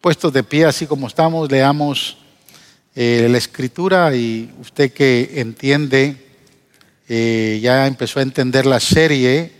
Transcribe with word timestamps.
Puestos 0.00 0.32
de 0.32 0.44
pie 0.44 0.64
así 0.64 0.86
como 0.86 1.08
estamos, 1.08 1.50
leamos 1.50 2.18
eh, 2.94 3.26
la 3.28 3.36
escritura 3.36 4.14
y 4.14 4.48
usted 4.60 4.92
que 4.92 5.40
entiende, 5.40 6.38
eh, 7.08 7.58
ya 7.60 7.84
empezó 7.84 8.20
a 8.20 8.22
entender 8.22 8.64
la 8.64 8.78
serie 8.78 9.54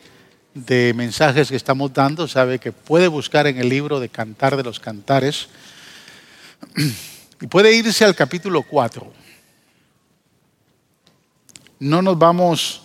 de 0.54 0.94
mensajes 0.94 1.48
que 1.48 1.56
estamos 1.56 1.92
dando, 1.92 2.28
sabe 2.28 2.60
que 2.60 2.70
puede 2.70 3.08
buscar 3.08 3.48
en 3.48 3.58
el 3.58 3.68
libro 3.68 3.98
de 3.98 4.10
Cantar 4.10 4.56
de 4.56 4.62
los 4.62 4.78
Cantares 4.78 5.48
y 7.40 7.48
puede 7.48 7.74
irse 7.74 8.04
al 8.04 8.14
capítulo 8.14 8.62
4. 8.62 9.12
No 11.80 12.00
nos 12.00 12.16
vamos 12.16 12.82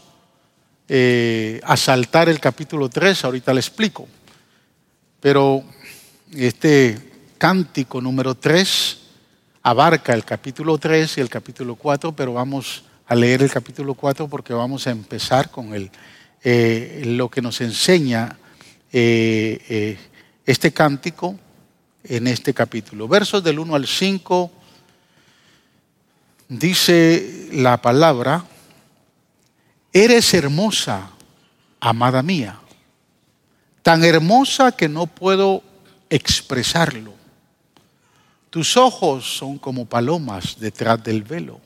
eh, 0.89 1.61
a 1.63 1.77
saltar 1.77 2.29
el 2.29 2.39
capítulo 2.39 2.89
3, 2.89 3.25
ahorita 3.25 3.53
le 3.53 3.59
explico, 3.59 4.07
pero 5.19 5.63
este 6.31 7.12
cántico 7.43 7.99
número 7.99 8.35
3 8.35 8.99
abarca 9.63 10.13
el 10.13 10.23
capítulo 10.23 10.77
3 10.77 11.17
y 11.17 11.19
el 11.19 11.27
capítulo 11.27 11.75
4, 11.75 12.15
pero 12.15 12.31
vamos 12.31 12.85
a 13.05 13.15
leer 13.15 13.43
el 13.43 13.51
capítulo 13.51 13.95
4 13.95 14.29
porque 14.29 14.53
vamos 14.53 14.87
a 14.87 14.91
empezar 14.91 15.51
con 15.51 15.71
eh, 16.41 17.01
lo 17.03 17.29
que 17.29 17.41
nos 17.41 17.59
enseña 17.59 18.37
eh, 18.93 19.61
eh, 19.67 19.97
este 20.45 20.71
cántico 20.71 21.37
en 22.05 22.27
este 22.27 22.53
capítulo. 22.53 23.09
Versos 23.09 23.43
del 23.43 23.59
1 23.59 23.75
al 23.75 23.87
5 23.87 24.51
dice 26.47 27.49
la 27.51 27.81
palabra, 27.81 28.45
eres 29.91 30.33
hermosa, 30.33 31.09
amada 31.81 32.23
mía, 32.23 32.57
tan 33.81 34.05
hermosa 34.05 34.71
que 34.71 34.87
no 34.87 35.07
puedo 35.07 35.61
expresarlo. 36.09 37.12
Tus 38.53 38.77
ojos 38.77 39.37
son 39.39 39.57
como 39.57 39.87
palomas 39.87 40.59
detrás 40.59 41.03
del 41.03 41.23
velo. 41.23 41.59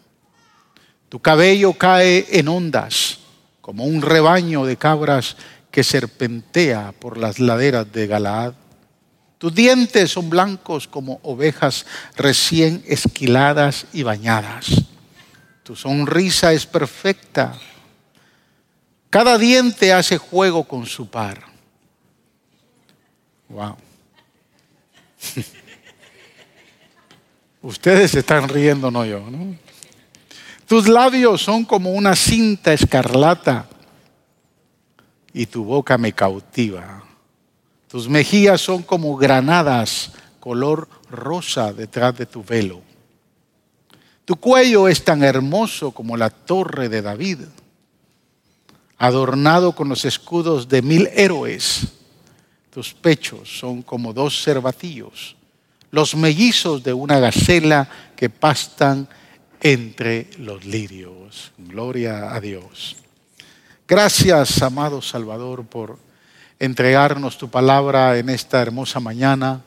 Tu 1.10 1.20
cabello 1.20 1.74
cae 1.74 2.26
en 2.30 2.48
ondas, 2.48 3.20
como 3.60 3.84
un 3.84 4.02
rebaño 4.02 4.64
de 4.64 4.78
cabras 4.78 5.36
que 5.70 5.84
serpentea 5.84 6.94
por 6.98 7.18
las 7.18 7.40
laderas 7.40 7.92
de 7.92 8.08
Galaad. 8.08 8.54
Tus 9.38 9.54
dientes 9.54 10.12
son 10.12 10.30
blancos 10.30 10.88
como 10.88 11.20
ovejas 11.24 11.86
recién 12.16 12.82
esquiladas 12.88 13.88
y 13.92 14.04
bañadas. 14.04 14.68
Tu 15.64 15.76
sonrisa 15.76 16.54
es 16.54 16.66
perfecta. 16.66 17.54
Cada 19.10 19.38
diente 19.38 19.92
hace 19.92 20.18
juego 20.18 20.64
con 20.64 20.86
su 20.86 21.10
par. 21.10 21.44
Wow. 23.50 23.76
Ustedes 27.62 28.14
están 28.14 28.48
riendo, 28.50 28.92
no 28.92 29.06
yo. 29.06 29.24
Tus 30.68 30.88
labios 30.88 31.42
son 31.42 31.66
como 31.66 31.92
una 31.92 32.16
cinta 32.16 32.74
escarlata 32.74 33.68
y 35.34 35.46
tu 35.46 35.64
boca 35.64 35.98
me 35.98 36.14
cautiva. 36.14 37.04
Tus 37.88 38.10
mejillas 38.10 38.62
son 38.62 38.84
como 38.84 39.16
granadas 39.16 40.12
color 40.40 40.88
rosa 41.10 41.74
detrás 41.74 42.18
de 42.18 42.26
tu 42.26 42.44
velo. 42.44 42.82
Tu 44.26 44.36
cuello 44.36 44.88
es 44.88 45.04
tan 45.04 45.24
hermoso 45.24 45.92
como 45.92 46.18
la 46.18 46.30
torre 46.30 46.90
de 46.90 47.02
David, 47.02 47.40
adornado 48.98 49.72
con 49.72 49.88
los 49.88 50.04
escudos 50.04 50.68
de 50.68 50.82
mil 50.82 51.08
héroes. 51.14 51.88
Tus 52.70 52.94
pechos 52.94 53.58
son 53.58 53.82
como 53.82 54.12
dos 54.12 54.44
cervatillos 54.44 55.37
los 55.92 56.16
mellizos 56.16 56.84
de 56.84 56.94
una 56.94 57.20
gacela 57.20 57.90
que 58.16 58.30
pastan 58.30 59.08
entre 59.62 60.30
los 60.38 60.66
lirios. 60.66 61.52
Gloria 61.58 62.34
a 62.34 62.40
Dios. 62.40 62.98
Gracias, 63.88 64.62
amado 64.62 65.02
Salvador, 65.02 65.66
por 65.66 65.98
entregarnos 66.60 67.38
tu 67.38 67.50
palabra 67.50 68.18
en 68.18 68.30
esta 68.30 68.62
hermosa 68.62 69.00
mañana. 69.00 69.62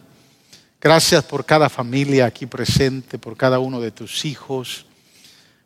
Gracias 0.81 1.25
por 1.25 1.45
cada 1.45 1.69
familia 1.69 2.27
aquí 2.27 2.47
presente, 2.47 3.19
por 3.19 3.37
cada 3.37 3.59
uno 3.59 3.81
de 3.81 3.91
tus 3.91 4.25
hijos, 4.25 4.87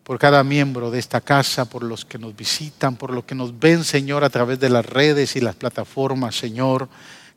por 0.03 0.19
cada 0.19 0.45
miembro 0.45 0.91
de 0.91 0.99
esta 0.99 1.21
casa, 1.21 1.65
por 1.65 1.83
los 1.83 2.05
que 2.05 2.19
nos 2.19 2.37
visitan, 2.37 2.97
por 2.97 3.13
los 3.13 3.25
que 3.25 3.35
nos 3.35 3.59
ven, 3.59 3.85
Señor, 3.85 4.23
a 4.23 4.31
través 4.31 4.61
de 4.61 4.69
las 4.69 4.85
redes 4.85 5.35
y 5.37 5.41
las 5.41 5.57
plataformas, 5.57 6.37
Señor. 6.37 6.89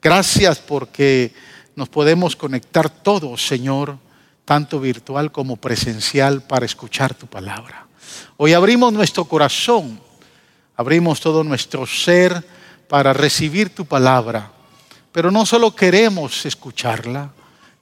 Gracias 0.02 0.60
porque 0.60 1.34
nos 1.78 1.90
podemos 1.90 2.36
conectar 2.36 2.90
todos, 2.90 3.46
Señor, 3.46 4.00
tanto 4.46 4.80
virtual 4.80 5.32
como 5.32 5.58
presencial, 5.58 6.42
para 6.42 6.66
escuchar 6.66 7.14
tu 7.14 7.28
palabra. 7.28 7.86
Hoy 8.38 8.54
abrimos 8.54 8.92
nuestro 8.92 9.26
corazón, 9.26 10.00
abrimos 10.76 11.20
todo 11.20 11.44
nuestro 11.44 11.86
ser 11.86 12.44
para 12.90 13.14
recibir 13.14 13.70
tu 13.76 13.86
palabra, 13.86 14.52
pero 15.12 15.30
no 15.30 15.46
solo 15.46 15.76
queremos 15.76 16.48
escucharla, 16.48 17.30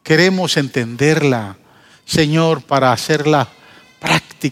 queremos 0.03 0.57
entenderla, 0.57 1.55
Señor, 2.03 2.63
para 2.63 2.91
hacerla 2.91 3.47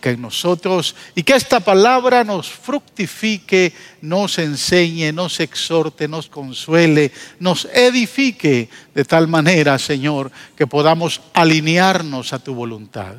en 0.03 0.21
nosotros 0.21 0.95
y 1.15 1.23
que 1.23 1.35
esta 1.35 1.59
palabra 1.59 2.23
nos 2.23 2.49
fructifique, 2.49 3.73
nos 4.01 4.37
enseñe, 4.39 5.11
nos 5.11 5.39
exhorte, 5.39 6.07
nos 6.07 6.27
consuele, 6.27 7.11
nos 7.39 7.65
edifique 7.73 8.69
de 8.93 9.05
tal 9.05 9.27
manera, 9.27 9.77
Señor, 9.79 10.31
que 10.55 10.67
podamos 10.67 11.21
alinearnos 11.33 12.33
a 12.33 12.39
tu 12.39 12.53
voluntad. 12.53 13.15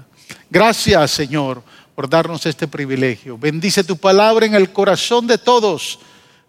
Gracias, 0.50 1.10
Señor, 1.10 1.62
por 1.94 2.08
darnos 2.08 2.46
este 2.46 2.68
privilegio. 2.68 3.38
Bendice 3.38 3.84
tu 3.84 3.96
palabra 3.96 4.46
en 4.46 4.54
el 4.54 4.72
corazón 4.72 5.26
de 5.26 5.38
todos 5.38 5.98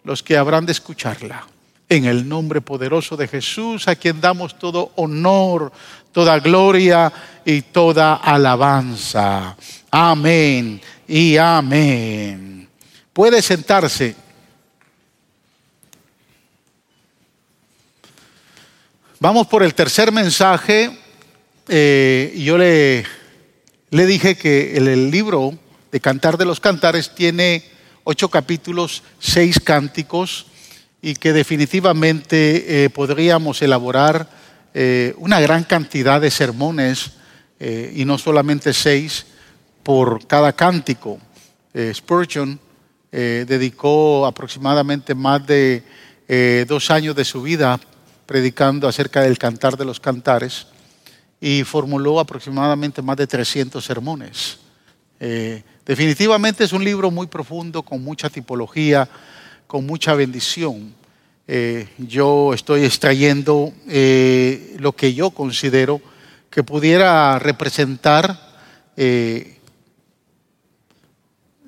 los 0.04 0.22
que 0.24 0.38
habrán 0.38 0.66
de 0.66 0.72
escucharla. 0.72 1.48
En 1.88 2.06
el 2.06 2.28
nombre 2.28 2.62
poderoso 2.62 3.16
de 3.16 3.28
Jesús, 3.28 3.88
a 3.88 3.96
quien 3.96 4.20
damos 4.20 4.58
todo 4.58 4.92
honor, 4.96 5.72
toda 6.12 6.40
gloria 6.40 7.12
y 7.46 7.62
toda 7.62 8.16
alabanza. 8.16 9.56
Amén 9.92 10.82
y 11.08 11.38
amén. 11.38 12.68
Puede 13.14 13.42
sentarse. 13.42 14.16
Vamos 19.20 19.48
por 19.48 19.64
el 19.64 19.74
tercer 19.74 20.12
mensaje. 20.12 20.92
Eh, 21.68 22.34
yo 22.38 22.58
le, 22.58 23.06
le 23.90 24.06
dije 24.06 24.36
que 24.36 24.76
el, 24.76 25.10
libro 25.10 25.58
de 25.92 26.00
Cantar 26.00 26.38
de 26.38 26.46
los 26.46 26.60
Cantares 26.60 27.16
tiene 27.16 27.64
ocho 28.04 28.30
capítulos, 28.30 29.04
seis 29.20 29.60
cánticos, 29.60 30.48
y 31.06 31.14
que 31.14 31.34
definitivamente 31.34 32.86
eh, 32.86 32.90
podríamos 32.90 33.62
elaborar 33.62 34.28
eh, 34.74 35.14
una 35.20 35.40
gran 35.40 35.64
cantidad 35.64 36.20
de 36.20 36.32
sermones, 36.32 37.12
eh, 37.60 37.94
y 37.96 38.06
no 38.06 38.18
solamente 38.18 38.74
seis, 38.74 39.28
por 39.84 40.26
cada 40.26 40.54
cántico. 40.54 41.20
Spurgeon 41.94 42.60
dedicó 43.12 44.26
aproximadamente 44.26 45.14
más 45.14 45.46
de 45.46 45.84
dos 46.68 46.90
años 46.90 47.16
de 47.16 47.24
su 47.24 47.44
vida 47.44 47.80
predicando 48.26 48.88
acerca 48.88 49.22
del 49.22 49.38
cantar 49.38 49.78
de 49.78 49.86
los 49.86 50.00
cantares 50.00 50.68
y 51.40 51.64
formuló 51.64 52.20
aproximadamente 52.20 53.02
más 53.04 53.18
de 53.18 53.28
300 53.28 53.84
sermones. 53.86 54.58
definitivamente 55.86 56.64
es 56.64 56.74
un 56.74 56.84
libro 56.84 57.12
muy 57.12 57.28
profundo, 57.28 57.84
con 57.84 58.04
mucha 58.04 58.30
tipología, 58.30 59.08
con 59.68 59.86
mucha 59.86 60.14
bendición. 60.14 60.94
Eh, 61.48 61.88
yo 61.98 62.54
estoy 62.54 62.86
extrayendo 62.86 63.72
eh, 63.88 64.76
lo 64.80 64.94
que 64.94 65.14
yo 65.14 65.32
considero 65.32 66.02
que 66.50 66.64
pudiera 66.64 67.38
representar 67.38 68.56
eh, 68.98 69.60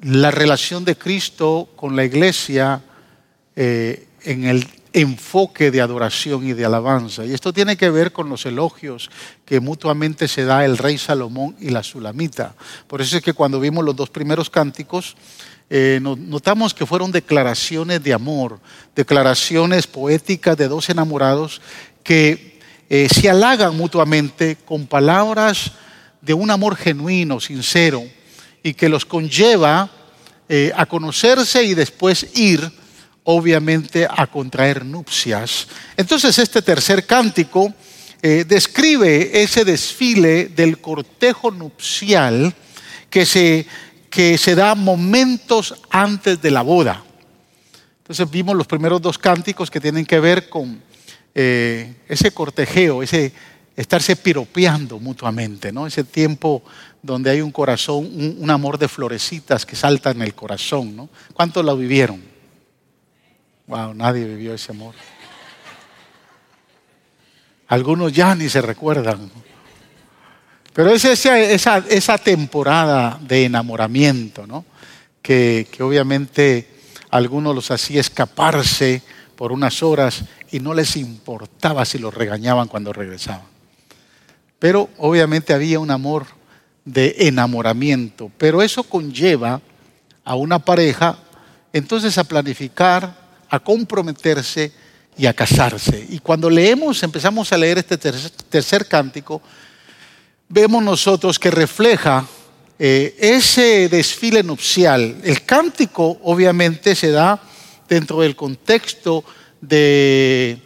la 0.02 0.32
relación 0.32 0.86
de 0.86 0.96
Cristo 0.96 1.70
con 1.76 1.96
la 1.96 2.06
iglesia 2.06 2.82
en 3.56 4.44
el 4.44 4.68
enfoque 4.94 5.72
de 5.72 5.82
adoración 5.82 6.46
y 6.48 6.54
de 6.54 6.66
alabanza. 6.66 7.26
Y 7.26 7.34
esto 7.34 7.52
tiene 7.52 7.76
que 7.76 7.90
ver 7.90 8.12
con 8.12 8.30
los 8.30 8.46
elogios 8.46 9.10
que 9.46 9.60
mutuamente 9.60 10.28
se 10.28 10.46
da 10.46 10.64
el 10.64 10.78
rey 10.78 10.98
Salomón 10.98 11.56
y 11.60 11.70
la 11.70 11.84
Sulamita. 11.84 12.56
Por 12.88 13.02
eso 13.02 13.18
es 13.18 13.24
que 13.24 13.34
cuando 13.34 13.60
vimos 13.60 13.84
los 13.84 13.96
dos 13.96 14.10
primeros 14.10 14.50
cánticos, 14.50 15.16
eh, 15.70 16.00
notamos 16.02 16.74
que 16.74 16.86
fueron 16.86 17.12
declaraciones 17.12 18.02
de 18.02 18.14
amor, 18.14 18.60
declaraciones 18.96 19.86
poéticas 19.86 20.56
de 20.56 20.70
dos 20.70 20.90
enamorados 20.90 21.62
que 22.04 22.58
eh, 22.90 23.10
se 23.14 23.30
halagan 23.30 23.76
mutuamente 23.76 24.58
con 24.64 24.88
palabras 24.88 25.74
de 26.22 26.34
un 26.34 26.52
amor 26.52 26.78
genuino, 26.78 27.42
sincero, 27.42 28.02
y 28.64 28.76
que 28.76 28.88
los 28.88 29.04
conlleva 29.04 29.92
eh, 30.48 30.72
a 30.74 30.86
conocerse 30.86 31.66
y 31.66 31.74
después 31.74 32.28
ir, 32.38 32.72
obviamente, 33.26 34.08
a 34.10 34.26
contraer 34.28 34.86
nupcias. 34.86 35.68
Entonces 35.98 36.40
este 36.40 36.62
tercer 36.62 37.06
cántico 37.06 37.74
describe 38.20 39.42
ese 39.42 39.64
desfile 39.64 40.48
del 40.48 40.80
cortejo 40.80 41.50
nupcial 41.52 42.54
que 43.10 43.26
se, 43.26 43.66
que 44.10 44.38
se 44.38 44.56
da 44.56 44.76
momentos 44.76 45.76
antes 45.90 46.42
de 46.42 46.52
la 46.52 46.62
boda. 46.62 47.04
Entonces 48.00 48.30
vimos 48.30 48.56
los 48.56 48.68
primeros 48.68 49.02
dos 49.02 49.18
cánticos 49.18 49.70
que 49.70 49.82
tienen 49.82 50.06
que 50.06 50.20
ver 50.20 50.50
con 50.50 50.82
eh, 51.36 51.94
ese 52.08 52.32
cortejeo, 52.32 53.04
ese 53.04 53.34
estarse 53.76 54.16
piropeando 54.16 55.00
mutuamente, 55.00 55.72
¿no? 55.72 55.86
Ese 55.86 56.04
tiempo 56.04 56.64
donde 57.02 57.30
hay 57.30 57.42
un 57.42 57.52
corazón, 57.52 58.10
un, 58.40 58.50
amor 58.50 58.80
de 58.80 58.88
florecitas 58.88 59.66
que 59.66 59.76
salta 59.76 60.10
en 60.10 60.24
el 60.24 60.34
corazón, 60.34 60.96
¿no? 60.96 61.10
¿Cuántos 61.34 61.64
lo 61.64 61.78
vivieron? 61.78 62.24
Wow, 63.68 63.94
nadie 63.94 64.26
vivió 64.26 64.56
ese 64.56 64.72
amor. 64.72 64.96
Algunos 67.68 68.12
ya 68.14 68.34
ni 68.34 68.50
se 68.50 68.62
recuerdan. 68.62 69.30
Pero 70.78 70.92
es 70.92 71.06
esa, 71.06 72.18
temporada 72.20 73.18
de 73.20 73.46
enamoramiento, 73.46 74.46
¿no? 74.46 74.64
Que, 75.24 75.66
que 75.72 75.82
obviamente 75.82 76.68
algunos 77.10 77.56
los 77.56 77.72
hacía 77.72 78.00
escaparse 78.00 79.02
por 79.36 79.52
unas 79.52 79.82
horas 79.82 80.24
y 80.52 80.60
no 80.60 80.76
les 80.76 80.96
importaba 80.96 81.84
si 81.84 81.98
los 81.98 82.14
regañaban 82.14 82.68
cuando 82.68 82.94
regresaban. 82.94 83.48
Pero 84.60 84.88
obviamente 85.00 85.52
había 85.52 85.80
un 85.80 85.90
amor 85.90 86.28
de 86.86 87.16
enamoramiento, 87.22 88.32
pero 88.38 88.62
eso 88.62 88.84
conlleva 88.84 89.60
a 90.24 90.36
una 90.36 90.60
pareja 90.60 91.18
entonces 91.74 92.20
a 92.20 92.24
planificar, 92.24 93.18
a 93.50 93.60
comprometerse 93.60 94.72
y 95.18 95.26
a 95.26 95.34
casarse. 95.34 96.06
Y 96.08 96.20
cuando 96.20 96.52
leemos, 96.52 97.02
empezamos 97.02 97.52
a 97.52 97.58
leer 97.58 97.80
este 97.80 97.98
tercer, 97.98 98.88
cántico, 98.88 99.42
vemos 100.50 100.84
nosotros 100.84 101.40
que 101.40 101.52
refleja 101.52 102.26
eh, 102.80 103.16
ese 103.20 103.90
desfile 103.90 104.44
nupcial. 104.44 105.18
El 105.24 105.44
cántico 105.44 106.20
obviamente 106.24 106.96
se 106.96 107.12
da 107.12 107.42
dentro 107.90 108.22
del 108.22 108.36
contexto 108.36 109.24
de 109.62 110.58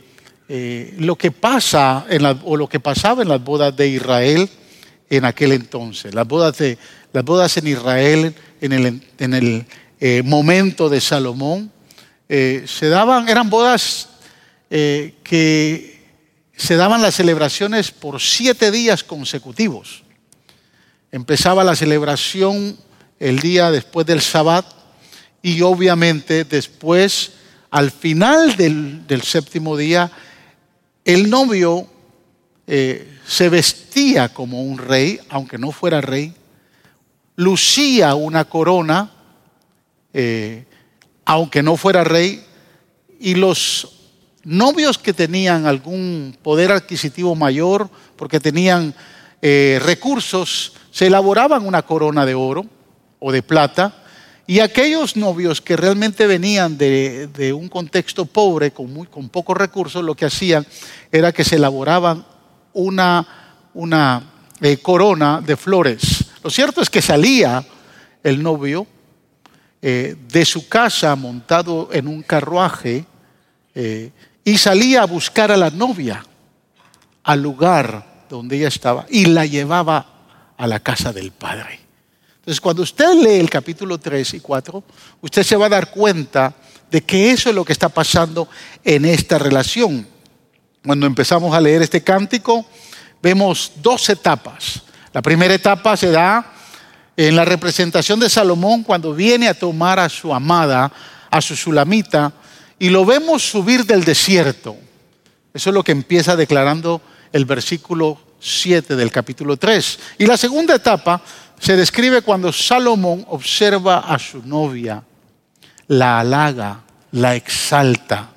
eh, 0.50 0.96
lo 1.00 1.16
que 1.16 1.32
pasa 1.32 2.06
en 2.10 2.26
o 2.44 2.58
lo 2.58 2.68
que 2.68 2.80
pasaba 2.80 3.22
en 3.22 3.30
las 3.30 3.44
bodas 3.44 3.76
de 3.76 3.88
Israel 3.88 4.50
en 5.10 5.26
aquel 5.26 5.54
entonces. 5.54 6.14
Las 6.14 6.28
bodas, 6.28 6.58
de, 6.58 6.78
las 7.14 7.24
bodas 7.24 7.56
en 7.58 7.68
Israel 7.68 8.36
en 8.60 8.74
el, 8.74 9.02
en 9.18 9.34
el 9.34 9.66
eh, 10.00 10.22
momento 10.24 10.90
de 10.90 11.02
Salomón 11.02 11.72
se 12.30 12.88
daban, 12.88 13.28
eran 13.28 13.50
bodas 13.50 14.08
que 14.70 15.91
se 16.56 16.76
daban 16.76 17.02
las 17.02 17.16
celebraciones 17.16 17.92
por 17.92 18.22
siete 18.22 18.72
días 18.72 19.04
consecutivos. 19.04 20.04
Empezaba 21.12 21.64
la 21.64 21.76
celebración 21.76 22.78
el 23.20 23.40
día 23.40 23.72
después 23.72 24.06
del 24.06 24.22
Sabbat 24.22 24.66
y 25.42 25.62
obviamente 25.62 26.44
después, 26.44 27.34
al 27.70 27.92
final 27.92 28.56
del, 28.56 29.22
séptimo 29.24 29.76
día, 29.76 30.12
el 31.04 31.30
novio 31.30 31.88
eh, 32.68 33.18
se 33.26 33.50
vestía 33.50 34.30
como 34.30 34.64
un 34.64 34.78
rey, 34.78 35.20
aunque 35.30 35.58
no 35.58 35.72
fuera 35.72 36.00
rey, 36.02 36.34
lucía 37.36 38.14
una 38.16 38.46
corona, 38.46 39.12
eh, 40.14 40.66
aunque 41.26 41.64
no 41.64 41.78
fuera 41.78 42.04
rey, 42.04 42.44
y 43.20 43.36
los 43.36 44.01
novios 44.44 44.98
que 44.98 45.14
tenían 45.14 45.66
algún 45.66 46.36
poder 46.42 46.72
adquisitivo 46.72 47.36
mayor, 47.36 47.90
porque 48.16 48.40
tenían 48.40 48.94
eh, 49.42 49.80
recursos, 49.84 50.74
se 50.92 51.08
elaboraban 51.08 51.66
una 51.66 51.82
corona 51.84 52.26
de 52.26 52.36
oro 52.36 52.66
o 53.20 53.32
de 53.32 53.44
plata, 53.44 53.96
y 54.48 54.60
aquellos 54.60 55.16
novios 55.16 55.62
que 55.62 55.78
realmente 55.78 56.28
venían 56.28 56.78
de, 56.78 57.54
un 57.56 57.70
contexto 57.70 58.26
pobre, 58.26 58.72
con, 58.72 58.92
muy, 58.92 59.08
con, 59.08 59.30
pocos 59.30 59.56
recursos, 59.56 60.04
lo 60.04 60.16
que 60.16 60.26
hacían 60.26 60.66
era 61.12 61.32
que 61.32 61.44
se 61.44 61.56
elaboraban 61.56 62.26
una, 62.74 63.26
una 63.74 64.24
eh, 64.60 64.78
corona 64.78 65.42
de 65.42 65.56
flores. 65.56 66.26
Lo 66.44 66.50
cierto 66.50 66.82
es 66.82 66.90
que 66.90 67.02
salía 67.02 67.64
el 68.24 68.42
novio 68.42 68.88
eh, 69.82 70.16
de 70.28 70.46
su 70.46 70.68
casa 70.68 71.16
montado 71.16 71.90
en 71.94 72.08
un 72.08 72.22
carruaje 72.24 73.06
y 74.44 74.58
salía 74.58 75.04
a 75.04 75.06
buscar 75.06 75.52
a 75.52 75.58
la 75.58 75.70
novia 75.70 76.26
al 77.24 77.42
lugar 77.42 78.26
donde 78.30 78.58
ella 78.58 78.68
estaba 78.68 79.06
y 79.10 79.26
la 79.26 79.46
llevaba 79.46 80.06
a 80.58 80.68
la 80.68 80.80
casa 80.80 81.12
del 81.14 81.32
Padre. 81.32 81.80
Entonces, 82.38 82.60
cuando 82.60 82.82
usted 82.82 83.14
lee 83.22 83.40
el 83.40 83.50
capítulo 83.50 84.00
3 84.00 84.34
y 84.34 84.40
4, 84.40 84.84
usted 85.22 85.44
se 85.44 85.56
va 85.56 85.68
a 85.68 85.70
dar 85.70 85.92
cuenta 85.92 86.54
de 86.90 87.02
que 87.02 87.32
eso 87.32 87.50
es 87.50 87.56
lo 87.56 87.64
que 87.64 87.74
está 87.74 87.90
pasando 87.90 88.50
en 88.84 89.06
esta 89.06 89.38
relación. 89.38 90.08
Cuando 90.84 91.06
empezamos 91.06 91.54
a 91.54 91.62
leer 91.62 91.84
este 91.84 92.04
cántico, 92.04 92.66
vemos 93.22 93.74
dos 93.76 94.10
etapas. 94.10 94.82
La 95.14 95.22
primera 95.22 95.54
etapa 95.54 95.96
se 95.96 96.10
da 96.10 96.54
en 97.16 97.36
la 97.36 97.46
representación 97.46 98.20
de 98.20 98.30
Salomón 98.30 98.84
cuando 98.84 99.14
viene 99.14 99.48
a 99.48 99.54
tomar 99.54 100.00
a 100.00 100.10
su 100.10 100.34
amada, 100.34 100.92
a 101.30 101.42
su 101.42 101.56
sulamita, 101.56 102.34
y 102.82 102.90
lo 102.90 103.06
vemos 103.06 103.48
subir 103.48 103.86
del 103.86 104.04
desierto. 104.04 104.76
Eso 105.54 105.70
es 105.70 105.74
lo 105.74 105.84
que 105.84 105.92
empieza 105.92 106.36
declarando 106.36 107.00
el 107.32 107.46
versículo 107.46 108.20
7 108.40 108.96
del 108.96 109.12
capítulo 109.12 109.56
3. 109.56 110.00
Y 110.18 110.26
la 110.26 110.36
segunda 110.36 110.74
etapa 110.74 111.22
se 111.60 111.78
describe 111.78 112.24
cuando 112.24 112.52
Salomón 112.52 113.24
observa 113.30 114.00
a 114.00 114.18
su 114.18 114.42
novia, 114.42 115.04
la 115.90 116.22
halaga, 116.22 116.82
la 117.12 117.36
exalta, 117.36 118.32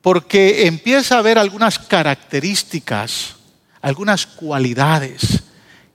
porque 0.00 0.68
empieza 0.68 1.18
a 1.18 1.22
ver 1.22 1.36
algunas 1.36 1.80
características, 1.80 3.34
algunas 3.82 4.28
cualidades 4.28 5.42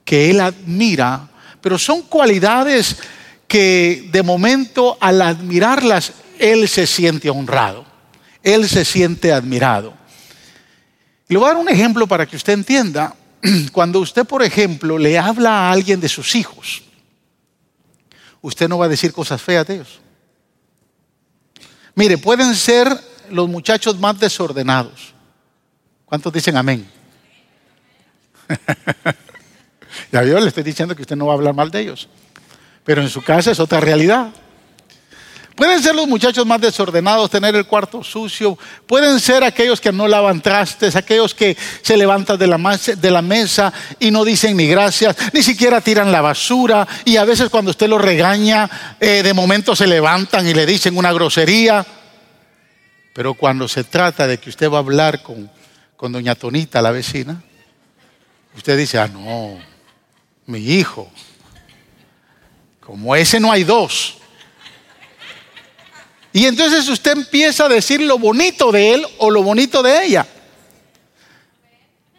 que 0.04 0.28
él 0.28 0.40
admira, 0.40 1.30
pero 1.62 1.78
son 1.78 2.02
cualidades 2.02 2.98
que 3.48 4.10
de 4.12 4.22
momento 4.22 4.98
al 5.00 5.22
admirarlas 5.22 6.12
él 6.38 6.68
se 6.68 6.86
siente 6.86 7.30
honrado, 7.30 7.84
él 8.42 8.68
se 8.68 8.84
siente 8.84 9.32
admirado. 9.32 9.94
Le 11.28 11.38
voy 11.38 11.46
a 11.46 11.54
dar 11.54 11.60
un 11.60 11.68
ejemplo 11.68 12.06
para 12.06 12.26
que 12.26 12.36
usted 12.36 12.52
entienda. 12.52 13.14
Cuando 13.72 14.00
usted, 14.00 14.24
por 14.24 14.42
ejemplo, 14.42 14.98
le 14.98 15.18
habla 15.18 15.68
a 15.68 15.72
alguien 15.72 16.00
de 16.00 16.08
sus 16.08 16.34
hijos, 16.34 16.82
usted 18.40 18.68
no 18.68 18.78
va 18.78 18.86
a 18.86 18.88
decir 18.88 19.12
cosas 19.12 19.42
feas 19.42 19.66
de 19.66 19.74
ellos. 19.74 20.00
Mire, 21.94 22.18
pueden 22.18 22.54
ser 22.54 22.88
los 23.30 23.48
muchachos 23.48 23.98
más 23.98 24.20
desordenados. 24.20 25.14
¿Cuántos 26.04 26.32
dicen 26.32 26.56
amén? 26.56 26.88
ya 30.12 30.20
vio, 30.20 30.38
le 30.38 30.48
estoy 30.48 30.62
diciendo 30.62 30.94
que 30.94 31.02
usted 31.02 31.16
no 31.16 31.26
va 31.26 31.32
a 31.32 31.36
hablar 31.36 31.54
mal 31.54 31.70
de 31.70 31.80
ellos. 31.80 32.08
Pero 32.84 33.02
en 33.02 33.08
su 33.08 33.22
casa 33.22 33.50
es 33.50 33.58
otra 33.58 33.80
realidad. 33.80 34.32
Pueden 35.56 35.82
ser 35.82 35.94
los 35.94 36.06
muchachos 36.06 36.44
más 36.44 36.60
desordenados, 36.60 37.30
tener 37.30 37.56
el 37.56 37.64
cuarto 37.64 38.04
sucio. 38.04 38.58
Pueden 38.86 39.18
ser 39.18 39.42
aquellos 39.42 39.80
que 39.80 39.90
no 39.90 40.06
lavan 40.06 40.42
trastes, 40.42 40.94
aquellos 40.94 41.34
que 41.34 41.56
se 41.80 41.96
levantan 41.96 42.38
de 42.38 42.46
la, 42.46 43.22
mesa 43.22 43.72
y 43.98 44.10
no 44.10 44.22
dicen 44.22 44.54
ni 44.54 44.66
gracias, 44.66 45.16
ni 45.32 45.42
siquiera 45.42 45.80
tiran 45.80 46.12
la 46.12 46.20
basura. 46.20 46.86
Y 47.06 47.16
a 47.16 47.24
veces 47.24 47.48
cuando 47.48 47.70
usted 47.70 47.88
los 47.88 48.02
regaña, 48.02 48.96
eh, 49.00 49.22
de 49.22 49.32
momento 49.32 49.74
se 49.74 49.86
levantan 49.86 50.46
y 50.46 50.52
le 50.52 50.66
dicen 50.66 50.94
una 50.94 51.10
grosería. 51.10 51.86
Pero 53.14 53.32
cuando 53.32 53.66
se 53.66 53.82
trata 53.82 54.26
de 54.26 54.36
que 54.36 54.50
usted 54.50 54.70
va 54.70 54.76
a 54.76 54.80
hablar 54.80 55.22
con, 55.22 55.50
con 55.96 56.12
doña 56.12 56.34
Tonita, 56.34 56.82
la 56.82 56.90
vecina, 56.90 57.42
usted 58.54 58.76
dice, 58.76 58.98
ah, 58.98 59.08
no, 59.08 59.56
mi 60.44 60.58
hijo, 60.58 61.10
como 62.78 63.16
ese 63.16 63.40
no 63.40 63.50
hay 63.50 63.64
dos. 63.64 64.18
Y 66.36 66.44
entonces 66.44 66.86
usted 66.90 67.12
empieza 67.12 67.64
a 67.64 67.68
decir 67.70 68.02
lo 68.02 68.18
bonito 68.18 68.70
de 68.70 68.92
él 68.92 69.06
o 69.16 69.30
lo 69.30 69.42
bonito 69.42 69.82
de 69.82 70.04
ella. 70.04 70.26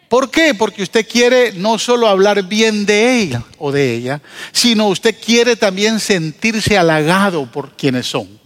¿Por 0.08 0.28
qué? 0.28 0.54
Porque 0.54 0.82
usted 0.82 1.06
quiere 1.06 1.52
no 1.52 1.78
solo 1.78 2.08
hablar 2.08 2.42
bien 2.42 2.84
de 2.84 3.20
ella 3.20 3.44
o 3.58 3.70
de 3.70 3.94
ella, 3.94 4.20
sino 4.50 4.88
usted 4.88 5.14
quiere 5.24 5.54
también 5.54 6.00
sentirse 6.00 6.76
halagado 6.76 7.48
por 7.48 7.76
quienes 7.76 8.08
son. 8.08 8.40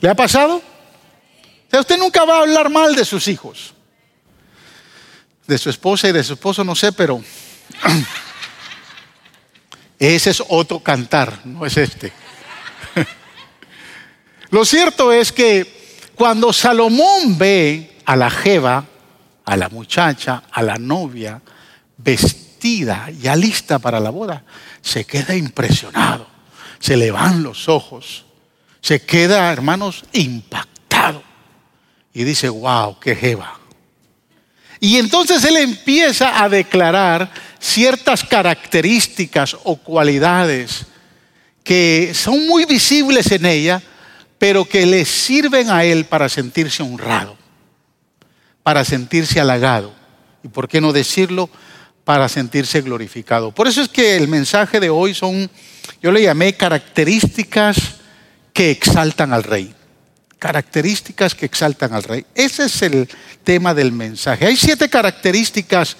¿Le 0.00 0.08
ha 0.08 0.16
pasado? 0.16 0.56
O 0.56 1.70
sea, 1.70 1.78
usted 1.78 1.96
nunca 1.96 2.24
va 2.24 2.38
a 2.38 2.40
hablar 2.40 2.68
mal 2.68 2.96
de 2.96 3.04
sus 3.04 3.28
hijos. 3.28 3.74
De 5.46 5.58
su 5.58 5.70
esposa 5.70 6.08
y 6.08 6.12
de 6.12 6.24
su 6.24 6.32
esposo 6.32 6.64
no 6.64 6.74
sé, 6.74 6.90
pero 6.90 7.22
ese 10.00 10.30
es 10.30 10.42
otro 10.48 10.80
cantar, 10.80 11.42
no 11.44 11.64
es 11.64 11.76
este. 11.76 12.12
Lo 14.50 14.64
cierto 14.64 15.12
es 15.12 15.32
que 15.32 16.10
cuando 16.14 16.52
Salomón 16.52 17.36
ve 17.36 17.98
a 18.04 18.16
la 18.16 18.30
Jeva, 18.30 18.84
a 19.44 19.56
la 19.56 19.68
muchacha, 19.68 20.44
a 20.50 20.62
la 20.62 20.76
novia, 20.76 21.40
vestida, 21.96 23.10
ya 23.20 23.36
lista 23.36 23.78
para 23.78 24.00
la 24.00 24.10
boda, 24.10 24.44
se 24.80 25.04
queda 25.04 25.36
impresionado, 25.36 26.26
se 26.78 26.96
le 26.96 27.10
van 27.10 27.42
los 27.42 27.68
ojos, 27.68 28.24
se 28.80 29.02
queda, 29.02 29.52
hermanos, 29.52 30.04
impactado 30.12 31.22
y 32.14 32.24
dice, 32.24 32.48
wow, 32.48 32.98
qué 32.98 33.14
jeva. 33.14 33.58
Y 34.80 34.96
entonces 34.96 35.44
él 35.44 35.56
empieza 35.56 36.42
a 36.42 36.48
declarar 36.48 37.30
ciertas 37.58 38.24
características 38.24 39.56
o 39.64 39.76
cualidades 39.76 40.86
que 41.64 42.12
son 42.14 42.46
muy 42.46 42.64
visibles 42.64 43.30
en 43.32 43.44
ella, 43.44 43.82
pero 44.38 44.64
que 44.64 44.86
le 44.86 45.04
sirven 45.04 45.70
a 45.70 45.84
él 45.84 46.04
para 46.04 46.28
sentirse 46.28 46.82
honrado, 46.82 47.36
para 48.62 48.84
sentirse 48.84 49.40
halagado. 49.40 49.92
Y 50.42 50.48
por 50.48 50.68
qué 50.68 50.80
no 50.80 50.92
decirlo, 50.92 51.50
para 52.04 52.28
sentirse 52.28 52.80
glorificado. 52.80 53.52
Por 53.52 53.66
eso 53.66 53.82
es 53.82 53.88
que 53.88 54.16
el 54.16 54.28
mensaje 54.28 54.80
de 54.80 54.88
hoy 54.88 55.12
son, 55.12 55.50
yo 56.00 56.12
le 56.12 56.22
llamé 56.22 56.54
características 56.54 57.76
que 58.52 58.70
exaltan 58.70 59.32
al 59.32 59.42
rey. 59.42 59.74
Características 60.38 61.34
que 61.34 61.46
exaltan 61.46 61.92
al 61.92 62.04
rey. 62.04 62.24
Ese 62.34 62.66
es 62.66 62.82
el 62.82 63.08
tema 63.42 63.74
del 63.74 63.90
mensaje. 63.92 64.46
Hay 64.46 64.56
siete 64.56 64.88
características 64.88 65.96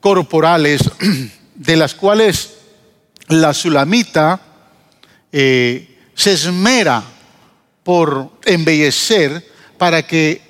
corporales 0.00 0.82
de 1.54 1.76
las 1.76 1.94
cuales 1.94 2.50
la 3.28 3.54
sulamita 3.54 4.40
eh, 5.32 5.98
se 6.14 6.32
esmera 6.32 7.02
por 7.90 8.30
embellecer 8.44 9.44
para 9.76 10.06
que 10.06 10.40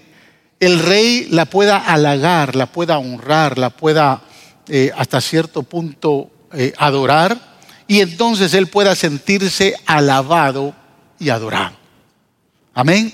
el 0.60 0.78
rey 0.78 1.26
la 1.30 1.46
pueda 1.46 1.78
halagar, 1.78 2.54
la 2.54 2.66
pueda 2.66 2.98
honrar, 2.98 3.56
la 3.56 3.70
pueda 3.70 4.20
eh, 4.68 4.90
hasta 4.94 5.22
cierto 5.22 5.62
punto 5.62 6.30
eh, 6.52 6.74
adorar 6.76 7.56
y 7.86 8.00
entonces 8.00 8.52
él 8.52 8.66
pueda 8.66 8.94
sentirse 8.94 9.74
alabado 9.86 10.74
y 11.18 11.30
adorado. 11.30 11.78
Amén. 12.74 13.10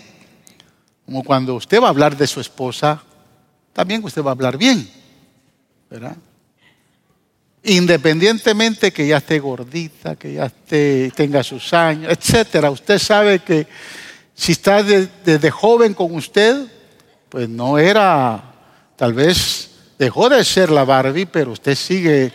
Como 1.05 1.23
cuando 1.23 1.55
usted 1.55 1.81
va 1.81 1.87
a 1.87 1.91
hablar 1.91 2.17
de 2.17 2.27
su 2.27 2.41
esposa, 2.41 3.01
también 3.73 4.03
usted 4.03 4.25
va 4.25 4.31
a 4.31 4.35
hablar 4.35 4.59
bien, 4.59 4.91
¿verdad? 5.89 6.17
Independientemente 7.63 8.93
que 8.93 9.07
ya 9.07 9.19
esté 9.19 9.39
gordita, 9.39 10.17
que 10.17 10.35
ya 10.35 10.47
esté, 10.47 11.13
tenga 11.15 11.45
sus 11.45 11.73
años, 11.73 12.11
etcétera. 12.11 12.73
Usted 12.73 12.99
sabe 12.99 13.39
que 13.39 13.69
si 14.37 14.53
está 14.53 14.83
desde 14.83 15.51
joven 15.51 15.95
con 15.95 16.15
usted, 16.15 16.67
pues 17.31 17.49
no 17.49 17.79
era, 17.79 18.45
tal 18.95 19.15
vez 19.15 19.71
dejó 19.99 20.29
de 20.29 20.45
ser 20.45 20.71
la 20.71 20.85
Barbie, 20.85 21.25
pero 21.25 21.53
usted 21.53 21.75
sigue, 21.75 22.33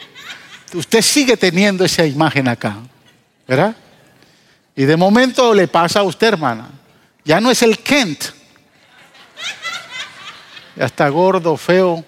usted 0.73 1.01
sigue 1.01 1.37
teniendo 1.37 1.85
esa 1.85 2.03
imagen 2.05 2.47
acá, 2.47 2.77
¿verdad? 3.47 3.75
Y 4.75 4.85
de 4.85 4.97
momento 4.97 5.53
le 5.53 5.67
pasa 5.67 5.99
a 5.99 6.03
usted, 6.03 6.29
hermana. 6.29 6.69
Ya 7.23 7.39
no 7.39 7.51
es 7.51 7.61
el 7.61 7.77
Kent. 7.79 8.23
Ya 10.75 10.85
está 10.85 11.07
gordo, 11.09 11.55
feo 11.55 12.03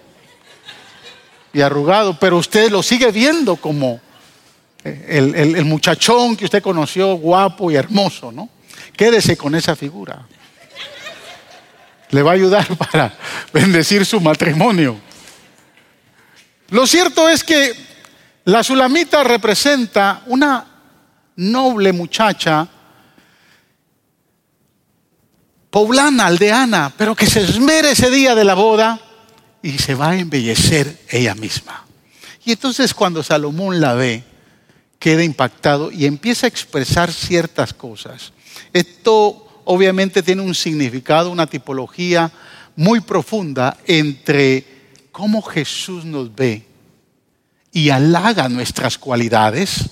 y 1.52 1.60
arrugado, 1.60 2.18
pero 2.18 2.38
usted 2.38 2.68
lo 2.70 2.82
sigue 2.82 3.12
viendo 3.12 3.54
como 3.56 4.00
el, 4.82 5.36
el 5.36 5.64
muchachón 5.64 6.36
que 6.36 6.46
usted 6.46 6.62
conoció, 6.62 7.14
guapo 7.14 7.70
y 7.70 7.76
hermoso, 7.76 8.32
¿no? 8.32 8.48
Quédese 8.96 9.36
con 9.36 9.54
esa 9.54 9.76
figura. 9.76 10.26
Le 12.10 12.22
va 12.22 12.32
a 12.32 12.34
ayudar 12.34 12.76
para 12.78 13.12
bendecir 13.52 14.06
su 14.06 14.20
matrimonio. 14.20 15.00
Lo 16.70 16.86
cierto 16.86 17.28
es 17.28 17.44
que 17.44 17.72
la 18.44 18.62
sulamita 18.62 19.24
representa 19.24 20.22
una 20.26 20.66
noble 21.36 21.92
muchacha, 21.92 22.68
poblana, 25.70 26.26
aldeana, 26.26 26.92
pero 26.96 27.14
que 27.14 27.26
se 27.26 27.40
esmere 27.40 27.92
ese 27.92 28.10
día 28.10 28.34
de 28.34 28.44
la 28.44 28.54
boda 28.54 29.00
y 29.62 29.78
se 29.78 29.94
va 29.94 30.10
a 30.10 30.16
embellecer 30.16 31.00
ella 31.08 31.34
misma. 31.34 31.84
Y 32.44 32.52
entonces 32.52 32.94
cuando 32.94 33.22
Salomón 33.22 33.80
la 33.80 33.94
ve, 33.94 34.22
queda 34.98 35.24
impactado 35.24 35.90
y 35.90 36.06
empieza 36.06 36.46
a 36.46 36.48
expresar 36.48 37.12
ciertas 37.12 37.72
cosas. 37.72 38.32
Esto 38.74 39.62
obviamente 39.64 40.22
tiene 40.22 40.42
un 40.42 40.54
significado, 40.54 41.30
una 41.30 41.46
tipología 41.46 42.30
muy 42.74 43.00
profunda 43.00 43.78
entre 43.86 44.66
cómo 45.12 45.40
Jesús 45.42 46.04
nos 46.04 46.34
ve 46.34 46.66
y 47.72 47.90
halaga 47.90 48.48
nuestras 48.48 48.98
cualidades 48.98 49.90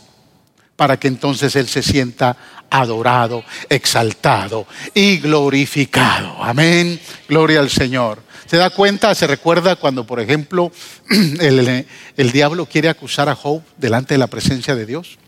para 0.75 0.99
que 0.99 1.07
entonces 1.07 1.55
Él 1.55 1.69
se 1.69 1.81
sienta 1.81 2.37
adorado, 2.71 3.45
exaltado 3.69 4.67
y 4.95 5.19
glorificado. 5.19 6.43
Amén. 6.43 6.99
Gloria 7.29 7.61
al 7.61 7.71
Señor. 7.71 8.21
¿Se 8.47 8.57
da 8.57 8.71
cuenta? 8.71 9.15
¿Se 9.15 9.29
recuerda 9.29 9.77
cuando, 9.77 10.05
por 10.05 10.19
ejemplo, 10.19 10.73
el, 11.41 11.87
el 12.17 12.33
diablo 12.33 12.67
quiere 12.67 12.89
acusar 12.89 13.29
a 13.29 13.37
Job 13.37 13.63
delante 13.77 14.15
de 14.15 14.19
la 14.19 14.27
presencia 14.27 14.75
de 14.75 14.87
Dios? 14.87 15.19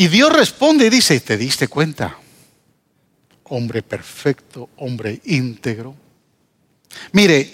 Y 0.00 0.06
Dios 0.06 0.32
responde 0.32 0.86
y 0.86 0.90
dice, 0.90 1.18
¿te 1.18 1.36
diste 1.36 1.66
cuenta? 1.66 2.16
Hombre 3.42 3.82
perfecto, 3.82 4.68
hombre 4.76 5.20
íntegro. 5.24 5.96
Mire, 7.10 7.50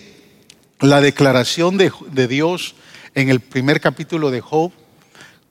la 0.80 1.00
declaración 1.00 1.78
de, 1.78 2.28
Dios 2.28 2.74
en 3.14 3.30
el 3.30 3.40
primer 3.40 3.80
capítulo 3.80 4.30
de 4.30 4.42
Job, 4.42 4.72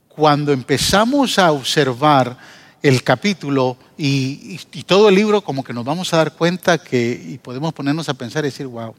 cuando 0.07 0.51
empezamos 0.51 1.39
a 1.39 1.51
observar 1.51 2.37
el 2.83 3.01
capítulo 3.01 3.75
y, 3.97 4.59
todo 4.85 5.09
el 5.09 5.15
libro, 5.15 5.41
como 5.41 5.63
que 5.63 5.73
nos 5.73 5.85
vamos 5.85 6.13
a 6.13 6.17
dar 6.17 6.33
cuenta 6.35 6.77
que, 6.77 7.19
y 7.27 7.39
podemos 7.39 7.73
ponernos 7.73 8.07
a 8.07 8.13
pensar 8.13 8.43
y 8.45 8.49
decir, 8.49 8.67
wow, 8.67 8.93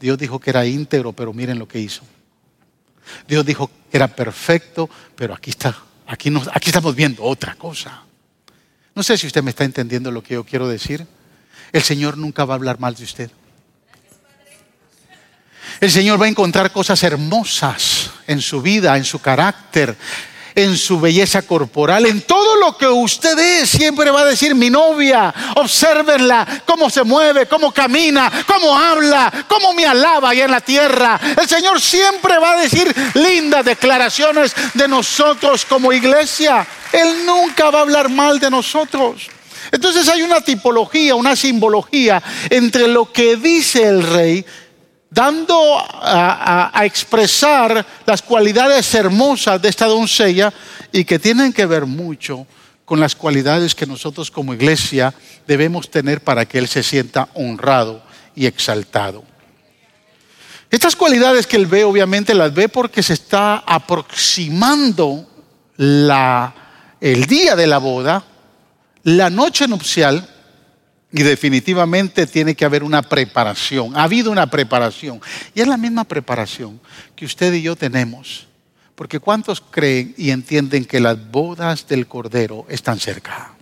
Dios 0.00 0.18
dijo 0.18 0.40
que 0.40 0.50
era 0.50 0.66
íntegro, 0.66 1.12
pero 1.12 1.32
miren 1.32 1.60
lo 1.60 1.68
que 1.68 1.78
hizo. 1.78 2.02
Dios 3.28 3.46
dijo 3.46 3.70
que 3.92 3.96
era 3.96 4.08
perfecto, 4.08 4.90
pero 5.14 5.34
aquí 5.34 5.50
está, 5.50 5.84
aquí, 6.08 6.30
estamos 6.66 6.94
viendo 6.94 7.22
otra 7.22 7.54
cosa. 7.54 8.02
No 8.94 9.02
sé 9.02 9.16
si 9.16 9.26
usted 9.26 9.42
me 9.42 9.50
está 9.50 9.64
entendiendo 9.64 10.10
lo 10.10 10.22
que 10.22 10.34
yo 10.34 10.44
quiero 10.44 10.66
decir. 10.66 11.06
El 11.72 11.82
Señor 11.82 12.16
nunca 12.16 12.44
va 12.44 12.54
a 12.54 12.56
hablar 12.56 12.80
mal 12.80 12.94
de 12.94 13.04
usted. 13.04 13.30
El 15.80 15.90
Señor 15.90 16.20
va 16.20 16.24
a 16.24 16.28
encontrar 16.28 16.72
cosas 16.72 17.02
hermosas 17.02 18.10
en 18.26 18.40
su 18.40 18.60
vida, 18.62 18.96
en 18.96 19.04
su 19.04 19.20
carácter, 19.20 19.94
en 20.58 20.76
su 20.76 20.98
belleza 20.98 21.42
corporal, 21.42 22.04
en 22.06 22.20
todo 22.22 22.56
lo 22.56 22.76
que 22.76 22.88
usted 22.88 23.38
es. 23.38 23.70
Siempre 23.70 24.10
va 24.10 24.22
a 24.22 24.24
decir, 24.24 24.56
mi 24.56 24.70
novia, 24.70 25.32
obsérvenla, 25.54 26.62
cómo 26.66 26.90
se 26.90 27.04
mueve, 27.04 27.46
cómo 27.46 27.72
camina, 27.72 28.30
cómo 28.44 28.76
habla, 28.76 29.32
cómo 29.46 29.72
me 29.72 29.86
alaba 29.86 30.30
allá 30.30 30.46
en 30.46 30.50
la 30.50 30.60
tierra. 30.60 31.20
El 31.40 31.48
Señor 31.48 31.80
siempre 31.80 32.38
va 32.38 32.54
a 32.54 32.60
decir 32.60 32.92
lindas 33.14 33.64
declaraciones 33.64 34.52
de 34.74 34.88
nosotros 34.88 35.64
como 35.64 35.92
iglesia. 35.92 36.66
Él 36.92 37.24
nunca 37.24 37.70
va 37.70 37.78
a 37.78 37.82
hablar 37.82 38.08
mal 38.08 38.40
de 38.40 38.50
nosotros. 38.50 39.28
Entonces 39.70 40.08
hay 40.08 40.22
una 40.22 40.40
tipología, 40.40 41.14
una 41.14 41.36
simbología 41.36 42.20
entre 42.50 42.88
lo 42.88 43.12
que 43.12 43.36
dice 43.36 43.84
el 43.84 44.02
rey 44.02 44.44
dando 45.10 45.56
a, 45.78 46.82
expresar 46.84 47.84
las 48.06 48.22
cualidades 48.22 48.94
hermosas 48.94 49.60
de 49.60 49.68
esta 49.68 49.86
doncella 49.86 50.52
y 50.92 51.04
que 51.04 51.18
tienen 51.18 51.52
que 51.52 51.66
ver 51.66 51.86
mucho 51.86 52.46
con 52.84 53.00
las 53.00 53.14
cualidades 53.14 53.74
que 53.74 53.86
nosotros 53.86 54.30
como 54.30 54.54
iglesia 54.54 55.12
debemos 55.46 55.90
tener 55.90 56.22
para 56.22 56.46
que 56.46 56.58
Él 56.58 56.68
se 56.68 56.82
sienta 56.82 57.28
honrado 57.34 58.02
y 58.34 58.46
exaltado. 58.46 59.24
Estas 60.70 60.96
cualidades 60.96 61.46
que 61.46 61.56
Él 61.56 61.66
ve, 61.66 61.84
obviamente 61.84 62.34
las 62.34 62.52
ve 62.52 62.68
porque 62.68 63.02
se 63.02 63.14
está 63.14 63.58
aproximando 63.66 65.26
el 65.78 67.26
día 67.26 67.56
de 67.56 67.66
la 67.66 67.78
boda, 67.78 68.24
la 69.04 69.30
noche 69.30 69.66
nupcial, 69.68 70.28
y 71.10 71.22
definitivamente 71.22 72.26
tiene 72.26 72.54
que 72.54 72.64
haber 72.64 72.82
una 72.82 73.02
preparación. 73.02 73.96
Ha 73.96 74.02
habido 74.02 74.30
una 74.30 74.48
preparación. 74.48 75.20
Y 75.54 75.60
es 75.60 75.66
la 75.66 75.76
misma 75.76 76.04
preparación 76.04 76.80
que 77.16 77.24
usted 77.24 77.52
y 77.54 77.62
yo 77.62 77.76
tenemos. 77.76 78.46
Porque 78.94 79.20
¿cuántos 79.20 79.60
creen 79.60 80.14
y 80.18 80.30
entienden 80.30 80.84
que 80.84 81.00
las 81.00 81.30
bodas 81.30 81.86
del 81.86 82.06
Cordero 82.06 82.66
están 82.68 82.98
cerca? 82.98 83.54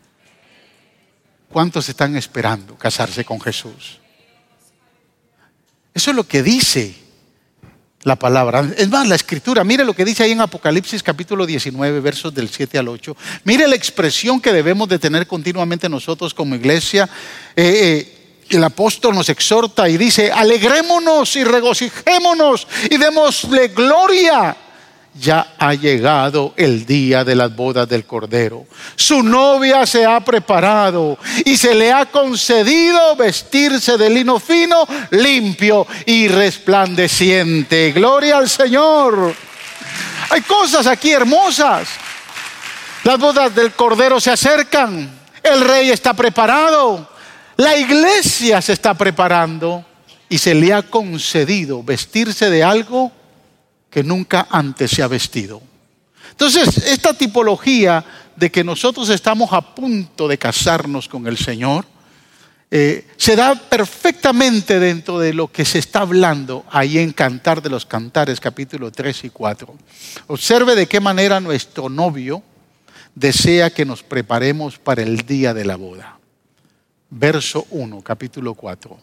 ¿Cuántos 1.48 1.88
están 1.88 2.16
esperando 2.16 2.76
casarse 2.76 3.24
con 3.24 3.40
Jesús? 3.40 4.00
Eso 5.94 6.10
es 6.10 6.16
lo 6.16 6.26
que 6.26 6.42
dice 6.42 7.05
la 8.06 8.14
palabra. 8.14 8.64
Es 8.78 8.88
más, 8.88 9.08
la 9.08 9.16
escritura, 9.16 9.64
mire 9.64 9.84
lo 9.84 9.92
que 9.92 10.04
dice 10.04 10.22
ahí 10.22 10.30
en 10.30 10.40
Apocalipsis 10.40 11.02
capítulo 11.02 11.44
19, 11.44 11.98
versos 11.98 12.32
del 12.32 12.48
7 12.48 12.78
al 12.78 12.86
8. 12.86 13.16
Mire 13.42 13.66
la 13.66 13.74
expresión 13.74 14.40
que 14.40 14.52
debemos 14.52 14.88
de 14.88 15.00
tener 15.00 15.26
continuamente 15.26 15.88
nosotros 15.88 16.32
como 16.32 16.54
iglesia. 16.54 17.08
Eh, 17.56 17.64
eh, 17.66 18.46
el 18.50 18.62
apóstol 18.62 19.12
nos 19.12 19.28
exhorta 19.28 19.88
y 19.88 19.96
dice, 19.96 20.30
alegrémonos 20.30 21.34
y 21.34 21.42
regocijémonos 21.42 22.68
y 22.88 22.96
démosle 22.96 23.68
gloria. 23.68 24.56
Ya 25.18 25.54
ha 25.58 25.74
llegado 25.74 26.52
el 26.56 26.84
día 26.84 27.24
de 27.24 27.34
las 27.34 27.54
bodas 27.54 27.88
del 27.88 28.04
Cordero. 28.04 28.66
Su 28.96 29.22
novia 29.22 29.86
se 29.86 30.04
ha 30.04 30.20
preparado 30.20 31.18
y 31.44 31.56
se 31.56 31.74
le 31.74 31.92
ha 31.92 32.06
concedido 32.06 33.16
vestirse 33.16 33.96
de 33.96 34.10
lino 34.10 34.38
fino, 34.38 34.86
limpio 35.10 35.86
y 36.04 36.28
resplandeciente. 36.28 37.92
Gloria 37.92 38.38
al 38.38 38.48
Señor. 38.48 39.34
Hay 40.30 40.40
cosas 40.42 40.86
aquí 40.86 41.12
hermosas. 41.12 41.88
Las 43.04 43.18
bodas 43.18 43.54
del 43.54 43.72
Cordero 43.72 44.20
se 44.20 44.32
acercan. 44.32 45.08
El 45.42 45.60
rey 45.60 45.90
está 45.90 46.12
preparado. 46.12 47.08
La 47.56 47.76
iglesia 47.76 48.60
se 48.60 48.72
está 48.72 48.94
preparando 48.94 49.84
y 50.28 50.38
se 50.38 50.54
le 50.54 50.74
ha 50.74 50.82
concedido 50.82 51.82
vestirse 51.82 52.50
de 52.50 52.62
algo 52.64 53.12
que 53.96 54.04
nunca 54.04 54.46
antes 54.50 54.90
se 54.90 55.02
ha 55.02 55.08
vestido. 55.08 55.62
Entonces, 56.32 56.86
esta 56.86 57.14
tipología 57.14 58.04
de 58.36 58.50
que 58.50 58.62
nosotros 58.62 59.08
estamos 59.08 59.54
a 59.54 59.74
punto 59.74 60.28
de 60.28 60.36
casarnos 60.36 61.08
con 61.08 61.26
el 61.26 61.38
Señor, 61.38 61.86
eh, 62.70 63.06
se 63.16 63.34
da 63.36 63.54
perfectamente 63.54 64.78
dentro 64.78 65.18
de 65.18 65.32
lo 65.32 65.50
que 65.50 65.64
se 65.64 65.78
está 65.78 66.00
hablando 66.00 66.66
ahí 66.70 66.98
en 66.98 67.14
Cantar 67.14 67.62
de 67.62 67.70
los 67.70 67.86
Cantares, 67.86 68.38
capítulo 68.38 68.92
3 68.92 69.24
y 69.24 69.30
4. 69.30 69.74
Observe 70.26 70.74
de 70.74 70.86
qué 70.86 71.00
manera 71.00 71.40
nuestro 71.40 71.88
novio 71.88 72.42
desea 73.14 73.70
que 73.70 73.86
nos 73.86 74.02
preparemos 74.02 74.76
para 74.76 75.00
el 75.00 75.22
día 75.22 75.54
de 75.54 75.64
la 75.64 75.76
boda 75.76 76.16
verso 77.10 77.66
1, 77.70 78.02
capítulo 78.02 78.54
4. 78.54 78.98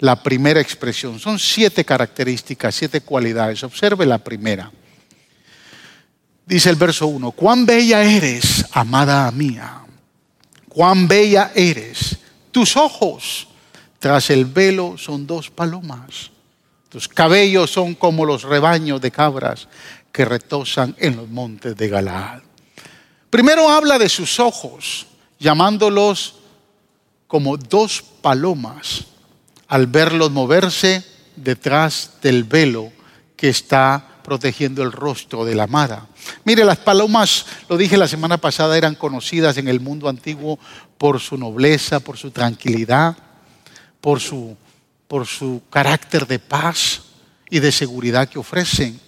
La 0.00 0.22
primera 0.22 0.60
expresión. 0.60 1.18
Son 1.18 1.38
siete 1.38 1.84
características, 1.84 2.74
siete 2.74 3.00
cualidades. 3.00 3.62
Observe 3.64 4.06
la 4.06 4.18
primera. 4.18 4.70
Dice 6.46 6.70
el 6.70 6.76
verso 6.76 7.06
1, 7.08 7.32
cuán 7.32 7.66
bella 7.66 8.02
eres, 8.02 8.64
amada 8.72 9.30
mía. 9.32 9.82
Cuán 10.68 11.06
bella 11.06 11.52
eres. 11.54 12.16
Tus 12.50 12.76
ojos 12.76 13.48
tras 13.98 14.30
el 14.30 14.46
velo 14.46 14.96
son 14.96 15.26
dos 15.26 15.50
palomas. 15.50 16.30
Tus 16.88 17.06
cabellos 17.06 17.70
son 17.70 17.94
como 17.94 18.24
los 18.24 18.44
rebaños 18.44 19.00
de 19.00 19.10
cabras 19.10 19.68
que 20.10 20.24
retosan 20.24 20.96
en 20.98 21.16
los 21.16 21.28
montes 21.28 21.76
de 21.76 21.88
Galaad. 21.88 22.40
Primero 23.28 23.68
habla 23.68 23.98
de 23.98 24.08
sus 24.08 24.40
ojos, 24.40 25.06
llamándolos 25.38 26.36
como 27.26 27.58
dos 27.58 28.02
palomas 28.22 29.04
al 29.68 29.86
verlos 29.86 30.30
moverse 30.30 31.04
detrás 31.36 32.12
del 32.22 32.44
velo 32.44 32.90
que 33.36 33.48
está 33.48 34.04
protegiendo 34.24 34.82
el 34.82 34.92
rostro 34.92 35.44
de 35.44 35.54
la 35.54 35.64
amada. 35.64 36.06
Mire, 36.44 36.64
las 36.64 36.78
palomas, 36.78 37.46
lo 37.68 37.76
dije 37.76 37.96
la 37.96 38.08
semana 38.08 38.38
pasada, 38.38 38.76
eran 38.76 38.94
conocidas 38.94 39.56
en 39.56 39.68
el 39.68 39.80
mundo 39.80 40.08
antiguo 40.08 40.58
por 40.98 41.20
su 41.20 41.38
nobleza, 41.38 42.00
por 42.00 42.18
su 42.18 42.30
tranquilidad, 42.30 43.16
por 44.00 44.20
su, 44.20 44.56
por 45.06 45.26
su 45.26 45.62
carácter 45.70 46.26
de 46.26 46.38
paz 46.38 47.02
y 47.48 47.60
de 47.60 47.72
seguridad 47.72 48.28
que 48.28 48.38
ofrecen. 48.38 49.00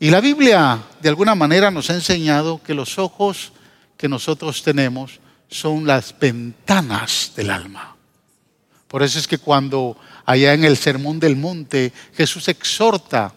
Y 0.00 0.10
la 0.10 0.20
Biblia, 0.20 0.80
de 1.00 1.08
alguna 1.08 1.36
manera, 1.36 1.70
nos 1.70 1.90
ha 1.90 1.94
enseñado 1.94 2.60
que 2.62 2.74
los 2.74 2.98
ojos 2.98 3.52
que 3.96 4.08
nosotros 4.08 4.62
tenemos 4.64 5.20
son 5.48 5.86
las 5.86 6.18
ventanas 6.18 7.32
del 7.36 7.50
alma. 7.50 7.94
Por 8.92 9.02
eso 9.02 9.18
es 9.18 9.26
que 9.26 9.38
cuando 9.38 9.96
allá 10.26 10.52
en 10.52 10.64
el 10.64 10.76
Sermón 10.76 11.18
del 11.18 11.34
Monte 11.34 11.94
Jesús 12.14 12.46
exhorta 12.48 13.32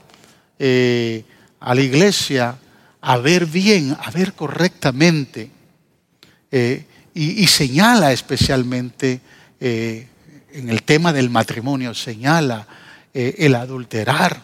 eh, 0.59 1.24
a 1.62 1.74
la 1.74 1.79
iglesia 1.79 2.57
a 3.00 3.18
ver 3.20 3.46
bien, 3.46 3.96
a 3.98 4.11
ver 4.11 4.33
correctamente, 4.33 5.50
eh, 6.51 6.83
y, 7.13 7.48
señala 7.48 8.11
especialmente 8.11 9.22
eh, 9.61 10.07
en 10.51 10.70
el 10.70 10.83
tema 10.83 11.13
del 11.13 11.29
matrimonio, 11.29 11.94
señala 11.94 12.68
el 13.13 13.55
adulterar 13.55 14.41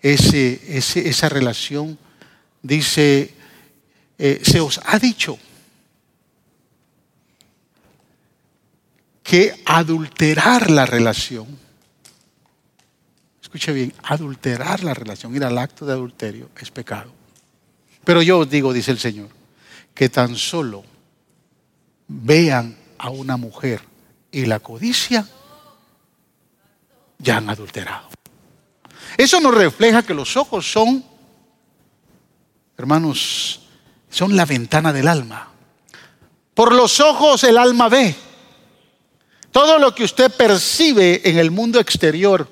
ese, 0.00 0.58
esa 0.78 1.28
relación, 1.28 1.98
dice, 2.62 3.34
se 4.16 4.60
os 4.60 4.80
ha 4.86 4.98
dicho, 4.98 5.38
que 9.26 9.60
adulterar 9.64 10.70
la 10.70 10.86
relación, 10.86 11.46
escuche 13.42 13.72
bien, 13.72 13.92
adulterar 14.04 14.84
la 14.84 14.94
relación, 14.94 15.34
ir 15.34 15.42
al 15.42 15.58
acto 15.58 15.84
de 15.84 15.94
adulterio 15.94 16.50
es 16.60 16.70
pecado. 16.70 17.10
Pero 18.04 18.22
yo 18.22 18.38
os 18.38 18.48
digo, 18.48 18.72
dice 18.72 18.92
el 18.92 19.00
Señor, 19.00 19.28
que 19.92 20.08
tan 20.08 20.36
solo 20.36 20.84
vean 22.06 22.76
a 22.98 23.10
una 23.10 23.36
mujer 23.36 23.82
y 24.30 24.46
la 24.46 24.60
codicia, 24.60 25.26
ya 27.18 27.38
han 27.38 27.50
adulterado. 27.50 28.08
Eso 29.16 29.40
nos 29.40 29.54
refleja 29.54 30.04
que 30.04 30.14
los 30.14 30.36
ojos 30.36 30.70
son, 30.70 31.04
hermanos, 32.76 33.62
son 34.08 34.36
la 34.36 34.44
ventana 34.44 34.92
del 34.92 35.08
alma. 35.08 35.48
Por 36.54 36.72
los 36.72 37.00
ojos 37.00 37.42
el 37.42 37.58
alma 37.58 37.88
ve. 37.88 38.14
Todo 39.56 39.78
lo 39.78 39.94
que 39.94 40.04
usted 40.04 40.30
percibe 40.30 41.22
en 41.24 41.38
el 41.38 41.50
mundo 41.50 41.80
exterior 41.80 42.46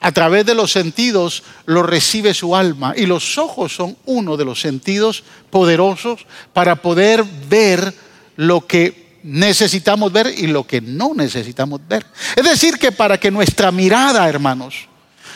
a 0.00 0.12
través 0.12 0.46
de 0.46 0.54
los 0.54 0.72
sentidos 0.72 1.42
lo 1.66 1.82
recibe 1.82 2.32
su 2.32 2.56
alma 2.56 2.94
y 2.96 3.04
los 3.04 3.36
ojos 3.36 3.74
son 3.74 3.98
uno 4.06 4.38
de 4.38 4.46
los 4.46 4.58
sentidos 4.58 5.24
poderosos 5.50 6.24
para 6.54 6.76
poder 6.76 7.22
ver 7.50 7.92
lo 8.36 8.66
que 8.66 9.18
necesitamos 9.24 10.10
ver 10.10 10.32
y 10.34 10.46
lo 10.46 10.66
que 10.66 10.80
no 10.80 11.12
necesitamos 11.14 11.82
ver. 11.86 12.06
Es 12.34 12.44
decir, 12.44 12.78
que 12.78 12.92
para 12.92 13.20
que 13.20 13.30
nuestra 13.30 13.70
mirada, 13.70 14.26
hermanos, 14.26 14.88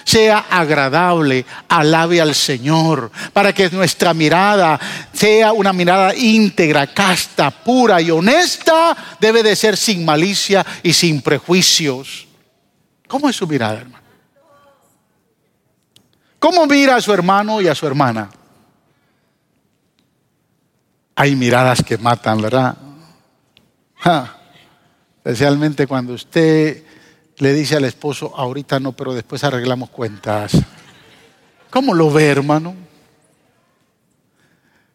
sea 0.05 0.47
agradable, 0.51 1.45
alabe 1.69 2.21
al 2.21 2.35
Señor, 2.35 3.11
para 3.33 3.53
que 3.53 3.71
nuestra 3.71 4.15
mirada 4.15 4.79
sea 5.13 5.53
una 5.53 5.73
mirada 5.73 6.15
íntegra, 6.15 6.87
casta, 6.89 7.51
pura 7.51 8.01
y 8.01 8.11
honesta, 8.11 8.97
debe 9.21 9.43
de 9.43 9.57
ser 9.57 9.77
sin 9.77 10.05
malicia 10.05 10.65
y 10.83 10.93
sin 10.93 11.23
prejuicios. 11.23 12.27
¿Cómo 13.07 13.29
es 13.29 13.37
su 13.37 13.47
mirada, 13.47 13.79
hermano? 13.79 14.05
¿Cómo 16.39 16.67
mira 16.67 16.97
a 16.97 17.01
su 17.01 17.13
hermano 17.13 17.61
y 17.61 17.69
a 17.69 17.75
su 17.75 17.87
hermana? 17.87 18.31
Hay 21.15 21.37
miradas 21.37 21.83
que 21.83 21.99
matan, 21.99 22.41
¿verdad? 22.41 22.77
Especialmente 25.19 25.87
cuando 25.87 26.15
usted 26.15 26.83
le 27.40 27.55
dice 27.55 27.76
al 27.76 27.87
esposo, 27.87 28.37
ahorita 28.37 28.79
no, 28.81 28.92
pero 28.92 29.14
después 29.14 29.42
arreglamos 29.44 29.88
cuentas. 29.88 30.53
¿Cómo 31.70 31.94
lo 31.94 32.11
ve, 32.11 32.26
hermano? 32.26 32.74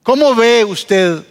¿Cómo 0.03 0.35
ve 0.35 0.63
usted 0.63 1.25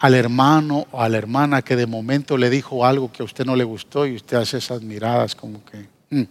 al 0.00 0.14
hermano 0.14 0.88
o 0.90 1.00
a 1.00 1.08
la 1.08 1.18
hermana 1.18 1.62
que 1.62 1.76
de 1.76 1.86
momento 1.86 2.36
le 2.36 2.50
dijo 2.50 2.84
algo 2.84 3.12
que 3.12 3.22
a 3.22 3.24
usted 3.24 3.44
no 3.44 3.54
le 3.54 3.62
gustó 3.62 4.04
y 4.04 4.16
usted 4.16 4.36
hace 4.36 4.58
esas 4.58 4.82
miradas 4.82 5.36
como 5.36 5.64
que, 5.64 5.88
mm, 6.10 6.24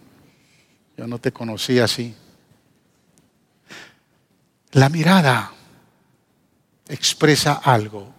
yo 0.98 1.06
no 1.06 1.18
te 1.18 1.32
conocí 1.32 1.78
así? 1.78 2.14
La 4.72 4.90
mirada 4.90 5.52
expresa 6.86 7.54
algo. 7.64 8.12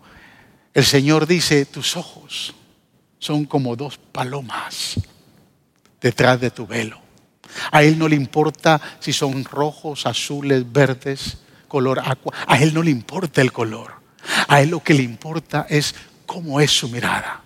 El 0.74 0.86
Señor 0.86 1.28
dice, 1.28 1.66
tus 1.66 1.96
ojos 1.96 2.56
son 3.20 3.46
como 3.46 3.76
dos 3.76 4.00
palomas 4.00 4.98
detrás 6.04 6.40
de 6.40 6.52
tu 6.52 6.68
velo. 6.68 7.02
A 7.72 7.82
Él 7.82 7.98
no 7.98 8.08
le 8.08 8.16
importa 8.16 8.80
si 9.00 9.14
son 9.14 9.44
rojos, 9.44 10.06
azules, 10.06 10.72
verdes, 10.72 11.38
color 11.68 12.00
agua. 12.00 12.34
A 12.46 12.58
Él 12.58 12.74
no 12.74 12.84
le 12.84 12.92
importa 12.92 13.42
el 13.42 13.52
color. 13.52 13.94
A 14.48 14.62
Él 14.62 14.70
lo 14.70 14.84
que 14.84 14.94
le 14.94 15.04
importa 15.04 15.66
es 15.70 15.96
cómo 16.26 16.60
es 16.60 16.72
su 16.72 16.90
mirada. 16.90 17.42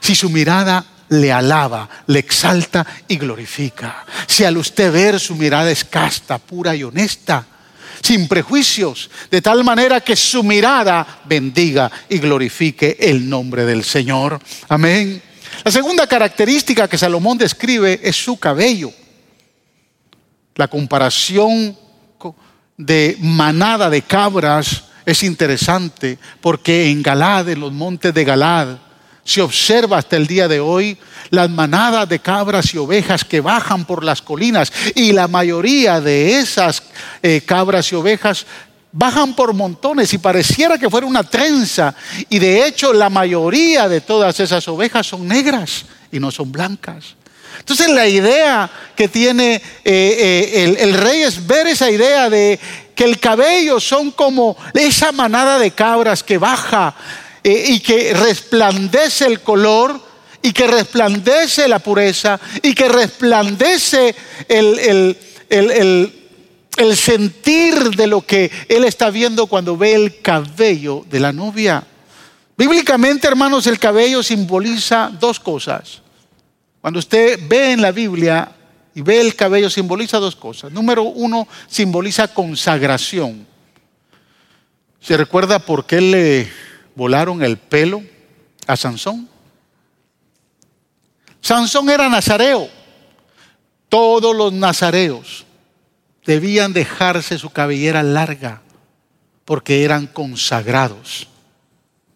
Si 0.00 0.14
su 0.14 0.30
mirada 0.30 0.84
le 1.08 1.32
alaba, 1.32 1.88
le 2.06 2.18
exalta 2.18 2.86
y 3.08 3.16
glorifica. 3.16 4.04
Si 4.26 4.44
al 4.44 4.56
usted 4.56 4.92
ver 4.92 5.18
su 5.18 5.34
mirada 5.34 5.70
es 5.70 5.84
casta, 5.84 6.38
pura 6.38 6.74
y 6.74 6.84
honesta, 6.84 7.46
sin 8.02 8.26
prejuicios, 8.26 9.10
de 9.30 9.40
tal 9.40 9.62
manera 9.62 10.00
que 10.00 10.16
su 10.16 10.42
mirada 10.42 11.20
bendiga 11.24 11.90
y 12.08 12.18
glorifique 12.18 12.96
el 12.98 13.28
nombre 13.28 13.64
del 13.64 13.84
Señor. 13.84 14.40
Amén. 14.68 15.22
La 15.64 15.70
segunda 15.70 16.06
característica 16.06 16.88
que 16.88 16.98
Salomón 16.98 17.38
describe 17.38 18.00
es 18.02 18.16
su 18.16 18.38
cabello. 18.38 18.92
La 20.54 20.68
comparación 20.68 21.76
de 22.76 23.16
manada 23.20 23.88
de 23.88 24.02
cabras 24.02 24.84
es 25.06 25.22
interesante 25.22 26.18
porque 26.40 26.90
en 26.90 27.02
Galad, 27.02 27.48
en 27.48 27.60
los 27.60 27.72
montes 27.72 28.12
de 28.12 28.24
Galad, 28.24 28.78
se 29.24 29.40
observa 29.40 29.98
hasta 29.98 30.16
el 30.16 30.26
día 30.26 30.48
de 30.48 30.58
hoy 30.58 30.98
las 31.30 31.48
manadas 31.48 32.08
de 32.08 32.18
cabras 32.18 32.74
y 32.74 32.78
ovejas 32.78 33.24
que 33.24 33.40
bajan 33.40 33.84
por 33.84 34.04
las 34.04 34.20
colinas 34.20 34.72
y 34.94 35.12
la 35.12 35.28
mayoría 35.28 36.00
de 36.00 36.38
esas 36.38 36.82
eh, 37.22 37.40
cabras 37.46 37.92
y 37.92 37.94
ovejas 37.94 38.46
bajan 38.92 39.34
por 39.34 39.54
montones 39.54 40.12
y 40.12 40.18
pareciera 40.18 40.78
que 40.78 40.90
fuera 40.90 41.06
una 41.06 41.24
trenza 41.24 41.94
y 42.28 42.38
de 42.38 42.66
hecho 42.66 42.92
la 42.92 43.10
mayoría 43.10 43.88
de 43.88 44.00
todas 44.00 44.38
esas 44.38 44.66
ovejas 44.68 45.06
son 45.06 45.26
negras 45.26 45.86
y 46.10 46.20
no 46.20 46.30
son 46.30 46.52
blancas. 46.52 47.16
Entonces 47.58 47.88
la 47.90 48.06
idea 48.06 48.70
que 48.96 49.08
tiene 49.08 49.54
eh, 49.54 49.60
eh, 49.84 50.64
el, 50.64 50.76
el 50.76 50.94
rey 50.94 51.22
es 51.22 51.46
ver 51.46 51.66
esa 51.66 51.90
idea 51.90 52.28
de 52.28 52.58
que 52.94 53.04
el 53.04 53.18
cabello 53.18 53.80
son 53.80 54.10
como 54.10 54.56
esa 54.74 55.12
manada 55.12 55.58
de 55.58 55.70
cabras 55.70 56.22
que 56.22 56.38
baja 56.38 56.94
eh, 57.44 57.64
y 57.68 57.80
que 57.80 58.14
resplandece 58.14 59.26
el 59.26 59.40
color 59.40 60.00
y 60.42 60.52
que 60.52 60.66
resplandece 60.66 61.68
la 61.68 61.78
pureza 61.78 62.38
y 62.62 62.74
que 62.74 62.88
resplandece 62.88 64.14
el, 64.48 65.16
el, 65.48 66.21
sentir 66.96 67.90
de 67.90 68.06
lo 68.06 68.22
que 68.22 68.50
él 68.68 68.84
está 68.84 69.10
viendo 69.10 69.46
cuando 69.46 69.76
ve 69.76 69.94
el 69.94 70.20
cabello 70.20 71.04
de 71.08 71.20
la 71.20 71.32
novia. 71.32 71.84
Bíblicamente, 72.56 73.26
hermanos, 73.26 73.66
el 73.66 73.78
cabello 73.78 74.22
simboliza 74.22 75.10
dos 75.18 75.38
cosas. 75.40 76.02
Cuando 76.80 76.98
usted 76.98 77.38
ve 77.48 77.72
en 77.72 77.82
la 77.82 77.92
Biblia 77.92 78.50
y 78.94 79.00
ve 79.00 79.20
el 79.20 79.34
cabello, 79.34 79.70
simboliza 79.70 80.18
dos 80.18 80.36
cosas. 80.36 80.72
Número 80.72 81.02
uno, 81.02 81.46
simboliza 81.68 82.28
consagración. 82.28 83.46
¿Se 85.00 85.16
recuerda 85.16 85.58
por 85.58 85.86
qué 85.86 86.00
le 86.00 86.50
volaron 86.94 87.42
el 87.42 87.56
pelo 87.58 88.02
a 88.66 88.76
Sansón. 88.76 89.28
Sansón 91.40 91.90
era 91.90 92.08
nazareo. 92.08 92.68
Todos 93.88 94.34
los 94.34 94.52
nazareos 94.52 95.44
debían 96.24 96.72
dejarse 96.72 97.38
su 97.38 97.50
cabellera 97.50 98.02
larga 98.02 98.62
porque 99.44 99.84
eran 99.84 100.06
consagrados 100.06 101.28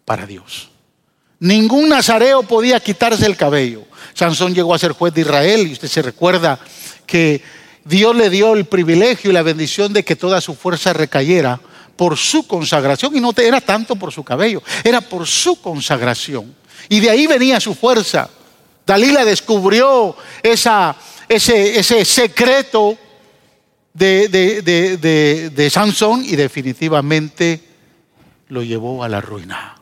para 0.05 0.25
Dios. 0.25 0.69
Ningún 1.39 1.89
nazareo 1.89 2.43
podía 2.43 2.79
quitarse 2.79 3.25
el 3.25 3.35
cabello. 3.35 3.83
Sansón 4.13 4.55
llegó 4.55 4.73
a 4.73 4.79
ser 4.79 4.93
juez 4.93 5.13
de 5.13 5.21
Israel 5.21 5.67
y 5.67 5.73
usted 5.73 5.87
se 5.87 6.01
recuerda 6.01 6.59
que 7.05 7.43
Dios 7.83 8.15
le 8.15 8.29
dio 8.29 8.53
el 8.53 8.65
privilegio 8.65 9.29
y 9.29 9.33
la 9.33 9.43
bendición 9.43 9.93
de 9.93 10.03
que 10.03 10.15
toda 10.15 10.41
su 10.41 10.55
fuerza 10.55 10.93
recayera 10.93 11.59
por 11.95 12.17
su 12.17 12.47
consagración 12.47 13.15
y 13.15 13.19
no 13.19 13.33
era 13.35 13.61
tanto 13.61 13.95
por 13.95 14.11
su 14.11 14.23
cabello, 14.23 14.61
era 14.83 15.01
por 15.01 15.27
su 15.27 15.59
consagración. 15.61 16.55
Y 16.89 16.99
de 16.99 17.09
ahí 17.09 17.27
venía 17.27 17.59
su 17.59 17.75
fuerza. 17.75 18.29
Dalila 18.85 19.25
descubrió 19.25 20.15
ese, 20.41 22.05
secreto 22.05 22.97
de, 23.97 24.61
de, 24.61 25.49
de, 25.49 25.69
Sansón 25.69 26.23
y 26.23 26.35
definitivamente 26.35 27.61
lo 28.49 28.61
llevó 28.61 29.03
a 29.03 29.09
la 29.09 29.21
ruina. 29.21 29.75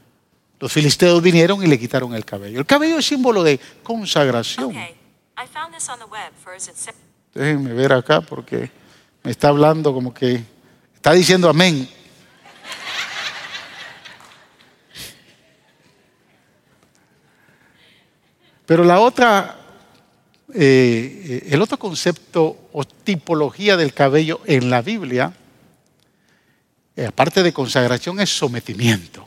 Los 0.59 0.71
filisteos 0.71 1.21
vinieron 1.21 1.61
y 1.63 1.67
le 1.67 1.77
quitaron 1.77 2.15
el 2.15 2.23
cabello. 2.23 2.59
El 2.59 2.65
cabello 2.65 2.97
es 2.97 3.05
símbolo 3.05 3.43
de 3.43 3.59
consagración. 3.83 4.73
Déjenme 7.33 7.73
ver 7.73 7.93
acá 7.93 8.21
porque 8.21 8.71
me 9.23 9.31
está 9.31 9.49
hablando 9.49 9.93
como 9.93 10.13
que 10.13 10.41
está 10.95 11.11
diciendo 11.11 11.49
amén. 11.49 11.89
Pero 18.65 18.83
la 18.83 18.99
otra, 18.99 19.57
eh, 20.57 21.47
el 21.49 21.61
otro 21.61 21.77
concepto 21.77 22.69
o 22.71 22.85
tipología 22.85 23.75
del 23.77 23.93
cabello 23.93 24.41
en 24.45 24.69
la 24.69 24.81
Biblia, 24.81 25.33
eh, 26.95 27.05
aparte 27.05 27.43
de 27.43 27.51
consagración, 27.51 28.19
es 28.19 28.29
sometimiento. 28.29 29.25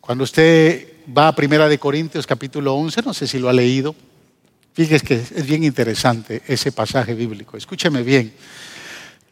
Cuando 0.00 0.24
usted 0.24 0.88
va 1.16 1.28
a 1.28 1.34
Primera 1.34 1.68
de 1.68 1.78
Corintios 1.78 2.26
capítulo 2.26 2.74
11, 2.74 3.02
no 3.02 3.12
sé 3.12 3.26
si 3.26 3.38
lo 3.38 3.48
ha 3.48 3.52
leído, 3.52 3.94
fíjese 4.72 5.04
que 5.04 5.14
es 5.14 5.46
bien 5.46 5.64
interesante 5.64 6.42
ese 6.46 6.70
pasaje 6.70 7.14
bíblico. 7.14 7.56
Escúcheme 7.56 8.02
bien. 8.02 8.32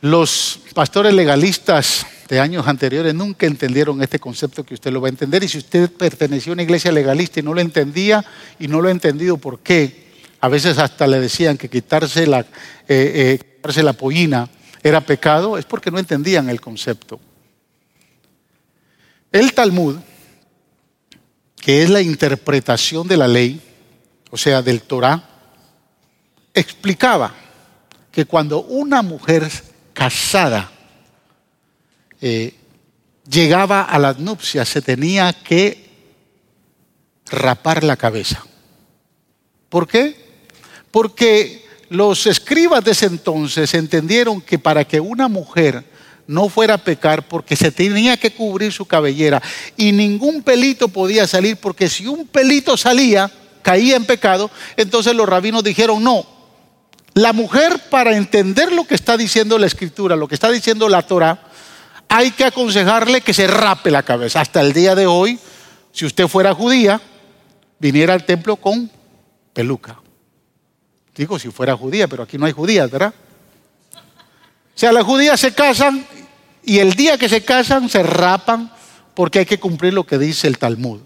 Los 0.01 0.61
pastores 0.74 1.14
legalistas 1.14 2.07
de 2.29 2.41
años 2.41 2.69
anteriores 2.69 3.14
nunca 3.14 3.47
entendieron 3.47 4.03
este 4.03 4.19
concepto 4.19 4.64
que 4.64 4.75
usted 4.75 4.93
lo 4.93 5.01
va 5.01 5.09
a 5.09 5.11
entender. 5.11 5.43
Y 5.43 5.49
si 5.49 5.59
usted 5.59 5.91
perteneció 5.91 6.53
a 6.53 6.55
una 6.55 6.62
iglesia 6.62 6.93
legalista 6.93 7.41
y 7.41 7.43
no 7.43 7.55
lo 7.55 7.61
entendía 7.61 8.25
y 8.59 8.69
no 8.69 8.81
lo 8.83 8.88
ha 8.88 8.93
entendido 8.93 9.38
por 9.38 9.61
qué, 9.61 10.09
a 10.41 10.49
veces 10.49 10.79
hasta 10.79 11.07
le 11.07 11.21
decían 11.21 11.57
que 11.57 11.71
quitarse 11.71 12.27
la, 12.27 12.41
eh, 12.41 12.47
eh, 12.88 13.38
quitarse 13.57 13.83
la 13.83 13.95
pollina 13.95 14.49
era 14.83 15.01
pecado, 15.01 15.59
es 15.59 15.64
porque 15.64 15.91
no 15.91 15.99
entendían 15.99 16.49
el 16.49 16.61
concepto. 16.61 17.19
El 19.33 19.53
Talmud, 19.53 19.97
que 21.57 21.83
es 21.83 21.91
la 21.91 22.01
interpretación 22.01 23.09
de 23.09 23.17
la 23.17 23.27
ley, 23.27 23.61
o 24.31 24.37
sea, 24.37 24.62
del 24.62 24.83
Torah, 24.83 25.23
explicaba 26.55 27.35
que 28.12 28.27
cuando 28.27 28.62
una 28.62 29.03
mujer 29.03 29.51
casada 29.93 30.71
eh, 32.20 32.54
llegaba 33.28 33.83
a 33.83 33.98
las 33.98 34.18
nupcias 34.18 34.68
se 34.68 34.83
tenía 34.83 35.33
que 35.33 35.88
rapar 37.31 37.85
la 37.85 37.96
cabeza. 37.96 38.44
¿Por 39.68 39.87
qué? 39.87 40.16
Porque 40.90 41.66
los 41.90 42.26
escribas 42.26 42.85
de 42.85 42.92
ese 42.92 43.07
entonces 43.07 43.74
entendieron 43.74 44.40
que 44.40 44.59
para 44.59 44.85
que 44.85 45.00
una 45.00 45.28
mujer 45.28 45.85
no 46.26 46.48
fuera 46.48 46.74
a 46.74 46.78
pecar 46.78 47.26
porque 47.26 47.57
se 47.57 47.70
tenía 47.70 48.16
que 48.18 48.33
cubrir 48.33 48.72
su 48.72 48.85
cabellera 48.85 49.42
y 49.76 49.92
ningún 49.92 50.42
pelito 50.42 50.88
podía 50.88 51.26
salir 51.26 51.57
porque 51.57 51.88
si 51.88 52.07
un 52.07 52.26
pelito 52.26 52.76
salía, 52.76 53.31
caía 53.62 53.96
en 53.96 54.04
pecado, 54.04 54.50
entonces 54.76 55.14
los 55.14 55.28
rabinos 55.28 55.64
dijeron, 55.64 56.02
no, 56.04 56.26
la 57.14 57.33
mujer, 57.33 57.81
para 57.90 58.16
entender 58.16 58.72
lo 58.72 58.85
que 58.85 58.94
está 58.94 59.16
diciendo 59.16 59.59
la 59.59 59.66
escritura, 59.66 60.14
lo 60.14 60.28
que 60.28 60.35
está 60.35 60.50
diciendo 60.50 60.88
la 60.88 61.02
Torah, 61.02 61.47
hay 62.09 62.31
que 62.31 62.44
aconsejarle 62.44 63.21
que 63.21 63.35
se 63.35 63.47
rape 63.47 63.90
la 63.90 64.03
cabeza. 64.03 64.40
Hasta 64.40 64.61
el 64.61 64.73
día 64.73 64.94
de 64.94 65.07
hoy, 65.07 65.38
si 65.92 66.07
usted 66.07 66.27
fuera 66.27 66.55
judía, 66.55 67.01
viniera 67.79 68.14
al 68.14 68.25
templo 68.25 68.57
con 68.57 68.90
peluca. 69.53 70.01
Digo, 71.14 71.38
si 71.38 71.51
fuera 71.51 71.77
judía, 71.77 72.07
pero 72.09 72.23
aquí 72.23 72.38
no 72.38 72.47
hay 72.47 72.53
judías, 72.53 72.90
¿verdad? 72.90 73.12
O 73.92 74.79
sea, 74.79 74.92
las 74.92 75.05
judías 75.05 75.40
se 75.40 75.53
casan 75.53 76.07
y 76.64 76.79
el 76.79 76.94
día 76.94 77.18
que 77.18 77.29
se 77.29 77.44
casan 77.44 77.88
se 77.88 78.03
rapan 78.03 78.71
porque 79.14 79.40
hay 79.40 79.47
que 79.47 79.59
cumplir 79.59 79.92
lo 79.92 80.07
que 80.07 80.16
dice 80.16 80.47
el 80.47 80.59
Talmud. 80.59 81.01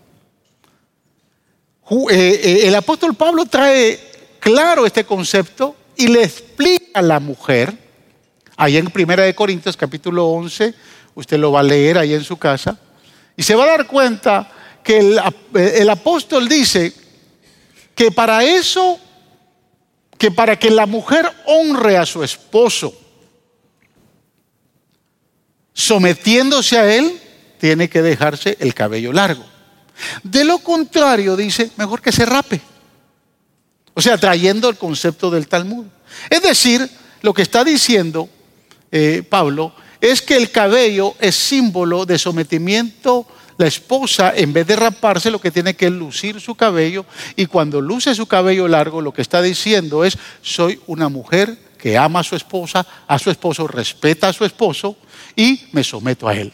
Eh, 1.91 2.07
eh, 2.11 2.61
el 2.65 2.75
apóstol 2.75 3.15
Pablo 3.15 3.47
trae 3.47 3.99
claro 4.39 4.85
este 4.85 5.05
concepto 5.05 5.77
y 5.97 6.09
le 6.09 6.23
explica 6.23 7.01
a 7.01 7.03
la 7.03 7.21
mujer, 7.21 7.75
ahí 8.57 8.77
en 8.77 8.87
Primera 8.91 9.25
de 9.25 9.35
Corintios 9.35 9.77
capítulo 9.77 10.27
11, 10.27 10.75
usted 11.15 11.39
lo 11.39 11.53
va 11.53 11.61
a 11.61 11.65
leer 11.65 11.99
ahí 11.99 12.15
en 12.15 12.25
su 12.25 12.37
casa, 12.37 12.79
y 13.37 13.43
se 13.43 13.55
va 13.55 13.65
a 13.65 13.69
dar 13.69 13.87
cuenta 13.87 14.51
que 14.83 14.99
el, 14.99 15.21
el 15.55 15.91
apóstol 15.91 16.49
dice 16.49 16.93
que 17.95 18.11
para 18.11 18.45
eso, 18.45 18.99
que 20.19 20.31
para 20.31 20.59
que 20.59 20.71
la 20.71 20.87
mujer 20.87 21.31
honre 21.47 21.97
a 21.97 22.07
su 22.07 22.23
esposo, 22.23 22.95
sometiéndose 25.73 26.79
a 26.79 26.95
él, 26.95 27.21
tiene 27.59 27.89
que 27.89 28.03
dejarse 28.03 28.57
el 28.61 28.75
cabello 28.75 29.13
largo. 29.13 29.45
De 30.23 30.45
lo 30.45 30.59
contrario, 30.59 31.37
dice, 31.37 31.71
mejor 31.77 32.01
que 32.03 32.13
se 32.13 32.27
rape. 32.27 32.61
O 33.95 34.03
sea, 34.03 34.19
trayendo 34.19 34.69
el 34.69 34.77
concepto 34.77 35.31
del 35.31 35.49
Talmud. 35.49 35.87
Es 36.29 36.43
decir, 36.43 36.89
lo 37.21 37.33
que 37.33 37.43
está 37.43 37.63
diciendo 37.63 38.29
eh, 38.93 39.25
Pablo 39.29 39.73
es 40.01 40.21
que 40.21 40.37
el 40.37 40.51
cabello 40.51 41.15
es 41.19 41.35
símbolo 41.35 42.05
de 42.05 42.19
sometimiento. 42.19 43.27
La 43.57 43.67
esposa, 43.67 44.33
en 44.35 44.53
vez 44.53 44.67
de 44.67 44.77
raparse, 44.77 45.31
lo 45.31 45.41
que 45.41 45.51
tiene 45.51 45.75
que 45.75 45.89
lucir 45.89 46.41
su 46.41 46.55
cabello. 46.55 47.07
Y 47.37 47.47
cuando 47.47 47.81
luce 47.81 48.15
su 48.15 48.27
cabello 48.27 48.67
largo, 48.67 49.01
lo 49.01 49.13
que 49.13 49.23
está 49.23 49.41
diciendo 49.41 50.05
es, 50.05 50.19
soy 50.43 50.81
una 50.87 51.09
mujer 51.09 51.57
que 51.79 51.97
ama 51.97 52.21
a 52.21 52.25
su 52.25 52.37
esposa, 52.37 52.87
a 53.07 53.19
su 53.19 53.31
esposo, 53.31 53.67
respeta 53.67 54.29
a 54.29 54.33
su 54.33 54.45
esposo 54.45 54.97
y 55.37 55.69
me 55.73 55.85
someto 55.85 56.29
a 56.29 56.35
él. 56.35 56.53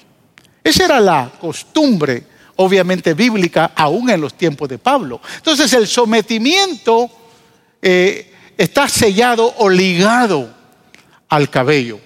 Esa 0.62 0.84
era 0.84 1.00
la 1.00 1.30
costumbre, 1.40 2.24
obviamente 2.56 3.14
bíblica, 3.14 3.72
aún 3.74 4.10
en 4.10 4.20
los 4.20 4.34
tiempos 4.34 4.68
de 4.68 4.78
Pablo. 4.78 5.20
Entonces 5.36 5.72
el 5.72 5.86
sometimiento 5.86 7.10
eh, 7.80 8.30
está 8.56 8.88
sellado 8.88 9.54
o 9.58 9.68
ligado 9.70 10.54
al 11.28 11.48
cabello. 11.48 12.00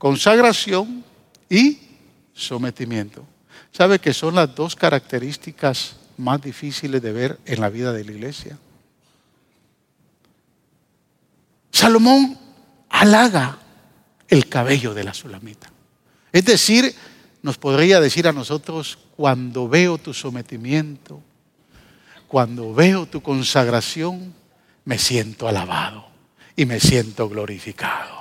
Consagración 0.00 1.04
y 1.50 1.76
sometimiento. 2.32 3.22
¿Sabe 3.70 3.98
que 3.98 4.14
son 4.14 4.34
las 4.34 4.54
dos 4.54 4.74
características 4.74 5.96
más 6.16 6.40
difíciles 6.40 7.02
de 7.02 7.12
ver 7.12 7.38
en 7.44 7.60
la 7.60 7.68
vida 7.68 7.92
de 7.92 8.02
la 8.02 8.12
iglesia? 8.12 8.58
Salomón 11.70 12.38
halaga 12.88 13.58
el 14.26 14.48
cabello 14.48 14.94
de 14.94 15.04
la 15.04 15.12
sulamita. 15.12 15.70
Es 16.32 16.46
decir, 16.46 16.94
nos 17.42 17.58
podría 17.58 18.00
decir 18.00 18.26
a 18.26 18.32
nosotros, 18.32 18.98
cuando 19.16 19.68
veo 19.68 19.98
tu 19.98 20.14
sometimiento, 20.14 21.20
cuando 22.26 22.72
veo 22.72 23.04
tu 23.04 23.20
consagración, 23.20 24.32
me 24.86 24.96
siento 24.96 25.46
alabado 25.46 26.06
y 26.56 26.64
me 26.64 26.80
siento 26.80 27.28
glorificado. 27.28 28.19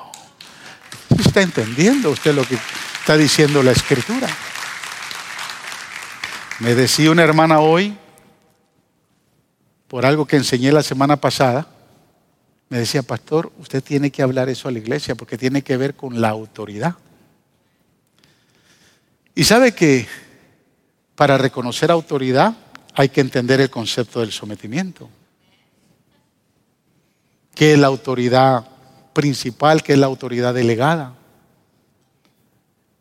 ¿Está 1.19 1.41
entendiendo 1.41 2.11
usted 2.11 2.33
lo 2.33 2.45
que 2.45 2.55
está 2.55 3.17
diciendo 3.17 3.61
la 3.61 3.71
escritura? 3.71 4.27
Me 6.59 6.75
decía 6.75 7.11
una 7.11 7.23
hermana 7.23 7.59
hoy, 7.59 7.97
por 9.87 10.05
algo 10.05 10.25
que 10.25 10.37
enseñé 10.37 10.71
la 10.71 10.81
semana 10.81 11.17
pasada, 11.17 11.67
me 12.69 12.79
decía, 12.79 13.03
pastor, 13.03 13.51
usted 13.59 13.83
tiene 13.83 14.11
que 14.11 14.21
hablar 14.21 14.47
eso 14.47 14.67
a 14.67 14.71
la 14.71 14.79
iglesia 14.79 15.15
porque 15.15 15.37
tiene 15.37 15.61
que 15.61 15.75
ver 15.75 15.95
con 15.95 16.21
la 16.21 16.29
autoridad. 16.29 16.95
Y 19.35 19.43
sabe 19.43 19.73
que 19.73 20.07
para 21.15 21.37
reconocer 21.37 21.91
autoridad 21.91 22.55
hay 22.95 23.09
que 23.09 23.21
entender 23.21 23.59
el 23.59 23.69
concepto 23.69 24.21
del 24.21 24.31
sometimiento. 24.31 25.09
¿Qué 27.55 27.73
es 27.73 27.79
la 27.79 27.87
autoridad 27.87 28.65
principal? 29.13 29.83
¿Qué 29.83 29.93
es 29.93 29.99
la 29.99 30.07
autoridad 30.07 30.53
delegada? 30.53 31.15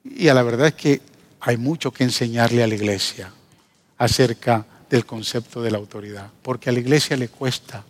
Y 0.05 0.29
a 0.29 0.35
la 0.35 0.43
verdad 0.43 0.69
es 0.69 0.75
que 0.75 1.01
hay 1.41 1.57
mucho 1.57 1.93
que 1.93 2.05
enseñarle 2.05 2.63
a 2.63 2.67
la 2.67 2.75
iglesia 2.75 3.33
acerca 3.97 4.67
del 4.89 5.05
concepto 5.05 5.63
de 5.63 5.71
la 5.71 5.79
autoridad, 5.79 6.31
porque 6.43 6.71
a 6.71 6.73
la 6.73 6.79
iglesia 6.79 7.17
le 7.17 7.29
cuesta 7.29 7.85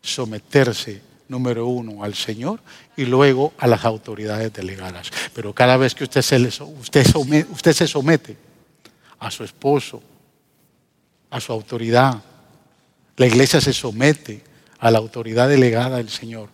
someterse, 0.00 1.02
número 1.28 1.66
uno, 1.66 2.02
al 2.02 2.14
Señor 2.14 2.60
y 2.96 3.04
luego 3.04 3.52
a 3.58 3.66
las 3.66 3.84
autoridades 3.84 4.52
delegadas. 4.52 5.10
Pero 5.34 5.54
cada 5.54 5.76
vez 5.76 5.94
que 5.94 6.04
usted 6.04 6.22
se, 6.22 6.36
usted 6.36 7.06
usted 7.50 7.72
se 7.72 7.86
somete 7.86 8.36
a 9.18 9.30
su 9.30 9.44
esposo, 9.44 10.02
a 11.30 11.40
su 11.40 11.52
autoridad, 11.52 12.22
la 13.16 13.26
iglesia 13.26 13.60
se 13.60 13.72
somete 13.72 14.42
a 14.78 14.90
la 14.90 14.98
autoridad 14.98 15.48
delegada 15.48 15.98
del 15.98 16.08
Señor 16.08 16.48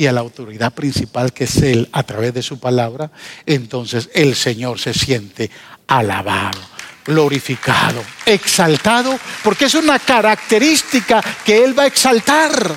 y 0.00 0.06
a 0.06 0.12
la 0.12 0.20
autoridad 0.20 0.72
principal 0.72 1.30
que 1.30 1.44
es 1.44 1.58
Él 1.58 1.86
a 1.92 2.02
través 2.04 2.32
de 2.32 2.40
su 2.40 2.58
palabra, 2.58 3.10
entonces 3.44 4.08
el 4.14 4.34
Señor 4.34 4.80
se 4.80 4.94
siente 4.94 5.50
alabado 5.88 6.58
glorificado, 7.04 8.02
exaltado, 8.24 9.18
porque 9.44 9.66
es 9.66 9.74
una 9.74 9.98
característica 9.98 11.22
que 11.44 11.62
Él 11.64 11.78
va 11.78 11.82
a 11.82 11.86
exaltar. 11.86 12.74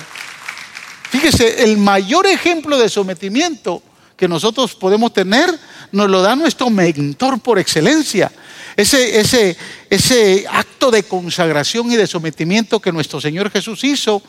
Fíjese, 1.08 1.64
el 1.64 1.78
mayor 1.78 2.26
ejemplo 2.26 2.76
de 2.76 2.90
sometimiento 2.90 3.82
que 4.18 4.28
nosotros 4.28 4.74
podemos 4.74 5.14
tener 5.14 5.48
nos 5.92 6.10
lo 6.10 6.20
da 6.20 6.36
nuestro 6.36 6.68
mentor 6.68 7.40
por 7.40 7.58
excelencia. 7.58 8.30
Ese, 8.76 9.18
ese, 9.18 9.56
ese 9.88 10.44
acto 10.50 10.90
de 10.90 11.04
consagración 11.04 11.90
y 11.90 11.96
de 11.96 12.06
sometimiento 12.06 12.80
que 12.80 12.92
nuestro 12.92 13.18
Señor 13.18 13.50
Jesús 13.50 13.82
hizo 13.82 14.22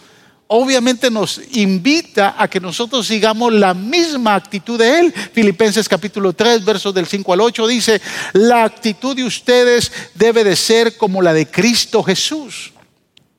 obviamente 0.48 1.10
nos 1.10 1.42
invita 1.54 2.36
a 2.38 2.48
que 2.48 2.60
nosotros 2.60 3.08
sigamos 3.08 3.54
la 3.54 3.74
misma 3.74 4.36
actitud 4.36 4.78
de 4.78 5.00
Él. 5.00 5.14
Filipenses 5.34 5.90
capítulo 5.90 6.34
3, 6.34 6.64
versos 6.64 6.94
del 6.94 7.08
5 7.08 7.34
al 7.34 7.42
8 7.42 7.68
dice, 7.68 8.02
la 8.34 8.64
actitud 8.64 9.16
de 9.16 9.24
ustedes 9.24 9.92
debe 10.14 10.44
de 10.44 10.56
ser 10.56 10.98
como 10.98 11.22
la 11.22 11.34
de 11.34 11.48
Cristo 11.48 12.04
Jesús. 12.04 12.72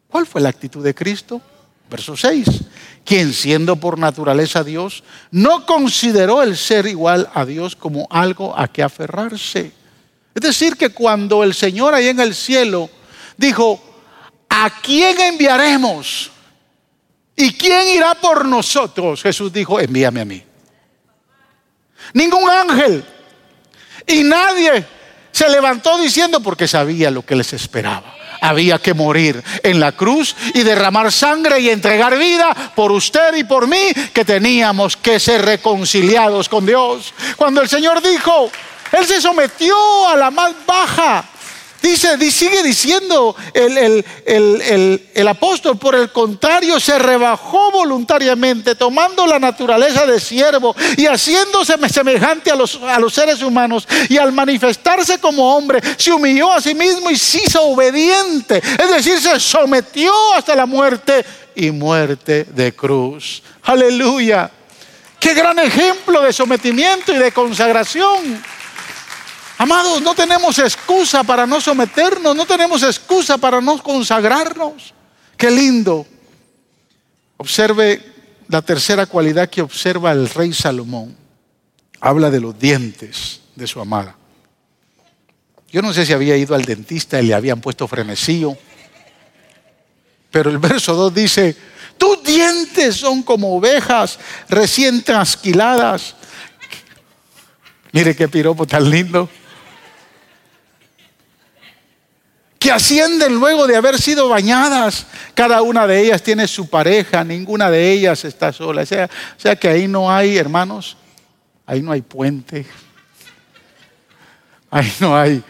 ¿Cuál 0.09 0.27
fue 0.27 0.41
la 0.41 0.49
actitud 0.49 0.83
de 0.83 0.95
Cristo? 0.95 1.41
Verso 1.89 2.17
6, 2.17 2.49
quien 3.05 3.33
siendo 3.33 3.77
por 3.77 3.97
naturaleza 3.97 4.65
Dios, 4.65 5.05
no 5.31 5.65
consideró 5.67 6.43
el 6.43 6.57
ser 6.57 6.87
igual 6.87 7.31
a 7.33 7.45
Dios 7.45 7.77
como 7.77 8.09
algo 8.11 8.59
a 8.59 8.67
que 8.67 8.83
aferrarse. 8.83 9.73
Es 10.35 10.43
decir, 10.43 10.77
que 10.77 10.89
cuando 10.89 11.45
el 11.45 11.55
Señor 11.55 11.95
ahí 11.95 12.09
en 12.09 12.19
el 12.19 12.35
cielo 12.35 12.91
dijo, 13.37 13.81
¿a 14.49 14.71
quién 14.83 15.21
enviaremos? 15.21 16.33
¿Y 17.37 17.53
quién 17.53 17.89
irá 17.89 18.15
por 18.15 18.47
nosotros? 18.47 19.23
Jesús 19.23 19.53
dijo, 19.53 19.79
envíame 19.79 20.23
a 20.23 20.25
mí. 20.25 20.43
Ningún 22.15 22.49
ángel. 22.49 23.05
Y 24.07 24.23
nadie 24.23 24.87
se 25.31 25.49
levantó 25.51 25.99
diciendo 25.99 26.41
porque 26.41 26.67
sabía 26.67 27.11
lo 27.11 27.25
que 27.25 27.37
les 27.37 27.53
esperaba. 27.53 28.15
Había 28.41 28.79
que 28.79 28.95
morir 28.95 29.43
en 29.63 29.81
la 29.81 29.93
cruz 29.93 30.35
y 30.55 30.63
derramar 30.63 31.13
sangre 31.13 31.61
y 31.61 31.69
entregar 31.69 32.17
vida 32.17 32.55
por 32.75 32.91
usted 32.93 33.35
y 33.35 33.45
por 33.45 33.67
mí, 33.67 33.93
que 34.15 34.25
teníamos 34.25 34.97
que 34.97 35.21
ser 35.21 35.45
reconciliados 35.45 36.49
con 36.49 36.65
Dios. 36.65 37.13
Cuando 37.37 37.61
el 37.61 37.69
Señor 37.69 38.01
dijo, 38.03 38.51
Él 38.93 39.07
se 39.07 39.21
sometió 39.21 40.09
a 40.09 40.17
la 40.17 40.31
más 40.31 40.55
baja 40.67 41.25
Dice, 41.87 42.19
sigue 42.33 42.65
diciendo 42.65 43.37
el, 43.55 44.05
el, 45.15 45.29
apóstol, 45.29 45.79
por 45.79 45.95
el 45.95 46.11
contrario, 46.11 46.81
se 46.81 46.99
rebajó 46.99 47.71
voluntariamente, 47.71 48.75
tomando 48.75 49.25
la 49.25 49.39
naturaleza 49.39 50.05
de 50.05 50.19
siervo 50.19 50.75
y 50.97 51.07
haciéndose 51.07 51.77
semejante 51.89 52.51
a 52.51 52.57
los, 52.57 52.81
a 52.83 52.99
los 52.99 53.15
seres 53.15 53.41
humanos. 53.41 53.87
Y 54.09 54.19
al 54.19 54.33
manifestarse 54.33 55.21
como 55.21 55.57
hombre, 55.57 55.81
se 55.97 56.11
humilló 56.11 56.53
a 56.53 56.61
sí 56.61 56.75
mismo 56.75 57.09
y 57.09 57.17
se 57.17 57.45
hizo 57.45 57.63
obediente. 57.63 58.57
Es 58.59 58.91
decir, 58.91 59.21
se 59.21 59.39
sometió 59.39 60.13
hasta 60.35 60.57
la 60.57 60.67
muerte 60.67 61.25
y 61.55 61.71
muerte 61.71 62.49
de 62.51 62.73
cruz. 62.73 63.45
Aleluya. 63.63 64.51
Qué 65.21 65.35
gran 65.35 65.61
ejemplo 65.61 66.21
de 66.21 66.33
sometimiento 66.33 67.13
y 67.13 67.19
de 67.19 67.31
consagración. 67.31 68.43
Amados, 69.59 70.03
no 70.03 70.15
tenemos 70.15 70.59
excusa 70.59 71.25
para 71.25 71.47
no 71.47 71.61
someternos, 71.61 72.37
no 72.37 72.45
tenemos 72.45 72.83
excusa 72.83 73.39
para 73.39 73.61
no 73.61 73.83
consagrarnos. 73.83 74.93
Qué 75.37 75.51
lindo. 75.51 76.07
Observe 77.39 78.03
la 78.49 78.63
tercera 78.63 79.07
cualidad 79.07 79.49
que 79.49 79.63
observa 79.63 80.13
el 80.13 80.29
rey 80.29 80.53
Salomón. 80.53 81.17
Habla 82.01 82.31
de 82.31 82.41
los 82.41 82.59
dientes 82.59 83.41
de 83.55 83.67
su 83.67 83.81
amada. 83.81 84.17
Yo 85.73 85.83
no 85.83 85.93
sé 85.93 86.07
si 86.07 86.13
había 86.13 86.37
ido 86.37 86.55
al 86.55 86.65
dentista 86.65 87.21
y 87.21 87.27
le 87.27 87.35
habían 87.35 87.61
puesto 87.61 87.89
frenesío, 87.89 88.57
pero 90.31 90.51
el 90.51 90.59
verso 90.59 90.95
2 90.95 91.15
dice, 91.15 91.57
tus 91.99 92.23
dientes 92.23 92.97
son 92.97 93.23
como 93.23 93.57
ovejas 93.57 94.19
recién 94.49 95.03
trasquiladas. 95.03 96.15
Mire 97.93 98.15
qué 98.15 98.29
piropo 98.29 98.67
tan 98.67 98.89
lindo. 98.89 99.29
Que 102.67 102.73
ascienden 102.73 103.37
luego 103.37 103.69
de 103.69 103.77
haber 103.77 103.97
sido 103.97 104.29
bañadas. 104.29 105.07
Cada 105.37 105.63
una 105.63 105.87
de 105.87 106.01
ellas 106.01 106.21
tiene 106.21 106.49
su 106.49 106.69
pareja, 106.69 107.23
ninguna 107.23 107.71
de 107.71 107.93
ellas 107.93 108.25
está 108.25 108.53
sola. 108.53 108.83
O 108.83 108.87
sea, 108.87 109.05
o 109.05 109.41
sea 109.41 109.55
que 109.55 109.69
ahí 109.69 109.87
no 109.87 110.11
hay, 110.11 110.37
hermanos, 110.37 110.97
ahí 111.65 111.81
no 111.81 111.93
hay 111.93 112.03
puente, 112.03 112.67
ahí 114.69 114.93
no 114.99 115.17
hay 115.17 115.41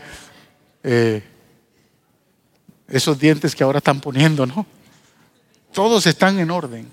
eh, 0.82 1.24
esos 2.86 3.18
dientes 3.18 3.54
que 3.54 3.64
ahora 3.64 3.78
están 3.78 3.98
poniendo, 3.98 4.44
¿no? 4.44 4.66
Todos 5.72 6.06
están 6.06 6.38
en 6.38 6.50
orden. 6.50 6.86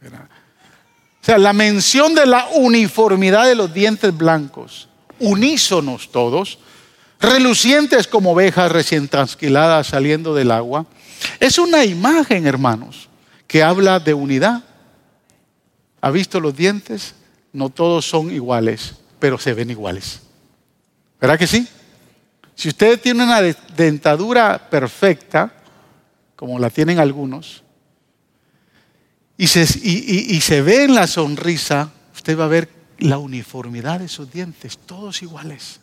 O 0.00 1.24
sea, 1.24 1.36
la 1.36 1.52
mención 1.52 2.14
de 2.14 2.26
la 2.26 2.46
uniformidad 2.54 3.44
de 3.44 3.56
los 3.56 3.74
dientes 3.74 4.16
blancos, 4.16 4.88
unísonos 5.18 6.12
todos, 6.12 6.60
relucientes 7.20 8.06
como 8.06 8.32
ovejas 8.32 8.70
recién 8.70 9.08
trasquiladas 9.08 9.88
saliendo 9.88 10.34
del 10.34 10.50
agua. 10.50 10.86
Es 11.40 11.58
una 11.58 11.84
imagen, 11.84 12.46
hermanos, 12.46 13.08
que 13.46 13.62
habla 13.62 14.00
de 14.00 14.14
unidad. 14.14 14.62
¿Ha 16.00 16.10
visto 16.10 16.40
los 16.40 16.56
dientes? 16.56 17.14
No 17.52 17.70
todos 17.70 18.08
son 18.08 18.30
iguales, 18.30 18.94
pero 19.18 19.38
se 19.38 19.54
ven 19.54 19.70
iguales. 19.70 20.20
¿Verdad 21.20 21.38
que 21.38 21.46
sí? 21.46 21.66
Si 22.54 22.68
usted 22.68 23.00
tiene 23.00 23.24
una 23.24 23.40
dentadura 23.40 24.68
perfecta, 24.70 25.52
como 26.36 26.58
la 26.58 26.70
tienen 26.70 26.98
algunos, 26.98 27.62
y 29.36 29.46
se, 29.46 29.62
y 29.62 30.40
se 30.40 30.62
ve 30.62 30.84
en 30.84 30.94
la 30.94 31.06
sonrisa, 31.06 31.92
usted 32.14 32.38
va 32.38 32.44
a 32.44 32.48
ver 32.48 32.68
la 32.98 33.18
uniformidad 33.18 34.00
de 34.00 34.08
sus 34.08 34.32
dientes, 34.32 34.78
todos 34.78 35.22
iguales 35.22 35.80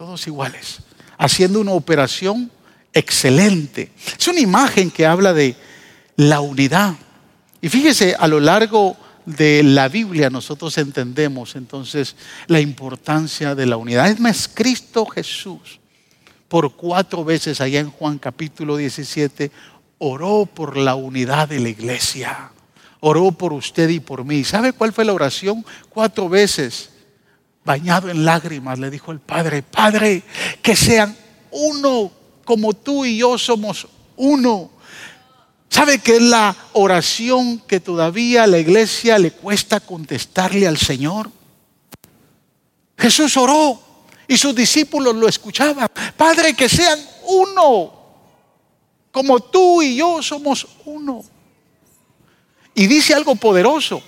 todos 0.00 0.26
iguales, 0.26 0.78
haciendo 1.18 1.60
una 1.60 1.72
operación 1.72 2.50
excelente. 2.94 3.92
Es 4.18 4.26
una 4.28 4.40
imagen 4.40 4.90
que 4.90 5.04
habla 5.04 5.34
de 5.34 5.54
la 6.16 6.40
unidad. 6.40 6.94
Y 7.60 7.68
fíjese, 7.68 8.16
a 8.18 8.26
lo 8.26 8.40
largo 8.40 8.96
de 9.26 9.62
la 9.62 9.88
Biblia 9.88 10.30
nosotros 10.30 10.78
entendemos 10.78 11.54
entonces 11.54 12.16
la 12.46 12.60
importancia 12.60 13.54
de 13.54 13.66
la 13.66 13.76
unidad. 13.76 14.08
Es 14.08 14.18
más, 14.18 14.48
Cristo 14.48 15.04
Jesús 15.04 15.80
por 16.48 16.76
cuatro 16.76 17.22
veces 17.22 17.60
allá 17.60 17.80
en 17.80 17.90
Juan 17.90 18.18
capítulo 18.18 18.78
17, 18.78 19.52
oró 19.98 20.46
por 20.46 20.78
la 20.78 20.94
unidad 20.94 21.46
de 21.46 21.60
la 21.60 21.68
iglesia. 21.68 22.52
Oró 23.00 23.32
por 23.32 23.52
usted 23.52 23.90
y 23.90 24.00
por 24.00 24.24
mí. 24.24 24.44
¿Sabe 24.44 24.72
cuál 24.72 24.94
fue 24.94 25.04
la 25.04 25.12
oración? 25.12 25.62
Cuatro 25.90 26.30
veces, 26.30 26.89
bañado 27.70 28.10
en 28.10 28.24
lágrimas, 28.24 28.80
le 28.80 28.90
dijo 28.90 29.12
el 29.12 29.20
Padre, 29.20 29.62
Padre, 29.62 30.24
que 30.60 30.74
sean 30.74 31.16
uno 31.52 32.10
como 32.44 32.72
tú 32.72 33.04
y 33.04 33.18
yo 33.18 33.38
somos 33.38 33.86
uno. 34.16 34.70
¿Sabe 35.68 36.00
que 36.00 36.16
es 36.16 36.22
la 36.22 36.56
oración 36.72 37.60
que 37.60 37.78
todavía 37.78 38.42
a 38.42 38.48
la 38.48 38.58
iglesia 38.58 39.20
le 39.20 39.30
cuesta 39.30 39.78
contestarle 39.78 40.66
al 40.66 40.78
Señor? 40.78 41.30
Jesús 42.98 43.36
oró 43.36 43.80
y 44.26 44.36
sus 44.36 44.52
discípulos 44.52 45.14
lo 45.14 45.28
escuchaban. 45.28 45.88
Padre, 46.16 46.54
que 46.54 46.68
sean 46.68 46.98
uno, 47.28 47.92
como 49.12 49.38
tú 49.38 49.80
y 49.80 49.94
yo 49.94 50.20
somos 50.24 50.66
uno. 50.86 51.22
Y 52.74 52.88
dice 52.88 53.14
algo 53.14 53.36
poderoso. 53.36 54.02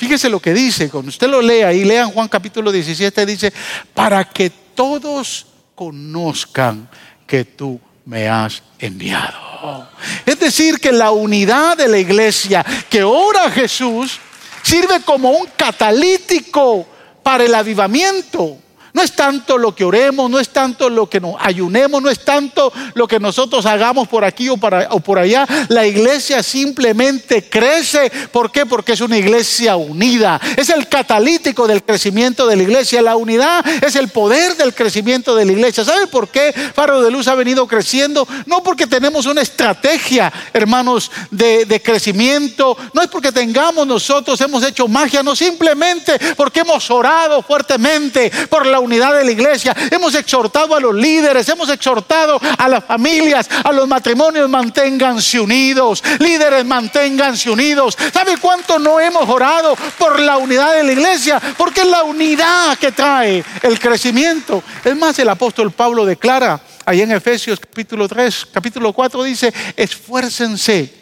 Fíjese 0.00 0.30
lo 0.30 0.40
que 0.40 0.54
dice, 0.54 0.88
cuando 0.88 1.10
usted 1.10 1.28
lo 1.28 1.42
lea 1.42 1.74
y 1.74 1.84
lean 1.84 2.10
Juan 2.10 2.26
capítulo 2.26 2.72
17, 2.72 3.26
dice, 3.26 3.52
para 3.92 4.24
que 4.24 4.48
todos 4.48 5.44
conozcan 5.74 6.88
que 7.26 7.44
tú 7.44 7.78
me 8.06 8.26
has 8.26 8.62
enviado. 8.78 9.86
Es 10.24 10.40
decir, 10.40 10.80
que 10.80 10.90
la 10.90 11.10
unidad 11.10 11.76
de 11.76 11.86
la 11.86 11.98
iglesia 11.98 12.64
que 12.88 13.02
ora 13.02 13.50
Jesús 13.50 14.18
sirve 14.62 15.02
como 15.02 15.32
un 15.32 15.46
catalítico 15.54 16.86
para 17.22 17.44
el 17.44 17.54
avivamiento. 17.54 18.56
No 18.92 19.02
es 19.02 19.12
tanto 19.12 19.56
lo 19.56 19.74
que 19.74 19.84
oremos, 19.84 20.28
no 20.28 20.38
es 20.38 20.48
tanto 20.48 20.90
lo 20.90 21.08
que 21.08 21.20
nos 21.20 21.36
ayunemos, 21.38 22.02
no 22.02 22.10
es 22.10 22.24
tanto 22.24 22.72
lo 22.94 23.06
que 23.06 23.20
nosotros 23.20 23.64
hagamos 23.66 24.08
por 24.08 24.24
aquí 24.24 24.48
o, 24.48 24.54
o, 24.54 25.00
por 25.00 25.18
allá. 25.18 25.46
La 25.68 25.86
iglesia 25.86 26.42
simplemente 26.42 27.48
crece. 27.48 28.10
¿Por 28.32 28.50
qué? 28.50 28.66
Porque 28.66 28.92
es 28.92 29.00
una 29.00 29.16
iglesia 29.16 29.76
unida. 29.76 30.40
Es 30.56 30.70
el 30.70 30.88
catalítico 30.88 31.68
del 31.68 31.84
crecimiento 31.84 32.46
de 32.46 32.56
la 32.56 32.62
iglesia. 32.62 33.02
La 33.02 33.16
unidad 33.16 33.64
es 33.82 33.94
el 33.94 34.08
poder 34.08 34.56
del 34.56 34.74
crecimiento 34.74 35.36
de 35.36 35.44
la 35.44 35.52
iglesia. 35.52 35.84
¿Sabe 35.84 36.06
por 36.08 36.28
qué 36.28 36.52
Faro 36.74 37.02
de 37.02 37.10
Luz 37.10 37.28
ha 37.28 37.34
venido 37.34 37.66
creciendo? 37.68 38.26
No 38.46 38.62
porque 38.62 38.86
tenemos 38.86 39.26
una 39.26 39.42
estrategia, 39.42 40.32
hermanos, 40.52 41.10
de, 41.30 41.64
de 41.64 41.80
crecimiento. 41.80 42.76
No 42.92 43.02
es 43.02 43.08
porque 43.08 43.30
tengamos 43.30 43.86
nosotros, 43.86 44.40
hemos 44.40 44.64
hecho 44.64 44.88
magia. 44.88 45.22
No, 45.22 45.36
simplemente 45.36 46.18
porque 46.36 46.60
hemos 46.60 46.90
orado 46.90 47.42
fuertemente 47.42 48.32
por 48.48 48.66
la 48.66 48.79
unidad 48.80 49.14
de 49.16 49.24
la 49.24 49.30
iglesia. 49.30 49.76
Hemos 49.90 50.14
exhortado 50.14 50.74
a 50.74 50.80
los 50.80 50.94
líderes, 50.94 51.48
hemos 51.48 51.68
exhortado 51.70 52.40
a 52.58 52.68
las 52.68 52.84
familias, 52.84 53.48
a 53.64 53.72
los 53.72 53.86
matrimonios, 53.86 54.48
manténganse 54.48 55.38
unidos. 55.38 56.02
Líderes, 56.18 56.64
manténganse 56.64 57.50
unidos. 57.50 57.96
¿Sabe 58.12 58.36
cuánto 58.38 58.78
no 58.78 58.98
hemos 58.98 59.28
orado 59.28 59.76
por 59.98 60.18
la 60.20 60.36
unidad 60.38 60.74
de 60.74 60.84
la 60.84 60.92
iglesia? 60.92 61.40
Porque 61.56 61.82
es 61.82 61.86
la 61.86 62.02
unidad 62.02 62.76
que 62.78 62.92
trae 62.92 63.44
el 63.62 63.78
crecimiento. 63.78 64.62
Es 64.84 64.96
más, 64.96 65.18
el 65.18 65.28
apóstol 65.28 65.70
Pablo 65.70 66.04
declara 66.04 66.60
ahí 66.84 67.02
en 67.02 67.12
Efesios 67.12 67.60
capítulo 67.60 68.08
3, 68.08 68.48
capítulo 68.52 68.92
4 68.92 69.22
dice, 69.22 69.52
esfuércense 69.76 70.92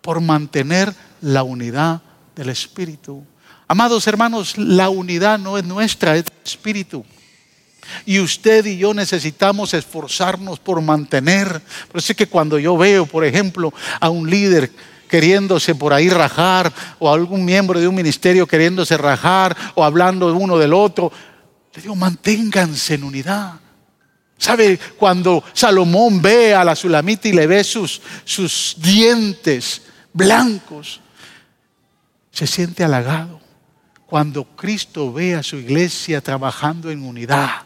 por 0.00 0.20
mantener 0.20 0.92
la 1.22 1.42
unidad 1.42 2.00
del 2.34 2.50
Espíritu. 2.50 3.24
Amados 3.66 4.06
hermanos, 4.06 4.58
la 4.58 4.90
unidad 4.90 5.38
no 5.38 5.56
es 5.56 5.64
nuestra, 5.64 6.16
es 6.16 6.24
del 6.24 6.34
Espíritu. 6.44 7.04
Y 8.06 8.18
usted 8.18 8.64
y 8.66 8.76
yo 8.76 8.94
necesitamos 8.94 9.74
esforzarnos 9.74 10.58
por 10.58 10.80
mantener. 10.80 11.60
Por 11.90 11.98
eso 11.98 12.12
es 12.12 12.16
que 12.16 12.26
cuando 12.26 12.58
yo 12.58 12.76
veo, 12.76 13.06
por 13.06 13.24
ejemplo, 13.24 13.72
a 14.00 14.10
un 14.10 14.28
líder 14.28 14.70
queriéndose 15.08 15.74
por 15.74 15.92
ahí 15.92 16.08
rajar, 16.08 16.72
o 16.98 17.08
a 17.08 17.14
algún 17.14 17.44
miembro 17.44 17.78
de 17.78 17.88
un 17.88 17.94
ministerio 17.94 18.46
queriéndose 18.46 18.96
rajar, 18.96 19.56
o 19.74 19.84
hablando 19.84 20.26
de 20.26 20.32
uno 20.32 20.58
del 20.58 20.72
otro, 20.72 21.12
le 21.74 21.82
digo, 21.82 21.94
manténganse 21.94 22.94
en 22.94 23.04
unidad. 23.04 23.52
¿Sabe? 24.36 24.78
Cuando 24.98 25.44
Salomón 25.52 26.20
ve 26.20 26.54
a 26.54 26.64
la 26.64 26.74
Sulamita 26.74 27.28
y 27.28 27.32
le 27.32 27.46
ve 27.46 27.62
sus, 27.64 28.00
sus 28.24 28.76
dientes 28.78 29.82
blancos, 30.12 31.00
se 32.30 32.46
siente 32.46 32.82
halagado. 32.82 33.43
Cuando 34.14 34.44
Cristo 34.44 35.12
ve 35.12 35.34
a 35.34 35.42
su 35.42 35.56
iglesia 35.56 36.20
trabajando 36.20 36.88
en 36.88 37.02
unidad, 37.02 37.62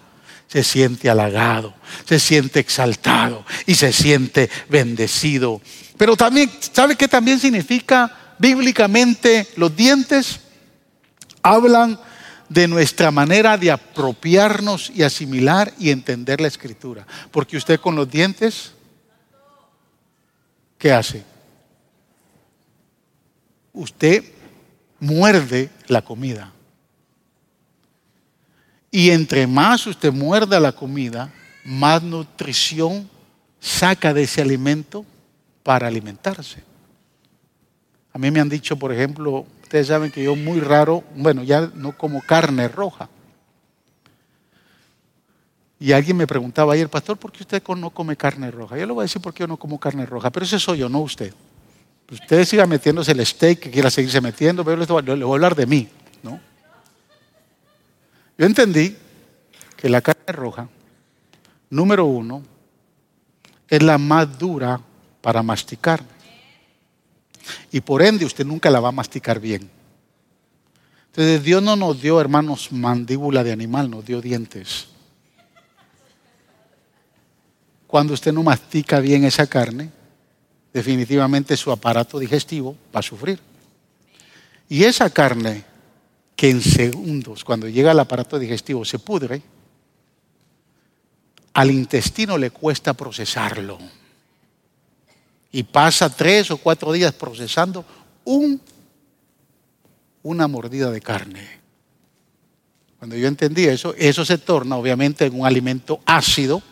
se 0.46 0.64
siente 0.64 1.10
halagado, 1.10 1.74
se 2.06 2.18
siente 2.18 2.58
exaltado 2.58 3.44
y 3.66 3.74
se 3.74 3.92
siente 3.92 4.48
bendecido. 4.70 5.60
Pero 5.98 6.16
también, 6.16 6.50
¿sabe 6.72 6.96
qué 6.96 7.06
también 7.06 7.38
significa 7.38 8.34
bíblicamente 8.38 9.46
los 9.56 9.76
dientes? 9.76 10.40
Hablan 11.42 12.00
de 12.48 12.66
nuestra 12.66 13.10
manera 13.10 13.58
de 13.58 13.70
apropiarnos 13.70 14.90
y 14.94 15.02
asimilar 15.02 15.74
y 15.78 15.90
entender 15.90 16.40
la 16.40 16.48
escritura. 16.48 17.06
Porque 17.30 17.58
usted 17.58 17.78
con 17.78 17.94
los 17.94 18.10
dientes, 18.10 18.72
¿qué 20.78 20.92
hace? 20.92 21.22
Usted 23.74 24.24
muerde 24.98 25.76
la 25.88 26.02
comida. 26.02 26.52
Y 28.90 29.10
entre 29.10 29.46
más 29.46 29.86
usted 29.86 30.12
muerda 30.12 30.60
la 30.60 30.72
comida, 30.72 31.32
más 31.64 32.02
nutrición 32.02 33.08
saca 33.60 34.14
de 34.14 34.22
ese 34.22 34.40
alimento 34.40 35.04
para 35.62 35.86
alimentarse. 35.86 36.62
A 38.12 38.18
mí 38.18 38.30
me 38.30 38.40
han 38.40 38.48
dicho, 38.48 38.78
por 38.78 38.92
ejemplo, 38.92 39.46
ustedes 39.62 39.88
saben 39.88 40.10
que 40.10 40.24
yo 40.24 40.34
muy 40.34 40.60
raro, 40.60 41.04
bueno, 41.14 41.42
ya 41.42 41.70
no 41.74 41.96
como 41.96 42.22
carne 42.22 42.68
roja. 42.68 43.08
Y 45.78 45.92
alguien 45.92 46.16
me 46.16 46.26
preguntaba 46.26 46.72
ayer, 46.72 46.88
pastor, 46.88 47.16
¿por 47.16 47.30
qué 47.30 47.42
usted 47.42 47.62
no 47.76 47.90
come 47.90 48.16
carne 48.16 48.50
roja? 48.50 48.76
Yo 48.76 48.86
le 48.86 48.92
voy 48.92 49.02
a 49.02 49.04
decir 49.04 49.22
por 49.22 49.32
qué 49.32 49.40
yo 49.40 49.46
no 49.46 49.56
como 49.56 49.78
carne 49.78 50.06
roja, 50.06 50.30
pero 50.30 50.44
ese 50.44 50.58
soy 50.58 50.78
yo, 50.78 50.88
no 50.88 51.00
usted. 51.00 51.32
Usted 52.10 52.44
siga 52.44 52.66
metiéndose 52.66 53.12
el 53.12 53.24
steak 53.24 53.58
que 53.60 53.70
quiera 53.70 53.90
seguirse 53.90 54.20
metiendo, 54.20 54.64
pero 54.64 54.76
le 54.76 55.24
voy 55.24 55.32
a 55.32 55.34
hablar 55.34 55.54
de 55.54 55.66
mí. 55.66 55.88
¿no? 56.22 56.40
Yo 58.38 58.46
entendí 58.46 58.96
que 59.76 59.88
la 59.88 60.00
carne 60.00 60.32
roja, 60.32 60.68
número 61.68 62.06
uno, 62.06 62.42
es 63.68 63.82
la 63.82 63.98
más 63.98 64.38
dura 64.38 64.80
para 65.20 65.42
masticar. 65.42 66.02
Y 67.70 67.80
por 67.80 68.02
ende 68.02 68.24
usted 68.24 68.46
nunca 68.46 68.70
la 68.70 68.80
va 68.80 68.88
a 68.88 68.92
masticar 68.92 69.38
bien. 69.38 69.70
Entonces 71.06 71.42
Dios 71.42 71.62
no 71.62 71.76
nos 71.76 72.00
dio, 72.00 72.20
hermanos, 72.20 72.72
mandíbula 72.72 73.44
de 73.44 73.52
animal, 73.52 73.90
nos 73.90 74.04
dio 74.04 74.20
dientes. 74.20 74.88
Cuando 77.86 78.14
usted 78.14 78.32
no 78.32 78.42
mastica 78.42 79.00
bien 79.00 79.24
esa 79.24 79.46
carne, 79.46 79.90
definitivamente 80.72 81.56
su 81.56 81.70
aparato 81.70 82.18
digestivo 82.18 82.76
va 82.94 83.00
a 83.00 83.02
sufrir. 83.02 83.40
Y 84.68 84.84
esa 84.84 85.10
carne 85.10 85.64
que 86.36 86.50
en 86.50 86.60
segundos, 86.60 87.42
cuando 87.42 87.68
llega 87.68 87.90
al 87.90 88.00
aparato 88.00 88.38
digestivo, 88.38 88.84
se 88.84 88.98
pudre, 88.98 89.42
al 91.54 91.70
intestino 91.70 92.38
le 92.38 92.50
cuesta 92.50 92.94
procesarlo. 92.94 93.78
Y 95.50 95.64
pasa 95.64 96.14
tres 96.14 96.50
o 96.50 96.58
cuatro 96.58 96.92
días 96.92 97.12
procesando 97.12 97.84
un, 98.24 98.60
una 100.22 100.46
mordida 100.46 100.90
de 100.90 101.00
carne. 101.00 101.58
Cuando 102.98 103.16
yo 103.16 103.26
entendí 103.26 103.64
eso, 103.64 103.94
eso 103.96 104.24
se 104.24 104.38
torna 104.38 104.76
obviamente 104.76 105.24
en 105.24 105.40
un 105.40 105.46
alimento 105.46 106.00
ácido 106.04 106.62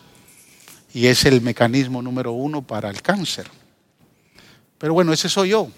y 0.93 1.07
es 1.07 1.25
el 1.25 1.41
mecanismo 1.41 2.01
número 2.01 2.31
uno 2.31 2.61
para 2.61 2.89
el 2.89 3.01
cáncer. 3.01 3.49
Pero 4.77 4.93
bueno, 4.93 5.13
ese 5.13 5.29
soy 5.29 5.49
yo. 5.49 5.69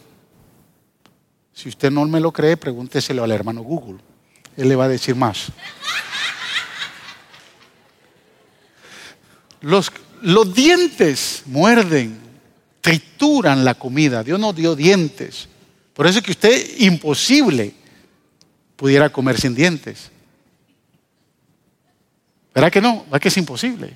Si 1.53 1.69
usted 1.69 1.91
no 1.91 2.05
me 2.05 2.19
lo 2.19 2.31
cree, 2.31 2.57
pregúnteselo 2.57 3.23
al 3.23 3.31
hermano 3.31 3.61
Google. 3.61 3.99
Él 4.55 4.69
le 4.69 4.75
va 4.75 4.85
a 4.85 4.89
decir 4.89 5.15
más. 5.15 5.51
Los, 9.61 9.91
los 10.21 10.53
dientes 10.53 11.43
muerden, 11.45 12.19
trituran 12.81 13.65
la 13.65 13.75
comida. 13.75 14.23
Dios 14.23 14.39
no 14.39 14.53
dio 14.53 14.75
dientes. 14.75 15.49
Por 15.93 16.07
eso 16.07 16.19
es 16.19 16.25
que 16.25 16.31
usted 16.31 16.79
imposible 16.79 17.73
pudiera 18.75 19.09
comer 19.09 19.39
sin 19.39 19.53
dientes. 19.53 20.11
¿Verdad 22.53 22.71
que 22.71 22.81
no? 22.81 23.03
¿Verdad 23.03 23.19
que 23.19 23.27
es 23.27 23.37
imposible? 23.37 23.95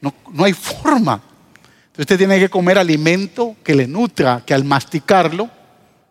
No, 0.00 0.14
no 0.32 0.44
hay 0.44 0.54
forma. 0.54 1.22
Usted 1.96 2.18
tiene 2.18 2.40
que 2.40 2.48
comer 2.48 2.78
alimento 2.78 3.56
que 3.62 3.74
le 3.74 3.86
nutra, 3.86 4.42
que 4.44 4.52
al 4.52 4.64
masticarlo, 4.64 5.48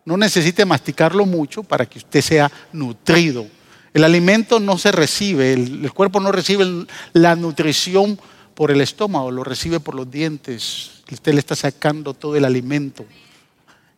no 0.06 0.16
necesite 0.16 0.64
masticarlo 0.64 1.26
mucho 1.26 1.62
para 1.62 1.86
que 1.86 1.98
usted 1.98 2.20
sea 2.20 2.50
nutrido. 2.72 3.46
El 3.92 4.04
alimento 4.04 4.60
no 4.60 4.78
se 4.78 4.92
recibe, 4.92 5.52
el, 5.52 5.92
cuerpo 5.92 6.20
no 6.20 6.32
recibe 6.32 6.86
la 7.12 7.36
nutrición 7.36 8.18
por 8.54 8.70
el 8.70 8.80
estómago, 8.80 9.30
lo 9.30 9.44
recibe 9.44 9.78
por 9.78 9.94
los 9.94 10.10
dientes. 10.10 11.02
Usted 11.10 11.32
le 11.32 11.38
está 11.38 11.54
sacando 11.54 12.14
todo 12.14 12.36
el 12.36 12.44
alimento. 12.44 13.04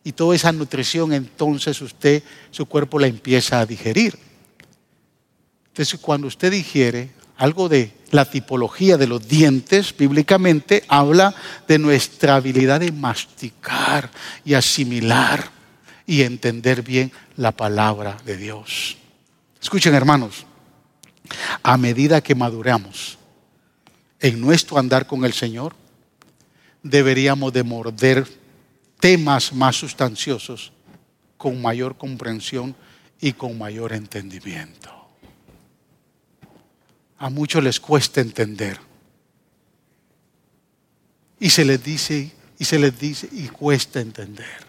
Y 0.03 0.11
toda 0.11 0.35
esa 0.35 0.51
nutrición, 0.51 1.13
entonces 1.13 1.81
usted, 1.81 2.23
su 2.51 2.65
cuerpo 2.65 2.99
la 2.99 3.07
empieza 3.07 3.59
a 3.59 3.65
digerir. 3.65 4.17
Entonces, 5.69 5.99
cuando 5.99 6.27
usted 6.27 6.51
digiere, 6.51 7.11
algo 7.37 7.69
de 7.69 7.91
la 8.11 8.25
tipología 8.25 8.97
de 8.97 9.07
los 9.07 9.27
dientes, 9.27 9.95
bíblicamente, 9.95 10.83
habla 10.87 11.35
de 11.67 11.79
nuestra 11.79 12.35
habilidad 12.35 12.79
de 12.79 12.91
masticar 12.91 14.09
y 14.45 14.53
asimilar 14.53 15.49
y 16.05 16.21
entender 16.21 16.81
bien 16.81 17.11
la 17.35 17.51
palabra 17.51 18.17
de 18.25 18.37
Dios. 18.37 18.97
Escuchen, 19.61 19.93
hermanos, 19.93 20.45
a 21.63 21.77
medida 21.77 22.21
que 22.21 22.35
maduramos 22.35 23.17
en 24.19 24.39
nuestro 24.39 24.77
andar 24.77 25.05
con 25.05 25.25
el 25.25 25.33
Señor, 25.33 25.75
deberíamos 26.81 27.51
de 27.51 27.63
morder 27.63 28.27
temas 28.99 29.53
más 29.53 29.75
sustanciosos 29.75 30.71
con 31.35 31.61
mayor 31.61 31.97
comprensión 31.97 32.75
y 33.19 33.33
con 33.33 33.57
mayor 33.57 33.93
entendimiento. 33.93 34.96
A 37.19 37.29
muchos 37.29 37.63
les 37.63 37.79
cuesta 37.79 38.21
entender. 38.21 38.79
Y 41.39 41.49
se 41.49 41.65
les 41.65 41.83
dice, 41.83 42.31
y 42.59 42.65
se 42.65 42.79
les 42.79 42.99
dice, 42.99 43.29
y 43.31 43.47
cuesta 43.47 43.99
entender. 43.99 44.65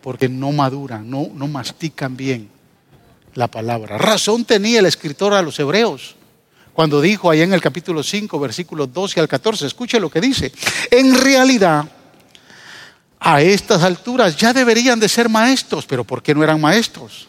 Porque 0.00 0.28
no 0.28 0.52
maduran, 0.52 1.08
no, 1.08 1.28
no 1.34 1.48
mastican 1.48 2.16
bien 2.16 2.48
la 3.34 3.48
palabra. 3.48 3.98
Razón 3.98 4.44
tenía 4.44 4.80
el 4.80 4.86
escritor 4.86 5.34
a 5.34 5.42
los 5.42 5.58
hebreos 5.58 6.16
cuando 6.72 7.00
dijo 7.00 7.30
allá 7.30 7.44
en 7.44 7.52
el 7.52 7.60
capítulo 7.60 8.02
5, 8.02 8.38
versículos 8.38 8.92
12 8.92 9.20
al 9.20 9.28
14, 9.28 9.66
escuche 9.66 10.00
lo 10.00 10.10
que 10.10 10.20
dice. 10.20 10.52
En 10.90 11.14
realidad, 11.14 11.84
a 13.18 13.42
estas 13.42 13.82
alturas 13.82 14.36
ya 14.36 14.52
deberían 14.52 14.98
de 14.98 15.08
ser 15.08 15.28
maestros, 15.28 15.84
pero 15.84 16.04
¿por 16.04 16.22
qué 16.22 16.34
no 16.34 16.42
eran 16.42 16.60
maestros? 16.60 17.28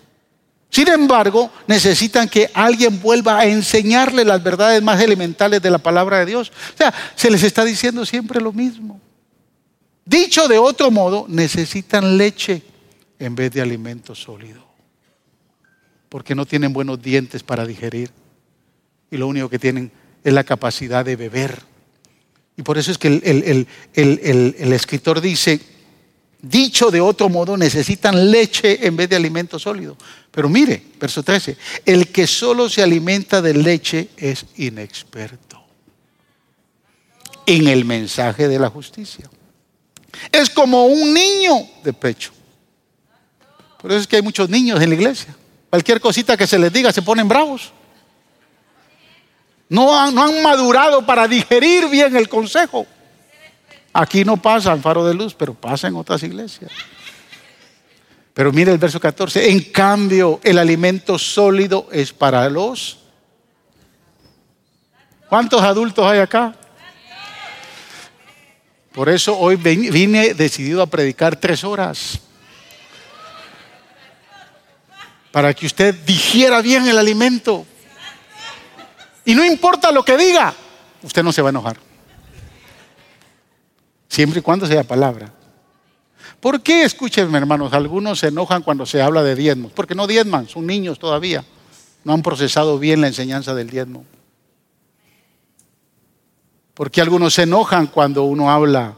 Sin 0.72 0.88
embargo, 0.88 1.52
necesitan 1.68 2.30
que 2.30 2.50
alguien 2.54 3.02
vuelva 3.02 3.40
a 3.40 3.46
enseñarle 3.46 4.24
las 4.24 4.42
verdades 4.42 4.82
más 4.82 5.02
elementales 5.02 5.62
de 5.62 5.70
la 5.70 5.80
palabra 5.80 6.20
de 6.20 6.26
Dios. 6.26 6.50
O 6.50 6.78
sea, 6.78 6.94
se 7.14 7.30
les 7.30 7.44
está 7.44 7.66
diciendo 7.66 8.06
siempre 8.06 8.40
lo 8.40 8.54
mismo. 8.54 9.02
Dicho 10.06 10.48
de 10.48 10.58
otro 10.58 10.90
modo, 10.90 11.26
necesitan 11.28 12.18
leche 12.18 12.64
en 13.20 13.36
vez 13.36 13.52
de 13.52 13.62
alimento 13.62 14.16
sólido. 14.16 14.66
Porque 16.08 16.36
no 16.36 16.46
tienen 16.46 16.72
buenos 16.72 17.02
dientes 17.02 17.44
para 17.44 17.66
digerir. 17.66 18.10
Y 19.12 19.18
lo 19.18 19.28
único 19.28 19.50
que 19.50 19.60
tienen 19.60 19.92
es 20.24 20.32
la 20.32 20.46
capacidad 20.46 21.04
de 21.04 21.18
beber. 21.18 21.64
Y 22.56 22.62
por 22.62 22.78
eso 22.78 22.92
es 22.92 22.98
que 22.98 23.08
el, 23.10 23.68
el 23.94 24.74
escritor 24.74 25.20
dice, 25.20 25.60
Dicho 26.42 26.90
de 26.90 27.00
otro 27.00 27.30
modo, 27.30 27.56
necesitan 27.56 28.32
leche 28.32 28.86
en 28.88 28.96
vez 28.96 29.08
de 29.10 29.16
alimento 29.16 29.60
sólido. 29.60 29.96
Pero 30.32 30.50
mire, 30.50 30.82
verso 31.00 31.22
13, 31.22 31.56
el 31.86 32.08
que 32.08 32.26
solo 32.26 32.68
se 32.68 32.82
alimenta 32.82 33.42
de 33.42 33.54
leche 33.54 34.10
es 34.18 34.46
inexperto 34.58 35.64
en 37.46 37.68
el 37.68 37.86
mensaje 37.86 38.48
de 38.48 38.58
la 38.58 38.70
justicia. 38.70 39.30
Es 40.32 40.50
como 40.50 40.86
un 40.86 41.14
niño 41.14 41.54
de 41.84 41.94
pecho. 41.94 42.32
Por 43.80 43.92
eso 43.92 44.02
es 44.02 44.08
que 44.08 44.16
hay 44.16 44.22
muchos 44.22 44.50
niños 44.50 44.82
en 44.82 44.90
la 44.90 44.96
iglesia. 44.96 45.36
Cualquier 45.70 46.02
cosita 46.02 46.36
que 46.36 46.48
se 46.48 46.58
les 46.58 46.74
diga 46.74 46.92
se 46.92 47.02
ponen 47.02 47.28
bravos. 47.28 47.72
No 49.70 49.98
han, 49.98 50.14
no 50.14 50.24
han 50.24 50.42
madurado 50.42 51.06
para 51.06 51.28
digerir 51.28 51.88
bien 51.88 52.16
el 52.16 52.28
consejo. 52.28 52.88
Aquí 53.94 54.24
no 54.24 54.38
pasa 54.38 54.72
en 54.72 54.82
faro 54.82 55.06
de 55.06 55.14
luz, 55.14 55.34
pero 55.34 55.54
pasa 55.54 55.88
en 55.88 55.96
otras 55.96 56.24
iglesias. 56.24 56.72
Pero 58.34 58.54
mire 58.54 58.72
el 58.72 58.78
verso 58.78 59.00
14. 59.00 59.50
En 59.50 59.60
cambio, 59.72 60.40
el 60.44 60.58
alimento 60.58 61.20
sólido 61.20 61.88
es 61.92 62.14
para 62.14 62.50
los... 62.50 63.00
¿Cuántos 65.28 65.62
adultos 65.62 66.06
hay 66.06 66.20
acá? 66.20 66.56
Por 68.94 69.10
eso 69.10 69.38
hoy 69.38 69.56
vine 69.56 70.34
decidido 70.34 70.82
a 70.82 70.88
predicar 70.88 71.36
tres 71.36 71.64
horas. 71.64 72.20
Para 75.32 75.54
que 75.54 75.66
usted 75.66 75.96
digiera 76.06 76.62
bien 76.62 76.88
el 76.88 76.98
alimento. 76.98 77.66
Y 79.24 79.36
no 79.36 79.46
importa 79.46 79.92
lo 79.92 80.04
que 80.04 80.18
diga, 80.18 80.54
usted 81.04 81.24
no 81.24 81.32
se 81.32 81.42
va 81.42 81.50
a 81.50 81.52
enojar 81.52 81.91
siempre 84.12 84.40
y 84.40 84.44
cuando 84.44 84.68
sea 84.68 84.84
palabra. 84.84 85.32
¿Por 86.42 86.62
qué, 86.62 86.84
escúchenme 86.84 87.38
hermanos, 87.38 87.72
algunos 87.72 88.20
se 88.20 88.28
enojan 88.28 88.62
cuando 88.62 88.86
se 88.86 89.02
habla 89.02 89.24
de 89.24 89.36
diezmos? 89.36 89.72
Porque 89.72 89.96
no 89.96 90.06
diezman, 90.06 90.50
son 90.50 90.68
niños 90.68 91.00
todavía, 91.00 91.46
no 92.04 92.12
han 92.12 92.22
procesado 92.22 92.78
bien 92.78 93.00
la 93.00 93.08
enseñanza 93.08 93.56
del 93.56 93.70
diezmo. 93.70 94.04
¿Por 96.74 96.92
qué 96.92 97.00
algunos 97.00 97.34
se 97.34 97.44
enojan 97.44 97.88
cuando 97.88 98.24
uno 98.24 98.52
habla 98.52 98.96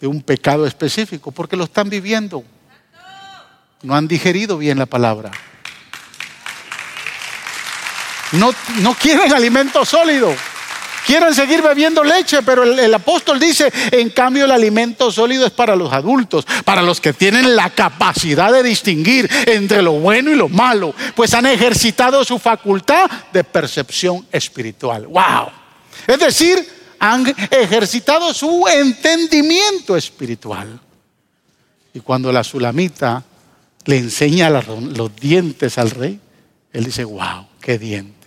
de 0.00 0.06
un 0.06 0.22
pecado 0.22 0.64
específico? 0.64 1.32
Porque 1.32 1.56
lo 1.56 1.64
están 1.64 1.90
viviendo. 1.90 2.44
No 3.82 3.96
han 3.96 4.06
digerido 4.06 4.58
bien 4.58 4.78
la 4.78 4.86
palabra. 4.86 5.32
No, 8.32 8.52
no 8.80 8.94
quieren 8.94 9.32
alimento 9.32 9.84
sólido. 9.84 10.32
Quieren 11.06 11.34
seguir 11.34 11.62
bebiendo 11.62 12.04
leche, 12.04 12.42
pero 12.42 12.62
el, 12.62 12.94
apóstol 12.94 13.40
dice, 13.40 13.72
en 13.90 14.10
cambio 14.10 14.44
el 14.44 14.50
alimento 14.50 15.10
sólido 15.10 15.46
es 15.46 15.52
para 15.52 15.74
los 15.74 15.92
adultos, 15.92 16.46
para 16.64 16.82
los 16.82 17.00
que 17.00 17.12
tienen 17.12 17.56
la 17.56 17.70
capacidad 17.70 18.52
de 18.52 18.62
distinguir 18.62 19.28
entre 19.46 19.82
lo 19.82 19.92
bueno 19.92 20.30
y 20.30 20.36
lo 20.36 20.48
malo, 20.48 20.94
pues 21.14 21.34
han 21.34 21.46
ejercitado 21.46 22.24
su 22.24 22.38
facultad 22.38 23.10
de 23.32 23.42
percepción 23.42 24.26
espiritual. 24.30 25.06
¡Wow! 25.06 25.50
Es 26.06 26.18
decir, 26.18 26.68
han 26.98 27.26
ejercitado 27.50 28.32
su 28.32 28.64
entendimiento 28.68 29.96
espiritual. 29.96 30.78
Y 31.94 32.00
cuando 32.00 32.30
la 32.30 32.44
sulamita 32.44 33.24
le 33.84 33.98
enseña 33.98 34.50
los 34.50 35.16
dientes 35.16 35.78
al 35.78 35.90
rey, 35.90 36.20
él 36.72 36.84
dice, 36.84 37.04
wow, 37.04 37.46
qué 37.60 37.78
dientes. 37.78 38.21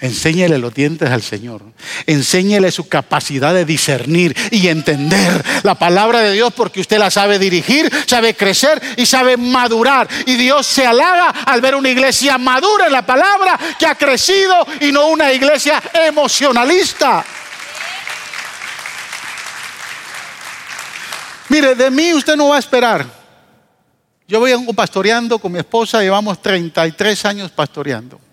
Enséñele 0.00 0.58
los 0.58 0.72
dientes 0.72 1.10
al 1.10 1.22
Señor. 1.22 1.62
Enséñele 2.06 2.70
su 2.70 2.88
capacidad 2.88 3.52
de 3.52 3.64
discernir 3.64 4.36
y 4.52 4.68
entender 4.68 5.44
la 5.64 5.74
palabra 5.74 6.20
de 6.20 6.32
Dios 6.32 6.52
porque 6.54 6.80
usted 6.80 6.98
la 6.98 7.10
sabe 7.10 7.40
dirigir, 7.40 7.90
sabe 8.06 8.34
crecer 8.34 8.80
y 8.96 9.06
sabe 9.06 9.36
madurar. 9.36 10.08
Y 10.26 10.36
Dios 10.36 10.66
se 10.66 10.86
halaga 10.86 11.30
al 11.30 11.60
ver 11.60 11.74
una 11.74 11.88
iglesia 11.88 12.38
madura 12.38 12.86
en 12.86 12.92
la 12.92 13.04
palabra 13.04 13.58
que 13.76 13.86
ha 13.86 13.96
crecido 13.96 14.64
y 14.80 14.92
no 14.92 15.08
una 15.08 15.32
iglesia 15.32 15.82
emocionalista. 15.92 17.24
Mire, 21.48 21.74
de 21.74 21.90
mí 21.90 22.12
usted 22.14 22.36
no 22.36 22.48
va 22.48 22.56
a 22.56 22.60
esperar. 22.60 23.04
Yo 24.28 24.38
voy 24.38 24.52
pastoreando 24.74 25.40
con 25.40 25.50
mi 25.50 25.58
esposa, 25.58 26.02
llevamos 26.02 26.40
33 26.40 27.24
años 27.24 27.50
pastoreando. 27.50 28.27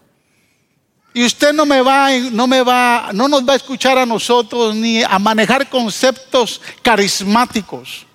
Y 1.15 1.23
usted 1.23 1.53
no 1.53 1.65
me 1.65 1.81
va, 1.81 2.09
no 2.29 2.45
me 2.45 2.61
va, 2.61 3.11
no 3.13 3.29
nos 3.29 3.47
va 3.47 3.53
a 3.53 3.55
escuchar 3.55 3.97
a 3.97 4.05
nosotros 4.05 4.75
ni 4.75 5.01
a 5.01 5.17
manejar 5.17 5.69
conceptos 5.69 6.59
carismáticos. 6.81 8.05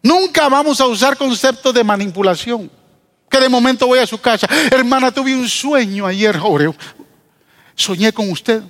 Nunca 0.00 0.48
vamos 0.48 0.80
a 0.80 0.86
usar 0.86 1.16
conceptos 1.16 1.74
de 1.74 1.82
manipulación. 1.82 2.70
Que 3.28 3.40
de 3.40 3.48
momento 3.48 3.88
voy 3.88 3.98
a 3.98 4.06
su 4.06 4.16
casa, 4.20 4.46
hermana, 4.70 5.10
tuve 5.10 5.34
un 5.34 5.48
sueño 5.48 6.06
ayer, 6.06 6.40
soñé 7.74 8.12
con 8.12 8.30
usted. 8.30 8.62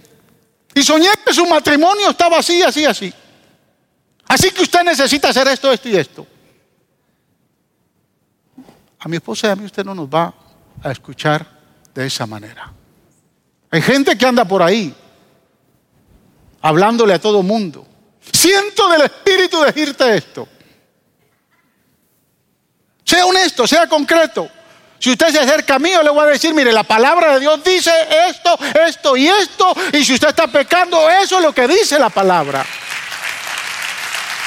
Y 0.74 0.82
soñé 0.82 1.10
que 1.22 1.34
su 1.34 1.44
matrimonio 1.44 2.08
estaba 2.08 2.38
así, 2.38 2.62
así, 2.62 2.86
así. 2.86 3.12
Así 4.26 4.50
que 4.52 4.62
usted 4.62 4.84
necesita 4.84 5.28
hacer 5.28 5.48
esto, 5.48 5.70
esto 5.70 5.90
y 5.90 5.96
esto. 5.96 6.26
A 9.00 9.06
mi 9.06 9.16
esposa 9.16 9.48
y 9.48 9.50
a 9.50 9.56
mí 9.56 9.66
usted 9.66 9.84
no 9.84 9.94
nos 9.94 10.08
va 10.08 10.32
a 10.82 10.90
escuchar 10.90 11.53
de 11.94 12.06
esa 12.06 12.26
manera. 12.26 12.72
Hay 13.70 13.82
gente 13.82 14.16
que 14.16 14.26
anda 14.26 14.44
por 14.44 14.62
ahí 14.62 14.94
hablándole 16.62 17.14
a 17.14 17.20
todo 17.20 17.42
mundo. 17.42 17.86
Siento 18.32 18.88
del 18.88 19.02
Espíritu 19.02 19.60
decirte 19.62 20.16
esto. 20.16 20.48
Sea 23.04 23.26
honesto, 23.26 23.66
sea 23.66 23.86
concreto. 23.86 24.48
Si 24.98 25.10
usted 25.10 25.28
se 25.28 25.40
acerca 25.40 25.74
a 25.74 25.78
mí, 25.78 25.90
yo 25.90 26.02
le 26.02 26.08
voy 26.10 26.24
a 26.24 26.28
decir, 26.28 26.54
mire, 26.54 26.72
la 26.72 26.84
palabra 26.84 27.34
de 27.34 27.40
Dios 27.40 27.62
dice 27.62 27.92
esto, 28.28 28.58
esto 28.86 29.16
y 29.16 29.28
esto. 29.28 29.74
Y 29.92 30.02
si 30.02 30.14
usted 30.14 30.28
está 30.28 30.46
pecando, 30.46 31.10
eso 31.10 31.36
es 31.36 31.44
lo 31.44 31.52
que 31.52 31.68
dice 31.68 31.98
la 31.98 32.08
palabra. 32.08 32.64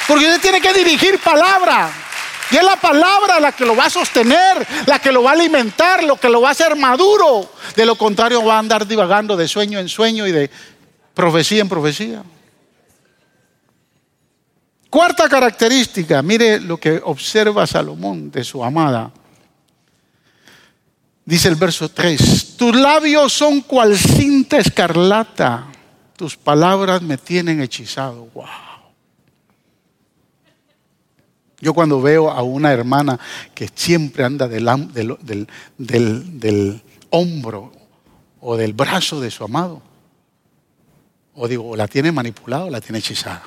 Porque 0.07 0.25
usted 0.25 0.41
tiene 0.41 0.61
que 0.61 0.73
dirigir 0.73 1.19
palabra. 1.19 1.91
Y 2.51 2.55
es 2.55 2.63
la 2.63 2.75
palabra 2.77 3.39
la 3.39 3.51
que 3.51 3.65
lo 3.65 3.75
va 3.75 3.85
a 3.85 3.89
sostener, 3.89 4.65
la 4.85 4.99
que 4.99 5.11
lo 5.11 5.23
va 5.23 5.31
a 5.31 5.33
alimentar, 5.33 6.03
lo 6.03 6.17
que 6.17 6.29
lo 6.29 6.41
va 6.41 6.49
a 6.49 6.51
hacer 6.51 6.75
maduro. 6.75 7.51
De 7.75 7.85
lo 7.85 7.97
contrario 7.97 8.43
va 8.43 8.55
a 8.55 8.59
andar 8.59 8.87
divagando 8.87 9.35
de 9.35 9.47
sueño 9.47 9.79
en 9.79 9.89
sueño 9.89 10.25
y 10.27 10.31
de 10.31 10.49
profecía 11.13 11.61
en 11.61 11.69
profecía. 11.69 12.23
Cuarta 14.89 15.27
característica, 15.27 16.21
mire 16.21 16.59
lo 16.59 16.79
que 16.79 17.01
observa 17.03 17.67
Salomón 17.67 18.31
de 18.31 18.43
su 18.43 18.63
amada. 18.63 19.11
Dice 21.25 21.49
el 21.49 21.55
verso 21.55 21.89
3, 21.89 22.55
tus 22.55 22.73
labios 22.73 23.33
son 23.33 23.59
cual 23.59 23.97
cinta 23.97 24.57
escarlata, 24.57 25.67
tus 26.15 26.37
palabras 26.37 27.01
me 27.01 27.17
tienen 27.17 27.61
hechizado. 27.61 28.29
Wow. 28.33 28.66
Yo 31.59 31.73
cuando 31.73 32.01
veo 32.01 32.29
a 32.29 32.43
una 32.43 32.71
hermana 32.71 33.19
que 33.55 33.69
siempre 33.73 34.23
anda 34.23 34.47
del, 34.47 34.67
hombro 37.09 37.71
o 38.39 38.57
del 38.57 38.73
brazo 38.73 39.19
de 39.19 39.31
su 39.31 39.43
amado, 39.43 39.81
o 41.33 41.47
digo, 41.47 41.75
la 41.75 41.87
tiene 41.87 42.11
manipulada 42.11 42.65
o 42.65 42.69
la 42.69 42.79
tiene 42.79 42.99
hechizada. 42.99 43.43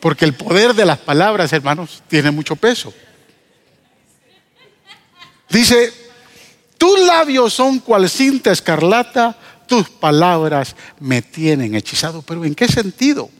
Porque 0.00 0.24
el 0.24 0.34
poder 0.34 0.74
de 0.74 0.84
las 0.84 0.98
palabras, 0.98 1.52
hermanos, 1.52 2.02
tiene 2.08 2.30
mucho 2.30 2.56
peso. 2.56 2.92
Dice, 5.48 5.92
tus 6.76 7.00
labios 7.00 7.52
son 7.52 7.80
cual 7.80 8.08
cinta 8.08 8.52
escarlata, 8.52 9.36
tus 9.68 9.88
palabras 9.88 10.74
me 10.98 11.22
tienen 11.22 11.74
hechizado. 11.74 12.22
Pero 12.22 12.44
¿en 12.44 12.54
qué 12.54 12.66
sentido? 12.66 13.30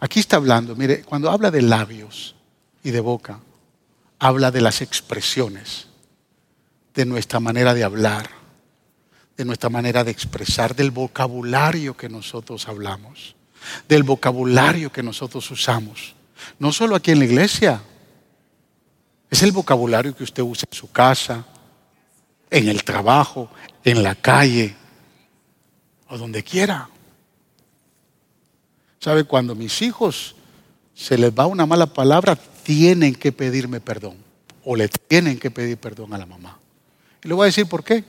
Aquí 0.00 0.20
está 0.20 0.36
hablando, 0.36 0.74
mire, 0.74 1.02
cuando 1.02 1.30
habla 1.30 1.50
de 1.50 1.62
labios 1.62 2.34
y 2.82 2.90
de 2.90 3.00
boca, 3.00 3.40
habla 4.18 4.50
de 4.50 4.60
las 4.60 4.80
expresiones, 4.80 5.86
de 6.94 7.04
nuestra 7.04 7.40
manera 7.40 7.74
de 7.74 7.84
hablar, 7.84 8.28
de 9.36 9.44
nuestra 9.44 9.70
manera 9.70 10.02
de 10.02 10.10
expresar, 10.10 10.74
del 10.74 10.90
vocabulario 10.90 11.96
que 11.96 12.08
nosotros 12.08 12.66
hablamos 12.66 13.36
del 13.88 14.02
vocabulario 14.02 14.92
que 14.92 15.02
nosotros 15.02 15.50
usamos. 15.50 16.14
No 16.58 16.72
solo 16.72 16.96
aquí 16.96 17.10
en 17.10 17.18
la 17.18 17.24
iglesia, 17.24 17.82
es 19.30 19.42
el 19.42 19.52
vocabulario 19.52 20.14
que 20.14 20.24
usted 20.24 20.42
usa 20.42 20.68
en 20.70 20.76
su 20.76 20.90
casa, 20.90 21.44
en 22.50 22.68
el 22.68 22.84
trabajo, 22.84 23.48
en 23.84 24.02
la 24.02 24.14
calle 24.14 24.74
o 26.08 26.18
donde 26.18 26.42
quiera. 26.42 26.88
¿Sabe? 29.00 29.24
Cuando 29.24 29.54
mis 29.54 29.82
hijos 29.82 30.34
se 30.94 31.16
les 31.16 31.32
va 31.32 31.46
una 31.46 31.66
mala 31.66 31.86
palabra, 31.86 32.36
tienen 32.36 33.14
que 33.14 33.32
pedirme 33.32 33.80
perdón 33.80 34.16
o 34.64 34.76
le 34.76 34.88
tienen 34.88 35.38
que 35.38 35.50
pedir 35.50 35.78
perdón 35.78 36.12
a 36.12 36.18
la 36.18 36.26
mamá. 36.26 36.58
Y 37.22 37.28
le 37.28 37.34
voy 37.34 37.44
a 37.44 37.46
decir 37.46 37.66
por 37.66 37.84
qué. 37.84 38.04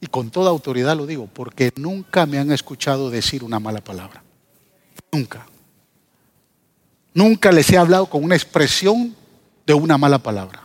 Y 0.00 0.06
con 0.06 0.30
toda 0.30 0.50
autoridad 0.50 0.96
lo 0.96 1.06
digo, 1.06 1.28
porque 1.32 1.72
nunca 1.76 2.26
me 2.26 2.38
han 2.38 2.50
escuchado 2.50 3.10
decir 3.10 3.44
una 3.44 3.60
mala 3.60 3.80
palabra. 3.82 4.22
Nunca. 5.12 5.46
Nunca 7.14 7.52
les 7.52 7.70
he 7.70 7.78
hablado 7.78 8.06
con 8.06 8.24
una 8.24 8.34
expresión 8.34 9.14
de 9.64 9.74
una 9.74 9.96
mala 9.96 10.18
palabra. 10.18 10.63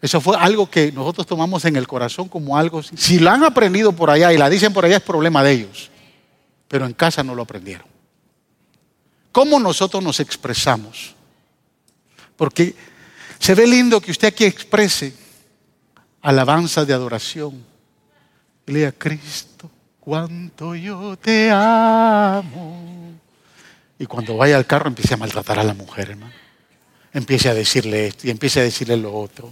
Eso 0.00 0.20
fue 0.20 0.36
algo 0.36 0.70
que 0.70 0.92
nosotros 0.92 1.26
tomamos 1.26 1.64
en 1.64 1.76
el 1.76 1.86
corazón 1.86 2.28
como 2.28 2.56
algo. 2.56 2.82
Si 2.82 3.18
la 3.18 3.34
han 3.34 3.44
aprendido 3.44 3.92
por 3.92 4.10
allá 4.10 4.32
y 4.32 4.38
la 4.38 4.50
dicen 4.50 4.72
por 4.72 4.84
allá 4.84 4.96
es 4.96 5.02
problema 5.02 5.42
de 5.42 5.52
ellos. 5.52 5.90
Pero 6.68 6.86
en 6.86 6.92
casa 6.92 7.22
no 7.22 7.34
lo 7.34 7.42
aprendieron. 7.42 7.86
¿Cómo 9.32 9.58
nosotros 9.58 10.02
nos 10.02 10.20
expresamos? 10.20 11.14
Porque 12.36 12.74
se 13.38 13.54
ve 13.54 13.66
lindo 13.66 14.00
que 14.00 14.10
usted 14.10 14.28
aquí 14.28 14.44
exprese 14.44 15.14
alabanza 16.22 16.84
de 16.84 16.92
adoración. 16.92 17.64
Lea 18.66 18.92
Cristo 18.92 19.70
cuánto 20.06 20.76
yo 20.76 21.16
te 21.16 21.50
amo. 21.50 23.18
Y 23.98 24.06
cuando 24.06 24.36
vaya 24.36 24.56
al 24.56 24.66
carro 24.66 24.88
empiece 24.88 25.14
a 25.14 25.16
maltratar 25.16 25.58
a 25.58 25.64
la 25.64 25.74
mujer, 25.74 26.10
hermano. 26.10 26.32
Empiece 27.12 27.48
a 27.48 27.54
decirle 27.54 28.06
esto 28.06 28.28
y 28.28 28.30
empiece 28.30 28.60
a 28.60 28.62
decirle 28.62 28.96
lo 28.96 29.12
otro. 29.12 29.50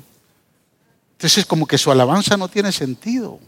Entonces 1.25 1.47
como 1.47 1.67
que 1.67 1.79
su 1.79 1.91
alabanza 1.91 2.37
no 2.37 2.49
tiene 2.49 2.71
sentido. 2.71 3.41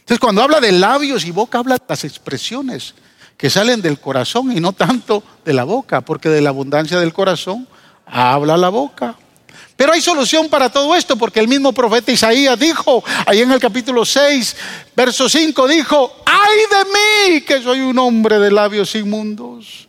Entonces 0.00 0.18
cuando 0.18 0.42
habla 0.42 0.60
de 0.60 0.72
labios 0.72 1.24
y 1.24 1.30
boca, 1.30 1.56
habla 1.56 1.78
de 1.78 1.84
las 1.88 2.04
expresiones 2.04 2.94
que 3.38 3.48
salen 3.48 3.80
del 3.80 3.98
corazón 3.98 4.54
y 4.54 4.60
no 4.60 4.74
tanto 4.74 5.22
de 5.42 5.54
la 5.54 5.64
boca, 5.64 6.02
porque 6.02 6.28
de 6.28 6.42
la 6.42 6.50
abundancia 6.50 7.00
del 7.00 7.14
corazón 7.14 7.66
habla 8.04 8.58
la 8.58 8.68
boca. 8.68 9.16
Pero 9.74 9.94
hay 9.94 10.02
solución 10.02 10.50
para 10.50 10.68
todo 10.68 10.94
esto, 10.94 11.16
porque 11.16 11.40
el 11.40 11.48
mismo 11.48 11.72
profeta 11.72 12.12
Isaías 12.12 12.58
dijo, 12.58 13.02
ahí 13.24 13.40
en 13.40 13.50
el 13.50 13.58
capítulo 13.58 14.04
6, 14.04 14.56
verso 14.94 15.30
5, 15.30 15.66
dijo, 15.66 16.14
ay 16.26 16.58
de 16.70 16.90
mí, 16.90 17.40
que 17.40 17.62
soy 17.62 17.80
un 17.80 17.98
hombre 17.98 18.38
de 18.38 18.50
labios 18.50 18.94
inmundos. 18.96 19.88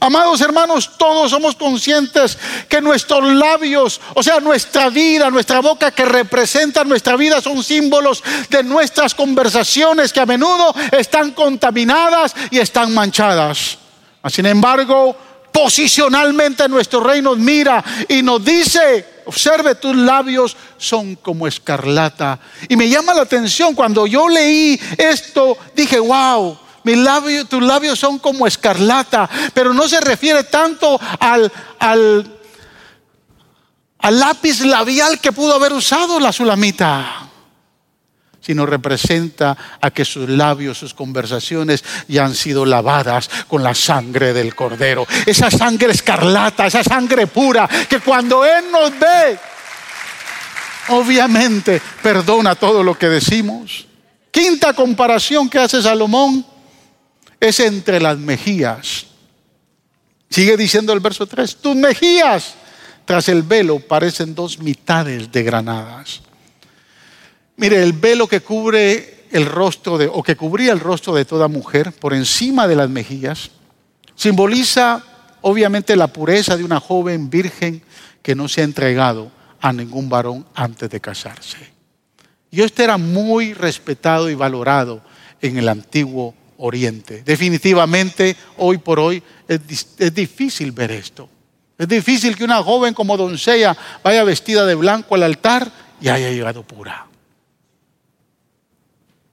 Amados 0.00 0.40
hermanos, 0.40 0.90
todos 0.96 1.30
somos 1.30 1.56
conscientes 1.56 2.38
que 2.68 2.80
nuestros 2.80 3.24
labios, 3.34 4.00
o 4.14 4.22
sea, 4.22 4.38
nuestra 4.38 4.88
vida, 4.88 5.30
nuestra 5.30 5.60
boca 5.60 5.90
que 5.90 6.04
representa 6.04 6.84
nuestra 6.84 7.16
vida 7.16 7.40
son 7.40 7.64
símbolos 7.64 8.22
de 8.48 8.62
nuestras 8.62 9.14
conversaciones 9.14 10.12
que 10.12 10.20
a 10.20 10.26
menudo 10.26 10.74
están 10.92 11.32
contaminadas 11.32 12.34
y 12.50 12.58
están 12.58 12.94
manchadas. 12.94 13.78
Sin 14.28 14.46
embargo, 14.46 15.16
posicionalmente 15.50 16.68
nuestro 16.68 17.00
rey 17.00 17.20
nos 17.20 17.38
mira 17.38 17.82
y 18.08 18.22
nos 18.22 18.44
dice, 18.44 19.22
observe, 19.26 19.74
tus 19.74 19.96
labios 19.96 20.56
son 20.76 21.16
como 21.16 21.46
escarlata. 21.46 22.38
Y 22.68 22.76
me 22.76 22.88
llama 22.88 23.14
la 23.14 23.22
atención, 23.22 23.74
cuando 23.74 24.06
yo 24.06 24.28
leí 24.28 24.80
esto, 24.96 25.56
dije, 25.74 25.98
wow. 25.98 26.58
Mis 26.84 26.96
labios, 26.96 27.48
tus 27.48 27.62
labios 27.62 27.98
son 27.98 28.18
como 28.18 28.46
escarlata, 28.46 29.28
pero 29.54 29.74
no 29.74 29.88
se 29.88 30.00
refiere 30.00 30.44
tanto 30.44 30.98
al, 31.18 31.50
al, 31.78 32.40
al 33.98 34.18
lápiz 34.18 34.60
labial 34.60 35.20
que 35.20 35.32
pudo 35.32 35.54
haber 35.54 35.72
usado 35.72 36.18
la 36.18 36.32
sulamita 36.32 37.30
sino 38.40 38.66
representa 38.66 39.56
a 39.80 39.90
que 39.90 40.04
sus 40.04 40.28
labios, 40.28 40.78
sus 40.78 40.94
conversaciones 40.94 41.84
ya 42.08 42.24
han 42.24 42.34
sido 42.34 42.64
lavadas 42.64 43.30
con 43.46 43.62
la 43.62 43.74
sangre 43.74 44.32
del 44.32 44.54
cordero. 44.54 45.06
Esa 45.26 45.50
sangre 45.50 45.92
escarlata, 45.92 46.66
esa 46.66 46.82
sangre 46.82 47.26
pura, 47.26 47.68
que 47.88 48.00
cuando 48.00 48.44
Él 48.44 48.64
nos 48.72 48.90
ve, 48.98 49.38
obviamente 50.88 51.80
perdona 52.02 52.54
todo 52.54 52.82
lo 52.82 52.98
que 52.98 53.08
decimos. 53.08 53.86
Quinta 54.30 54.72
comparación 54.72 55.48
que 55.48 55.58
hace 55.58 55.82
Salomón 55.82 56.44
es 57.40 57.60
entre 57.60 58.00
las 58.00 58.18
mejillas. 58.18 59.06
Sigue 60.28 60.56
diciendo 60.56 60.92
el 60.92 61.00
verso 61.00 61.26
3, 61.26 61.56
tus 61.56 61.74
mejillas 61.74 62.54
tras 63.04 63.28
el 63.28 63.42
velo 63.42 63.80
parecen 63.80 64.34
dos 64.34 64.58
mitades 64.60 65.32
de 65.32 65.42
granadas. 65.42 66.20
Mire, 67.56 67.82
el 67.82 67.92
velo 67.92 68.28
que 68.28 68.40
cubre 68.40 69.24
el 69.32 69.46
rostro 69.46 69.98
de, 69.98 70.06
o 70.06 70.22
que 70.22 70.36
cubría 70.36 70.72
el 70.72 70.80
rostro 70.80 71.14
de 71.14 71.24
toda 71.24 71.48
mujer 71.48 71.92
por 71.92 72.14
encima 72.14 72.68
de 72.68 72.76
las 72.76 72.88
mejillas, 72.88 73.50
simboliza 74.14 75.02
obviamente 75.40 75.96
la 75.96 76.06
pureza 76.08 76.56
de 76.56 76.64
una 76.64 76.78
joven 76.78 77.30
virgen 77.30 77.82
que 78.22 78.34
no 78.34 78.48
se 78.48 78.60
ha 78.60 78.64
entregado 78.64 79.32
a 79.60 79.72
ningún 79.72 80.08
varón 80.08 80.46
antes 80.54 80.88
de 80.88 81.00
casarse. 81.00 81.58
Y 82.50 82.62
esto 82.62 82.82
era 82.82 82.98
muy 82.98 83.54
respetado 83.54 84.30
y 84.30 84.34
valorado 84.34 85.02
en 85.40 85.56
el 85.58 85.68
antiguo 85.68 86.34
Oriente. 86.60 87.22
Definitivamente, 87.24 88.36
hoy 88.58 88.78
por 88.78 89.00
hoy, 89.00 89.22
es, 89.48 89.60
es, 89.98 90.14
difícil 90.14 90.72
ver 90.72 90.92
esto. 90.92 91.28
Es 91.78 91.88
difícil 91.88 92.36
que 92.36 92.44
una 92.44 92.62
joven 92.62 92.92
como 92.92 93.16
doncella 93.16 93.76
vaya 94.04 94.24
vestida 94.24 94.66
de 94.66 94.74
blanco 94.74 95.14
al 95.14 95.22
altar 95.22 95.70
y 96.00 96.08
haya 96.08 96.30
llegado 96.30 96.62
pura. 96.62 97.06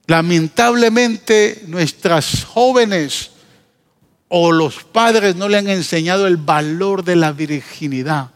Lamentablemente 0.05 1.63
nuestras 1.67 2.45
jóvenes 2.45 3.31
o 4.29 4.51
los 4.51 4.83
padres 4.83 5.35
no 5.35 5.49
le 5.49 5.57
han 5.57 5.69
enseñado 5.69 6.27
el 6.27 6.37
valor 6.37 7.03
de 7.03 7.17
la 7.17 7.33
virginidad 7.33 8.29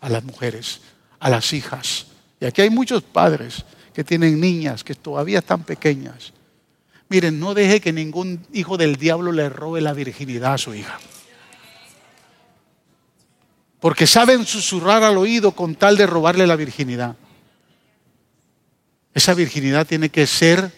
a 0.00 0.08
las 0.08 0.22
mujeres, 0.22 0.80
a 1.18 1.30
las 1.30 1.52
hijas. 1.52 2.06
Y 2.40 2.46
aquí 2.46 2.62
hay 2.62 2.70
muchos 2.70 3.02
padres 3.02 3.64
que 3.92 4.04
tienen 4.04 4.40
niñas 4.40 4.84
que 4.84 4.94
todavía 4.94 5.40
están 5.40 5.64
pequeñas. 5.64 6.32
Miren, 7.10 7.40
no 7.40 7.54
deje 7.54 7.80
que 7.80 7.92
ningún 7.92 8.46
hijo 8.52 8.76
del 8.76 8.94
diablo 8.94 9.32
le 9.32 9.48
robe 9.48 9.80
la 9.80 9.92
virginidad 9.92 10.54
a 10.54 10.58
su 10.58 10.76
hija. 10.76 11.00
Porque 13.80 14.06
saben 14.06 14.46
susurrar 14.46 15.02
al 15.02 15.18
oído 15.18 15.50
con 15.50 15.74
tal 15.74 15.96
de 15.96 16.06
robarle 16.06 16.46
la 16.46 16.54
virginidad. 16.54 17.16
Esa 19.12 19.34
virginidad 19.34 19.88
tiene 19.88 20.10
que 20.10 20.24
ser 20.28 20.70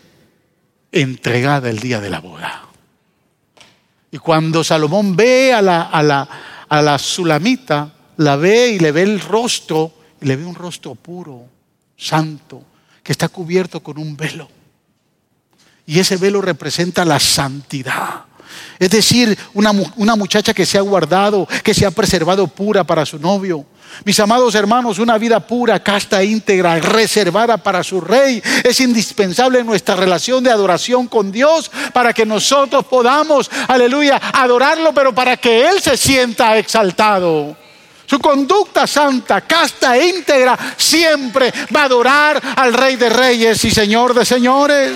entregada 0.90 1.68
el 1.68 1.80
día 1.80 2.00
de 2.00 2.08
la 2.08 2.20
boda. 2.20 2.62
Y 4.10 4.16
cuando 4.16 4.64
Salomón 4.64 5.14
ve 5.14 5.52
a 5.52 5.60
la, 5.60 5.82
a 5.82 6.02
la, 6.02 6.28
a 6.66 6.80
la 6.80 6.98
sulamita, 6.98 7.92
la 8.16 8.36
ve 8.36 8.70
y 8.70 8.78
le 8.78 8.90
ve 8.90 9.02
el 9.02 9.20
rostro, 9.20 9.92
y 10.18 10.24
le 10.24 10.36
ve 10.36 10.46
un 10.46 10.54
rostro 10.54 10.94
puro, 10.94 11.44
santo, 11.94 12.64
que 13.02 13.12
está 13.12 13.28
cubierto 13.28 13.82
con 13.82 13.98
un 13.98 14.16
velo. 14.16 14.61
Y 15.86 15.98
ese 15.98 16.16
velo 16.16 16.40
representa 16.40 17.04
la 17.04 17.18
santidad. 17.18 18.24
Es 18.78 18.90
decir, 18.90 19.36
una, 19.54 19.72
una, 19.96 20.16
muchacha 20.16 20.52
que 20.52 20.66
se 20.66 20.78
ha 20.78 20.80
guardado, 20.82 21.46
que 21.62 21.74
se 21.74 21.86
ha 21.86 21.90
preservado 21.90 22.46
pura 22.46 22.84
para 22.84 23.06
su 23.06 23.18
novio. 23.18 23.64
Mis 24.04 24.18
amados 24.20 24.54
hermanos, 24.54 24.98
una 24.98 25.18
vida 25.18 25.40
pura, 25.40 25.82
casta, 25.82 26.24
íntegra, 26.24 26.80
reservada 26.80 27.58
para 27.58 27.84
su 27.84 28.00
rey, 28.00 28.42
es 28.64 28.80
indispensable 28.80 29.60
en 29.60 29.66
nuestra 29.66 29.94
relación 29.94 30.42
de 30.42 30.50
adoración 30.50 31.06
con 31.06 31.30
Dios 31.30 31.70
para 31.92 32.12
que 32.12 32.26
nosotros 32.26 32.84
podamos, 32.86 33.50
aleluya, 33.68 34.20
adorarlo, 34.32 34.92
pero 34.92 35.14
para 35.14 35.36
que 35.36 35.68
Él 35.68 35.80
se 35.80 35.96
sienta 35.96 36.56
exaltado. 36.56 37.56
Su 38.06 38.18
conducta 38.18 38.86
santa, 38.86 39.42
casta 39.42 39.96
e 39.96 40.08
íntegra 40.08 40.58
siempre 40.76 41.52
va 41.74 41.82
a 41.82 41.84
adorar 41.84 42.42
al 42.56 42.74
Rey 42.74 42.96
de 42.96 43.08
Reyes 43.08 43.64
y 43.64 43.70
Señor 43.70 44.12
de 44.14 44.24
Señores. 44.24 44.92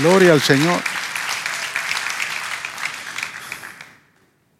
Gloria 0.00 0.32
al 0.32 0.40
Señor. 0.40 0.80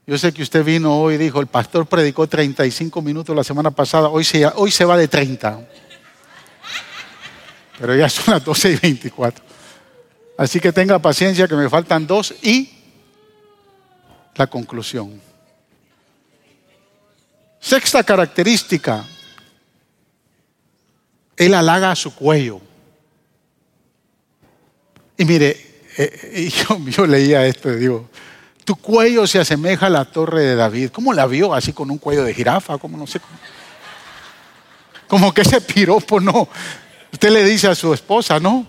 Yo 0.07 0.19
sé 0.19 0.35
que 0.35 0.43
usted 0.43 0.63
vino 0.63 1.01
hoy 1.01 1.15
y 1.15 1.19
dijo, 1.19 1.41
el 1.41 1.47
pastor 1.47 1.87
predicó 1.87 2.27
35 2.27 3.01
minutos 3.01 3.35
la 3.35 3.43
semana 3.43 3.71
pasada, 3.71 4.09
hoy 4.09 4.23
se, 4.25 4.45
hoy 4.47 4.71
se 4.71 4.85
va 4.85 4.99
de 4.99 5.09
30. 5.09 5.67
Pero 7.79 7.97
ya 7.97 8.11
son 8.11 8.35
las 8.35 8.45
12 8.45 8.73
y 8.73 8.77
24. 8.77 9.45
Así 10.37 10.61
que 10.61 10.73
tenga 10.73 10.99
paciencia 10.99 11.49
que 11.49 11.55
me 11.55 11.71
faltan 11.71 12.07
dos 12.07 12.35
y 12.43 12.71
la 14.35 14.47
conclusión. 14.47 15.23
Sexta 17.61 18.03
característica, 18.03 19.07
él 21.37 21.55
halaga 21.55 21.97
su 21.97 22.15
cuello. 22.15 22.61
Y 25.21 25.27
mire, 25.27 25.55
eh, 25.99 26.51
yo, 26.69 26.79
yo, 26.87 27.07
leía 27.07 27.45
esto 27.45 27.71
y 27.71 27.77
digo, 27.77 28.09
tu 28.65 28.75
cuello 28.77 29.27
se 29.27 29.39
asemeja 29.39 29.87
a 29.87 29.91
la 29.91 30.07
torre 30.07 30.43
de 30.45 30.55
David. 30.55 30.89
¿Cómo 30.95 31.13
la 31.13 31.27
vio? 31.27 31.53
Así 31.53 31.75
con 31.75 31.91
un 31.91 31.99
cuello 31.99 32.25
de 32.25 32.33
jirafa, 32.33 32.79
como 32.79 32.97
no 32.97 33.07
sé. 33.07 33.21
Como 35.07 35.35
que 35.35 35.43
ese 35.43 35.61
piropo 35.61 36.21
no. 36.21 36.49
Usted 37.13 37.31
le 37.31 37.45
dice 37.45 37.69
a 37.69 37.75
su 37.75 37.93
esposa, 37.93 38.41
¿no? 38.41 38.67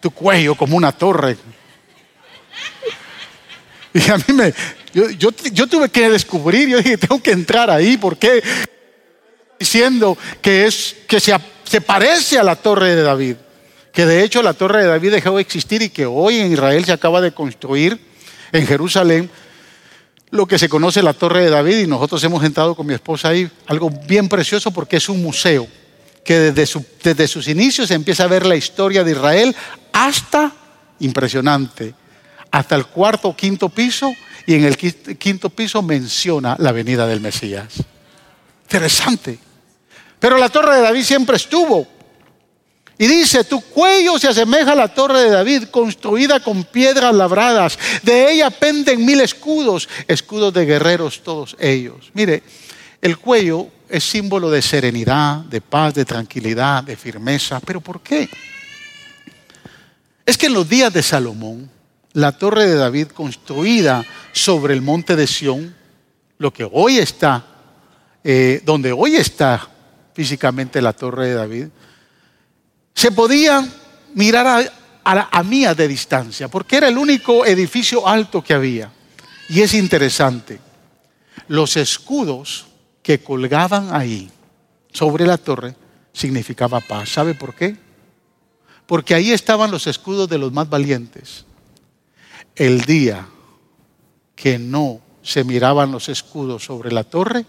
Tu 0.00 0.10
cuello 0.10 0.56
como 0.56 0.76
una 0.76 0.90
torre. 0.90 1.36
Y 3.94 4.10
a 4.10 4.16
mí 4.16 4.34
me, 4.34 4.52
yo, 4.92 5.08
yo, 5.10 5.66
tuve 5.68 5.88
que 5.88 6.10
descubrir, 6.10 6.68
yo 6.68 6.78
dije, 6.78 6.98
tengo 6.98 7.22
que 7.22 7.30
entrar 7.30 7.70
ahí, 7.70 7.96
¿por 7.96 8.16
qué? 8.16 8.42
Diciendo 9.56 10.18
que, 10.40 10.66
es, 10.66 10.96
que 11.06 11.20
se, 11.20 11.32
se 11.62 11.80
parece 11.80 12.40
a 12.40 12.42
la 12.42 12.56
torre 12.56 12.96
de 12.96 13.02
David, 13.02 13.36
que 13.92 14.06
de 14.06 14.24
hecho 14.24 14.42
la 14.42 14.54
torre 14.54 14.82
de 14.82 14.88
David 14.88 15.12
dejó 15.12 15.36
de 15.36 15.42
existir 15.42 15.82
y 15.82 15.90
que 15.90 16.06
hoy 16.06 16.38
en 16.38 16.52
Israel 16.52 16.84
se 16.84 16.92
acaba 16.92 17.20
de 17.20 17.32
construir 17.32 18.00
en 18.50 18.66
Jerusalén 18.66 19.30
lo 20.30 20.46
que 20.46 20.58
se 20.58 20.68
conoce 20.68 21.02
la 21.02 21.12
torre 21.12 21.44
de 21.44 21.50
David 21.50 21.78
y 21.78 21.86
nosotros 21.86 22.24
hemos 22.24 22.42
entrado 22.42 22.74
con 22.74 22.86
mi 22.86 22.94
esposa 22.94 23.28
ahí, 23.28 23.50
algo 23.66 23.90
bien 23.90 24.28
precioso 24.28 24.70
porque 24.70 24.96
es 24.96 25.08
un 25.10 25.22
museo 25.22 25.68
que 26.24 26.52
desde, 26.52 26.80
desde 27.02 27.28
sus 27.28 27.48
inicios 27.48 27.88
se 27.88 27.94
empieza 27.94 28.24
a 28.24 28.28
ver 28.28 28.46
la 28.46 28.56
historia 28.56 29.04
de 29.04 29.12
Israel 29.12 29.54
hasta, 29.92 30.52
impresionante, 31.00 31.94
hasta 32.50 32.76
el 32.76 32.86
cuarto 32.86 33.28
o 33.28 33.36
quinto 33.36 33.68
piso 33.68 34.10
y 34.46 34.54
en 34.54 34.64
el 34.64 34.76
quinto 34.76 35.50
piso 35.50 35.82
menciona 35.82 36.56
la 36.58 36.72
venida 36.72 37.06
del 37.06 37.20
Mesías. 37.20 37.74
Interesante. 38.64 39.38
Pero 40.18 40.38
la 40.38 40.48
torre 40.48 40.76
de 40.76 40.82
David 40.82 41.02
siempre 41.02 41.36
estuvo. 41.36 41.86
Y 42.98 43.06
dice, 43.06 43.44
tu 43.44 43.60
cuello 43.60 44.18
se 44.18 44.28
asemeja 44.28 44.72
a 44.72 44.76
la 44.76 44.88
torre 44.88 45.20
de 45.20 45.30
David, 45.30 45.64
construida 45.70 46.40
con 46.40 46.64
piedras 46.64 47.14
labradas. 47.14 47.78
De 48.02 48.30
ella 48.32 48.50
penden 48.50 49.04
mil 49.04 49.20
escudos, 49.20 49.88
escudos 50.06 50.52
de 50.52 50.66
guerreros 50.66 51.22
todos 51.22 51.56
ellos. 51.58 52.10
Mire, 52.14 52.42
el 53.00 53.18
cuello 53.18 53.68
es 53.88 54.04
símbolo 54.04 54.50
de 54.50 54.62
serenidad, 54.62 55.38
de 55.38 55.60
paz, 55.60 55.94
de 55.94 56.04
tranquilidad, 56.04 56.84
de 56.84 56.96
firmeza. 56.96 57.60
¿Pero 57.60 57.80
por 57.80 58.00
qué? 58.00 58.28
Es 60.24 60.38
que 60.38 60.46
en 60.46 60.54
los 60.54 60.68
días 60.68 60.92
de 60.92 61.02
Salomón, 61.02 61.68
la 62.12 62.32
torre 62.32 62.66
de 62.66 62.76
David 62.76 63.08
construida 63.08 64.04
sobre 64.32 64.74
el 64.74 64.82
monte 64.82 65.16
de 65.16 65.26
Sión, 65.26 65.74
lo 66.38 66.52
que 66.52 66.68
hoy 66.70 66.98
está, 66.98 67.44
eh, 68.22 68.62
donde 68.64 68.92
hoy 68.92 69.16
está 69.16 69.68
físicamente 70.14 70.80
la 70.80 70.92
torre 70.92 71.28
de 71.28 71.34
David, 71.34 71.66
se 73.02 73.10
podía 73.10 73.68
mirar 74.14 74.46
a, 74.46 75.28
a, 75.32 75.42
mía 75.42 75.74
de 75.74 75.88
distancia, 75.88 76.46
porque 76.46 76.76
era 76.76 76.86
el 76.86 76.96
único 76.96 77.44
edificio 77.44 78.06
alto 78.06 78.44
que 78.44 78.54
había. 78.54 78.92
Y 79.48 79.60
es 79.60 79.74
interesante, 79.74 80.60
los 81.48 81.76
escudos 81.76 82.66
que 83.02 83.20
colgaban 83.20 83.92
ahí 83.92 84.30
sobre 84.92 85.26
la 85.26 85.36
torre 85.36 85.74
significaba 86.12 86.78
paz. 86.78 87.08
¿Sabe 87.08 87.34
por 87.34 87.56
qué? 87.56 87.76
Porque 88.86 89.16
ahí 89.16 89.32
estaban 89.32 89.72
los 89.72 89.88
escudos 89.88 90.28
de 90.28 90.38
los 90.38 90.52
más 90.52 90.70
valientes 90.70 91.44
el 92.54 92.82
día 92.82 93.26
que 94.36 94.60
no 94.60 95.00
se 95.22 95.42
miraban 95.42 95.90
los 95.90 96.08
escudos 96.08 96.62
sobre 96.66 96.92
la 96.92 97.02
torre, 97.02 97.46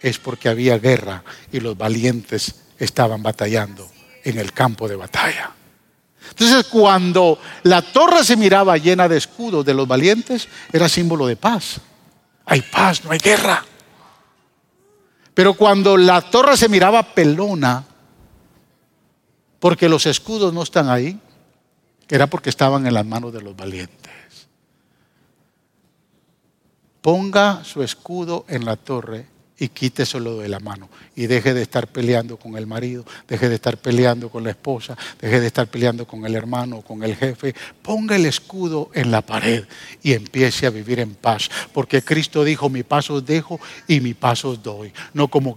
es 0.00 0.18
porque 0.18 0.50
había 0.50 0.78
guerra 0.78 1.24
y 1.50 1.60
los 1.60 1.78
valientes 1.78 2.56
estaban 2.80 3.22
batallando 3.22 3.88
en 4.24 4.38
el 4.38 4.52
campo 4.52 4.88
de 4.88 4.96
batalla. 4.96 5.52
Entonces, 6.30 6.66
cuando 6.66 7.38
la 7.62 7.82
torre 7.82 8.24
se 8.24 8.36
miraba 8.36 8.76
llena 8.76 9.08
de 9.08 9.18
escudos 9.18 9.64
de 9.64 9.74
los 9.74 9.86
valientes, 9.86 10.48
era 10.72 10.88
símbolo 10.88 11.26
de 11.26 11.36
paz. 11.36 11.80
Hay 12.46 12.62
paz, 12.62 13.04
no 13.04 13.12
hay 13.12 13.18
guerra. 13.18 13.64
Pero 15.34 15.54
cuando 15.54 15.96
la 15.96 16.20
torre 16.22 16.56
se 16.56 16.68
miraba 16.68 17.02
pelona, 17.02 17.84
porque 19.58 19.88
los 19.88 20.06
escudos 20.06 20.52
no 20.52 20.62
están 20.62 20.88
ahí, 20.88 21.18
era 22.08 22.26
porque 22.26 22.50
estaban 22.50 22.86
en 22.86 22.94
las 22.94 23.06
manos 23.06 23.32
de 23.32 23.42
los 23.42 23.54
valientes. 23.54 24.48
Ponga 27.00 27.64
su 27.64 27.82
escudo 27.82 28.44
en 28.48 28.64
la 28.64 28.76
torre 28.76 29.26
y 29.60 29.68
quíteselo 29.68 30.38
de 30.38 30.48
la 30.48 30.58
mano. 30.58 30.88
Y 31.14 31.26
deje 31.26 31.54
de 31.54 31.62
estar 31.62 31.86
peleando 31.86 32.38
con 32.38 32.56
el 32.56 32.66
marido, 32.66 33.04
deje 33.28 33.48
de 33.48 33.54
estar 33.54 33.76
peleando 33.76 34.30
con 34.30 34.42
la 34.42 34.50
esposa, 34.50 34.96
deje 35.20 35.38
de 35.38 35.46
estar 35.46 35.68
peleando 35.68 36.06
con 36.06 36.24
el 36.24 36.34
hermano, 36.34 36.80
con 36.80 37.04
el 37.04 37.14
jefe. 37.14 37.54
Ponga 37.82 38.16
el 38.16 38.26
escudo 38.26 38.90
en 38.94 39.10
la 39.10 39.20
pared 39.20 39.64
y 40.02 40.14
empiece 40.14 40.66
a 40.66 40.70
vivir 40.70 40.98
en 40.98 41.14
paz. 41.14 41.50
Porque 41.72 42.02
Cristo 42.02 42.42
dijo, 42.42 42.70
mi 42.70 42.82
paso 42.82 43.20
dejo 43.20 43.60
y 43.86 44.00
mi 44.00 44.14
paso 44.14 44.48
os 44.48 44.62
doy. 44.62 44.92
No 45.12 45.28
como, 45.28 45.54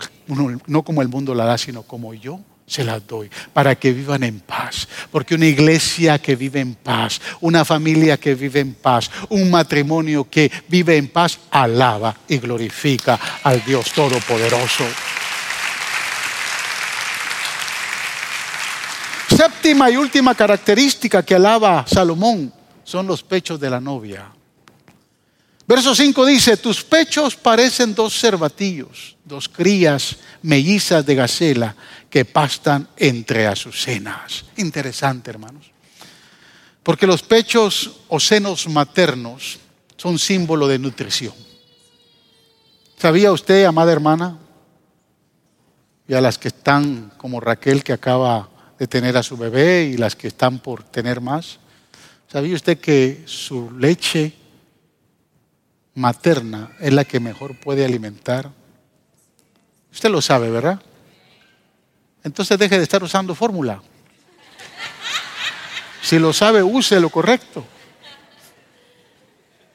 no 0.67 0.83
como 0.83 1.01
el 1.01 1.07
mundo 1.07 1.33
la 1.33 1.45
da, 1.45 1.57
sino 1.57 1.83
como 1.83 2.13
yo 2.13 2.41
se 2.73 2.83
las 2.83 3.05
doy 3.05 3.29
para 3.53 3.75
que 3.75 3.93
vivan 3.93 4.23
en 4.23 4.39
paz. 4.39 4.87
Porque 5.11 5.35
una 5.35 5.45
iglesia 5.45 6.17
que 6.17 6.35
vive 6.35 6.59
en 6.59 6.73
paz, 6.73 7.21
una 7.41 7.63
familia 7.63 8.17
que 8.17 8.33
vive 8.33 8.61
en 8.61 8.73
paz, 8.73 9.11
un 9.29 9.51
matrimonio 9.51 10.27
que 10.27 10.51
vive 10.67 10.97
en 10.97 11.09
paz, 11.09 11.37
alaba 11.51 12.15
y 12.27 12.39
glorifica 12.39 13.19
al 13.43 13.63
Dios 13.63 13.91
Todopoderoso. 13.91 14.85
Séptima 19.29 19.89
y 19.91 19.97
última 19.97 20.33
característica 20.33 21.23
que 21.23 21.35
alaba 21.35 21.85
Salomón 21.87 22.51
son 22.83 23.05
los 23.05 23.21
pechos 23.23 23.59
de 23.59 23.69
la 23.69 23.79
novia. 23.79 24.31
Verso 25.65 25.95
5 25.95 26.25
dice, 26.25 26.57
tus 26.57 26.83
pechos 26.83 27.35
parecen 27.35 27.95
dos 27.95 28.19
cervatillos, 28.19 29.15
dos 29.23 29.47
crías 29.47 30.17
mellizas 30.41 31.05
de 31.05 31.15
gacela 31.15 31.75
que 32.09 32.25
pastan 32.25 32.87
entre 32.97 33.47
azucenas. 33.47 34.43
Interesante, 34.57 35.29
hermanos. 35.29 35.71
Porque 36.83 37.07
los 37.07 37.23
pechos 37.23 37.91
o 38.09 38.19
senos 38.19 38.67
maternos 38.67 39.57
son 39.95 40.19
símbolo 40.19 40.67
de 40.67 40.79
nutrición. 40.79 41.33
¿Sabía 42.97 43.31
usted, 43.31 43.63
amada 43.63 43.93
hermana, 43.93 44.37
y 46.07 46.13
a 46.13 46.19
las 46.19 46.37
que 46.37 46.49
están 46.49 47.13
como 47.17 47.39
Raquel 47.39 47.83
que 47.85 47.93
acaba 47.93 48.49
de 48.77 48.87
tener 48.87 49.15
a 49.15 49.23
su 49.23 49.37
bebé 49.37 49.85
y 49.93 49.97
las 49.97 50.17
que 50.17 50.27
están 50.27 50.59
por 50.59 50.83
tener 50.83 51.21
más? 51.21 51.59
¿Sabía 52.29 52.55
usted 52.55 52.79
que 52.79 53.23
su 53.25 53.71
leche 53.71 54.42
materna 55.95 56.71
es 56.79 56.93
la 56.93 57.05
que 57.05 57.19
mejor 57.19 57.59
puede 57.59 57.85
alimentar? 57.85 58.51
Usted 59.91 60.09
lo 60.09 60.21
sabe, 60.21 60.49
¿verdad? 60.49 60.81
entonces 62.23 62.57
deje 62.57 62.77
de 62.77 62.83
estar 62.83 63.03
usando 63.03 63.35
fórmula. 63.35 63.81
Si 66.01 66.19
lo 66.19 66.33
sabe, 66.33 66.63
use 66.63 66.99
lo 66.99 67.09
correcto. 67.09 67.65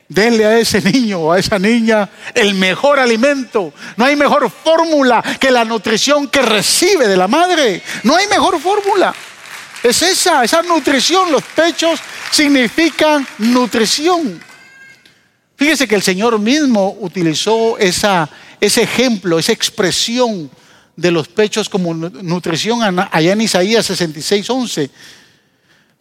Denle 0.09 0.47
a 0.47 0.59
ese 0.59 0.81
niño 0.81 1.21
o 1.21 1.33
a 1.33 1.39
esa 1.39 1.59
niña 1.59 2.09
el 2.35 2.55
mejor 2.55 2.99
alimento. 2.99 3.73
No 3.97 4.07
hay 4.07 4.17
mejor 4.17 4.51
fórmula 4.51 5.23
que 5.39 5.51
la 5.51 5.65
nutrición 5.65 6.29
que 6.29 6.41
recibe 6.41 7.07
de 7.07 7.17
la 7.17 7.29
madre. 7.29 7.83
No 8.03 8.17
hay 8.17 8.27
mejor 8.27 8.59
fórmula. 8.61 9.15
Es 9.83 10.01
esa, 10.03 10.45
esa 10.45 10.63
nutrición. 10.63 11.31
Los 11.31 11.43
pechos 11.43 12.01
significan 12.31 13.27
nutrición. 13.39 14.43
Fíjese 15.59 15.89
que 15.89 15.97
el 15.97 16.03
Señor 16.03 16.39
mismo 16.39 16.97
utilizó 17.01 17.77
esa, 17.79 18.31
ese 18.61 18.83
ejemplo, 18.83 19.41
esa 19.41 19.51
expresión 19.51 20.49
de 20.95 21.11
los 21.11 21.27
pechos 21.27 21.69
como 21.69 21.93
nutrición 21.93 22.81
allá 23.11 23.33
en 23.33 23.41
Isaías 23.41 23.85
66, 23.87 24.49
11. 24.49 24.91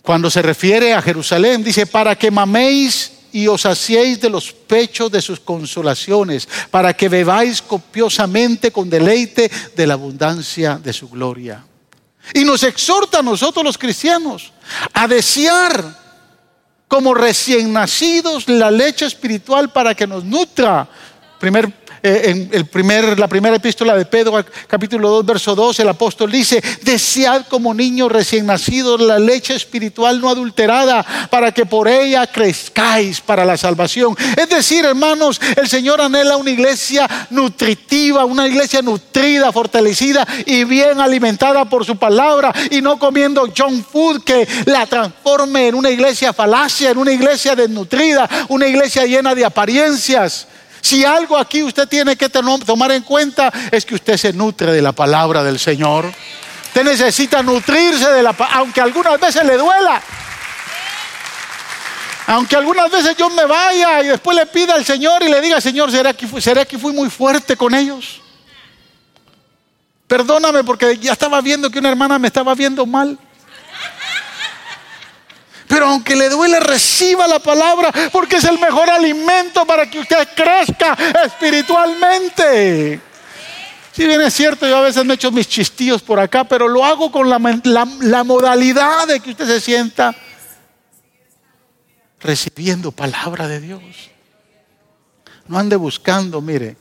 Cuando 0.04 0.30
se 0.30 0.44
refiere 0.44 0.94
a 0.94 1.02
Jerusalén, 1.02 1.64
dice, 1.64 1.88
para 1.88 2.16
que 2.16 2.30
maméis 2.30 3.14
y 3.32 3.48
os 3.48 3.66
hacéis 3.66 4.22
de 4.22 4.30
los 4.30 4.52
pechos 4.54 5.12
de 5.12 5.24
sus 5.24 5.40
consolaciones, 5.40 6.48
para 6.70 6.96
que 6.96 7.10
bebáis 7.10 7.60
copiosamente 7.60 8.72
con 8.72 8.92
deleite 8.92 9.50
de 9.76 9.88
la 9.88 9.96
abundancia 9.96 10.78
de 10.78 10.94
su 10.94 11.10
gloria. 11.10 11.66
Y 12.32 12.44
nos 12.44 12.62
exhorta 12.62 13.20
a 13.20 13.24
nosotros 13.24 13.66
los 13.66 13.78
cristianos 13.78 14.54
a 14.94 15.08
desear 15.08 16.07
como 16.88 17.14
recién 17.14 17.74
nacidos 17.74 18.48
la 18.48 18.72
leche 18.72 19.06
espiritual 19.06 19.70
para 19.70 19.94
que 19.94 20.08
nos 20.08 20.24
nutra. 20.24 20.88
Primer 21.40 21.72
en 22.08 22.50
el 22.52 22.68
la 23.18 23.28
primera 23.28 23.56
epístola 23.56 23.96
de 23.96 24.06
Pedro, 24.06 24.46
capítulo 24.68 25.10
2, 25.10 25.26
verso 25.26 25.56
2, 25.56 25.80
el 25.80 25.90
apóstol 25.90 26.32
dice, 26.32 26.62
desead 26.84 27.46
como 27.48 27.74
niños 27.74 28.12
recién 28.12 28.46
nacidos 28.46 29.02
la 29.02 29.20
leche 29.20 29.56
espiritual 29.56 30.22
no 30.22 30.30
adulterada 30.30 31.06
para 31.30 31.52
que 31.52 31.66
por 31.66 31.88
ella 31.88 32.28
crezcáis 32.28 33.20
para 33.22 33.46
la 33.46 33.58
salvación. 33.58 34.16
Es 34.36 34.50
decir, 34.50 34.86
hermanos, 34.86 35.40
el 35.56 35.68
Señor 35.68 36.02
anhela 36.02 36.38
una 36.38 36.52
iglesia 36.52 37.08
nutritiva, 37.30 38.26
una 38.26 38.48
iglesia 38.48 38.82
nutrida, 38.82 39.52
fortalecida 39.52 40.26
y 40.46 40.64
bien 40.64 41.02
alimentada 41.02 41.66
por 41.66 41.86
su 41.86 41.98
palabra 41.98 42.54
y 42.72 42.82
no 42.82 42.98
comiendo 43.00 43.48
junk 43.56 43.86
food 43.86 44.24
que 44.24 44.48
la 44.66 44.86
transforme 44.86 45.68
en 45.68 45.76
una 45.76 45.90
iglesia 45.90 46.34
falacia, 46.34 46.92
en 46.92 46.98
una 46.98 47.12
iglesia 47.12 47.56
desnutrida, 47.56 48.30
una 48.50 48.68
iglesia 48.68 49.06
llena 49.06 49.36
de 49.36 49.46
apariencias. 49.46 50.48
Si 50.88 51.04
algo 51.04 51.38
aquí 51.38 51.64
usted 51.64 51.86
tiene 51.86 52.16
que 52.16 52.30
tomar 52.30 52.94
en 52.94 53.04
cuenta 53.04 53.52
es 53.72 53.86
que 53.86 53.96
usted 53.96 54.16
se 54.16 54.32
nutre 54.32 54.72
de 54.72 54.82
la 54.82 54.94
palabra 54.94 55.44
del 55.44 55.60
Señor. 55.60 56.06
Usted 56.68 56.82
necesita 56.86 57.44
nutrirse 57.44 58.10
de 58.10 58.24
la 58.24 58.32
palabra, 58.32 58.60
aunque 58.60 58.80
algunas 58.80 59.20
veces 59.20 59.44
le 59.44 59.58
duela. 59.58 60.02
Aunque 62.28 62.56
algunas 62.56 62.90
veces 62.90 63.18
yo 63.18 63.30
me 63.30 63.44
vaya 63.44 64.02
y 64.02 64.08
después 64.08 64.38
le 64.38 64.46
pida 64.46 64.76
al 64.76 64.86
Señor 64.86 65.22
y 65.24 65.28
le 65.28 65.42
diga, 65.42 65.60
Señor, 65.60 65.92
¿será 65.92 66.14
que, 66.14 66.26
¿será 66.40 66.64
que 66.64 66.78
fui 66.78 66.94
muy 66.94 67.10
fuerte 67.10 67.58
con 67.58 67.76
ellos? 67.76 68.22
Perdóname 70.08 70.64
porque 70.64 70.98
ya 71.00 71.12
estaba 71.12 71.42
viendo 71.42 71.70
que 71.70 71.80
una 71.80 71.90
hermana 71.90 72.18
me 72.18 72.28
estaba 72.28 72.56
viendo 72.56 72.86
mal. 72.86 73.20
Pero 75.78 75.90
aunque 75.90 76.16
le 76.16 76.28
duele, 76.28 76.60
reciba 76.60 77.28
la 77.28 77.38
palabra 77.38 77.94
porque 78.12 78.38
es 78.38 78.44
el 78.46 78.58
mejor 78.58 78.90
alimento 78.90 79.64
para 79.64 79.88
que 79.88 80.00
usted 80.00 80.28
crezca 80.36 80.98
espiritualmente. 81.24 83.00
Si 83.92 84.08
bien 84.08 84.20
es 84.22 84.34
cierto, 84.34 84.68
yo 84.68 84.78
a 84.78 84.82
veces 84.82 85.06
me 85.06 85.14
echo 85.14 85.32
mis 85.32 85.48
chistillos 85.48 86.02
por 86.02 86.20
acá, 86.20 86.46
pero 86.46 86.68
lo 86.68 86.84
hago 86.84 87.12
con 87.12 87.30
la, 87.30 88.24
modalidad 88.24 89.06
de 89.06 89.20
que 89.20 89.30
usted 89.30 89.46
se 89.46 89.62
sienta 89.62 90.16
recibiendo 92.22 92.92
palabra 92.92 93.48
de 93.48 93.60
Dios. 93.60 93.84
No 95.48 95.60
ande 95.60 95.76
buscando, 95.76 96.42
mire, 96.42 96.76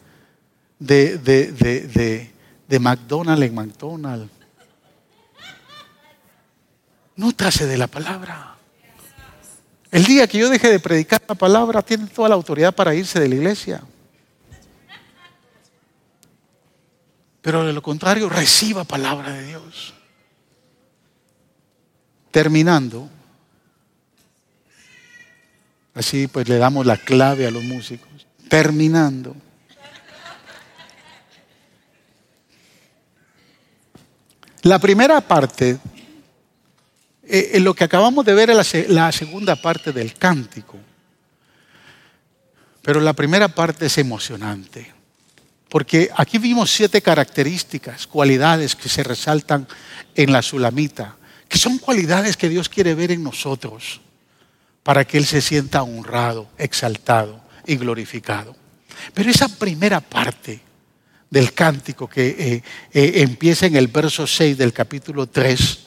de, 0.79 1.19
de, 1.19 1.53
de, 1.53 2.33
de 2.67 2.79
McDonald's 2.79 3.45
en 3.45 3.55
McDonald's. 3.55 4.33
Nútrase 7.17 7.67
de 7.67 7.77
la 7.77 7.89
palabra. 7.89 8.56
El 9.97 10.05
día 10.05 10.27
que 10.27 10.37
yo 10.37 10.51
deje 10.51 10.69
de 10.69 10.79
predicar 10.79 11.23
la 11.27 11.35
palabra, 11.35 11.81
tiene 11.81 12.07
toda 12.09 12.29
la 12.29 12.35
autoridad 12.35 12.75
para 12.75 12.95
irse 12.95 13.19
de 13.19 13.31
la 13.31 13.35
iglesia. 13.35 13.83
Pero 17.41 17.65
de 17.65 17.73
lo 17.73 17.81
contrario, 17.81 18.29
reciba 18.29 18.85
palabra 18.85 19.33
de 19.33 19.47
Dios. 19.47 19.95
Terminando, 22.31 23.09
así 25.95 26.27
pues 26.27 26.47
le 26.47 26.59
damos 26.59 26.85
la 26.85 26.99
clave 26.99 27.47
a 27.47 27.51
los 27.51 27.65
músicos. 27.65 28.27
Terminando. 28.51 29.35
La 34.61 34.79
primera 34.79 35.23
parte 35.23 35.79
eh, 37.29 37.51
en 37.55 37.65
lo 37.65 37.75
que 37.75 37.85
acabamos 37.85 38.25
de 38.25 38.35
ver 38.35 38.51
es 38.51 38.89
la, 38.89 39.11
segunda 39.11 39.57
parte 39.57 39.93
del 39.93 40.15
cántico. 40.15 40.79
Pero 42.83 43.01
la 43.01 43.15
primera 43.15 43.49
parte 43.49 43.87
es 43.87 43.99
emocionante. 43.99 44.95
Porque 45.69 46.09
aquí 46.17 46.39
vimos 46.39 46.71
siete 46.71 47.03
características, 47.03 48.07
cualidades 48.07 48.77
que 48.77 48.89
se 48.89 49.03
resaltan 49.03 49.67
en 50.15 50.31
la 50.31 50.41
sulamita, 50.41 51.17
que 51.49 51.59
son 51.59 51.79
cualidades 51.79 52.37
que 52.37 52.49
Dios 52.49 52.69
quiere 52.69 52.95
ver 52.95 53.11
en 53.11 53.25
nosotros 53.25 54.01
para 54.85 55.05
que 55.05 55.19
Él 55.19 55.27
se 55.27 55.41
sienta 55.41 55.83
honrado, 55.83 56.49
exaltado 56.59 57.41
y 57.67 57.77
glorificado. 57.77 58.55
Pero 59.13 59.31
esa 59.31 59.49
primera 59.49 60.01
parte 60.01 60.61
del 61.29 61.53
cántico 61.53 62.09
que 62.09 62.29
eh, 62.29 62.63
eh, 62.93 63.13
empieza 63.17 63.67
en 63.67 63.75
el 63.75 63.89
verso 63.89 64.29
6 64.29 64.57
del 64.57 64.73
capítulo 64.73 65.27
3, 65.27 65.79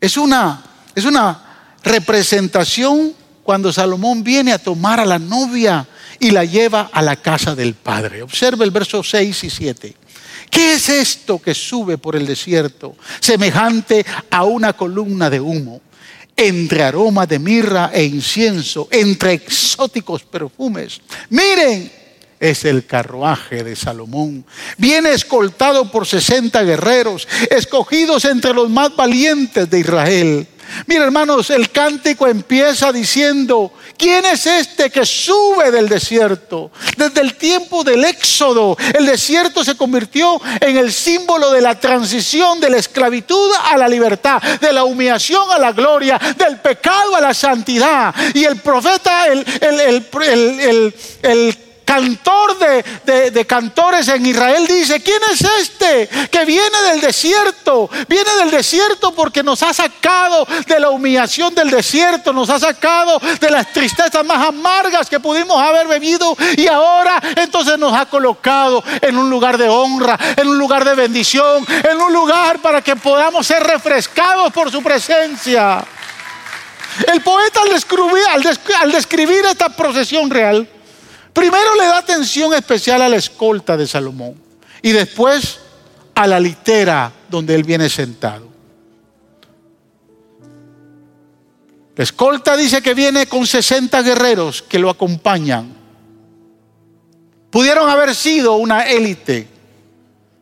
es 0.00 0.16
una 0.16 0.69
es 0.94 1.04
una 1.04 1.76
representación 1.82 3.14
cuando 3.42 3.72
Salomón 3.72 4.22
viene 4.22 4.52
a 4.52 4.58
tomar 4.58 5.00
a 5.00 5.06
la 5.06 5.18
novia 5.18 5.86
y 6.18 6.30
la 6.30 6.44
lleva 6.44 6.90
a 6.92 7.02
la 7.02 7.16
casa 7.16 7.54
del 7.54 7.74
Padre. 7.74 8.22
Observe 8.22 8.64
el 8.64 8.70
verso 8.70 9.02
6 9.02 9.44
y 9.44 9.50
7. 9.50 9.96
¿Qué 10.50 10.74
es 10.74 10.88
esto 10.88 11.40
que 11.40 11.54
sube 11.54 11.96
por 11.96 12.16
el 12.16 12.26
desierto, 12.26 12.96
semejante 13.20 14.04
a 14.30 14.44
una 14.44 14.72
columna 14.72 15.30
de 15.30 15.40
humo, 15.40 15.80
entre 16.36 16.82
aroma 16.82 17.26
de 17.26 17.38
mirra 17.38 17.90
e 17.92 18.02
incienso, 18.04 18.88
entre 18.90 19.34
exóticos 19.34 20.24
perfumes? 20.24 21.00
Miren, 21.30 21.90
es 22.40 22.64
el 22.64 22.86
carruaje 22.86 23.62
de 23.62 23.76
Salomón. 23.76 24.44
Viene 24.78 25.12
escoltado 25.12 25.90
por 25.90 26.06
60 26.06 26.62
guerreros, 26.62 27.28
escogidos 27.50 28.24
entre 28.24 28.54
los 28.54 28.68
más 28.70 28.96
valientes 28.96 29.68
de 29.68 29.78
Israel. 29.78 30.48
Mira 30.86 31.04
hermanos, 31.04 31.50
el 31.50 31.70
cántico 31.70 32.26
empieza 32.26 32.92
diciendo, 32.92 33.72
¿quién 33.96 34.24
es 34.24 34.46
este 34.46 34.90
que 34.90 35.04
sube 35.04 35.70
del 35.70 35.88
desierto? 35.88 36.70
Desde 36.96 37.20
el 37.20 37.34
tiempo 37.34 37.84
del 37.84 38.04
éxodo, 38.04 38.76
el 38.98 39.06
desierto 39.06 39.64
se 39.64 39.76
convirtió 39.76 40.40
en 40.60 40.76
el 40.76 40.92
símbolo 40.92 41.50
de 41.50 41.60
la 41.60 41.78
transición 41.78 42.60
de 42.60 42.70
la 42.70 42.78
esclavitud 42.78 43.50
a 43.70 43.76
la 43.76 43.88
libertad, 43.88 44.42
de 44.60 44.72
la 44.72 44.84
humillación 44.84 45.50
a 45.50 45.58
la 45.58 45.72
gloria, 45.72 46.20
del 46.36 46.58
pecado 46.58 47.16
a 47.16 47.20
la 47.20 47.34
santidad. 47.34 48.14
Y 48.34 48.44
el 48.44 48.56
profeta, 48.56 49.26
el, 49.26 49.44
el, 49.60 50.94
el 51.22 51.69
cantor 51.90 52.56
de, 52.56 53.46
cantores 53.46 54.06
en 54.06 54.24
Israel 54.24 54.64
dice, 54.64 55.02
¿quién 55.02 55.20
es 55.32 55.40
este 55.40 56.08
que 56.28 56.44
viene 56.44 56.82
del 56.82 57.00
desierto? 57.00 57.90
Viene 58.06 58.30
del 58.38 58.52
desierto 58.52 59.12
porque 59.12 59.42
nos 59.42 59.60
ha 59.64 59.74
sacado 59.74 60.46
de 60.68 60.78
la 60.78 60.90
humillación 60.90 61.52
del 61.52 61.68
desierto, 61.68 62.32
nos 62.32 62.48
ha 62.48 62.60
sacado 62.60 63.20
de 63.40 63.50
las 63.50 63.72
tristezas 63.72 64.24
más 64.24 64.46
amargas 64.46 65.10
que 65.10 65.18
pudimos 65.18 65.60
haber 65.60 65.88
bebido 65.88 66.36
y 66.56 66.68
ahora 66.68 67.20
entonces 67.34 67.76
nos 67.76 67.92
ha 67.92 68.06
colocado 68.06 68.84
en 69.00 69.18
un 69.18 69.28
lugar 69.28 69.58
de 69.58 69.68
honra, 69.68 70.16
en 70.36 70.46
un 70.46 70.58
lugar 70.58 70.84
de 70.84 70.94
bendición, 70.94 71.66
en 71.68 72.00
un 72.00 72.12
lugar 72.12 72.60
para 72.60 72.82
que 72.82 72.94
podamos 72.94 73.44
ser 73.44 73.64
refrescados 73.64 74.52
por 74.52 74.70
su 74.70 74.80
presencia. 74.80 75.84
El 77.12 77.20
poeta 77.20 77.62
al 77.62 77.70
describir, 77.70 78.22
al 78.80 78.92
describir 78.92 79.44
esta 79.46 79.70
procesión 79.70 80.30
real, 80.30 80.68
Primero 81.40 81.74
le 81.74 81.86
da 81.86 81.96
atención 81.96 82.52
especial 82.52 83.00
a 83.00 83.08
la 83.08 83.16
escolta 83.16 83.74
de 83.74 83.86
Salomón 83.86 84.34
y 84.82 84.92
después 84.92 85.58
a 86.14 86.26
la 86.26 86.38
litera 86.38 87.10
donde 87.30 87.54
él 87.54 87.64
viene 87.64 87.88
sentado. 87.88 88.46
La 91.96 92.04
escolta 92.04 92.58
dice 92.58 92.82
que 92.82 92.92
viene 92.92 93.26
con 93.26 93.46
60 93.46 94.02
guerreros 94.02 94.60
que 94.60 94.78
lo 94.78 94.90
acompañan. 94.90 95.72
Pudieron 97.48 97.88
haber 97.88 98.14
sido 98.14 98.56
una 98.56 98.82
élite 98.82 99.48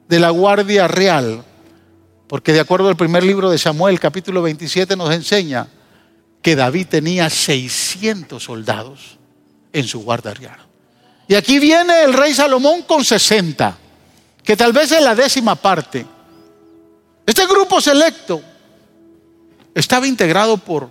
de 0.09 0.19
la 0.19 0.31
Guardia 0.31 0.89
Real, 0.89 1.45
porque 2.27 2.53
de 2.53 2.59
acuerdo 2.59 2.89
al 2.89 2.97
primer 2.97 3.23
libro 3.23 3.51
de 3.51 3.59
Samuel, 3.59 4.01
capítulo 4.01 4.43
27, 4.43 4.97
nos 4.97 5.15
enseña 5.15 5.69
que 6.43 6.57
David 6.57 6.89
tenía 6.89 7.31
600 7.31 8.43
soldados 8.43 9.17
en 9.73 9.85
su 9.87 10.01
guardia 10.03 10.35
real. 10.35 10.68
Y 11.29 11.35
aquí 11.35 11.59
viene 11.59 12.05
el 12.05 12.15
rey 12.15 12.33
Salomón 12.33 12.83
con 12.83 13.05
60, 13.05 13.77
que 14.43 14.57
tal 14.57 14.73
vez 14.73 14.91
es 14.93 15.03
la 15.03 15.15
décima 15.15 15.55
parte. 15.57 16.07
Este 17.27 17.47
grupo 17.47 17.83
selecto 17.83 18.43
estaba 19.75 20.07
integrado 20.07 20.57
por 20.57 20.89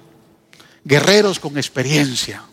guerreros 0.83 1.39
con 1.39 1.57
experiencia. 1.57 2.43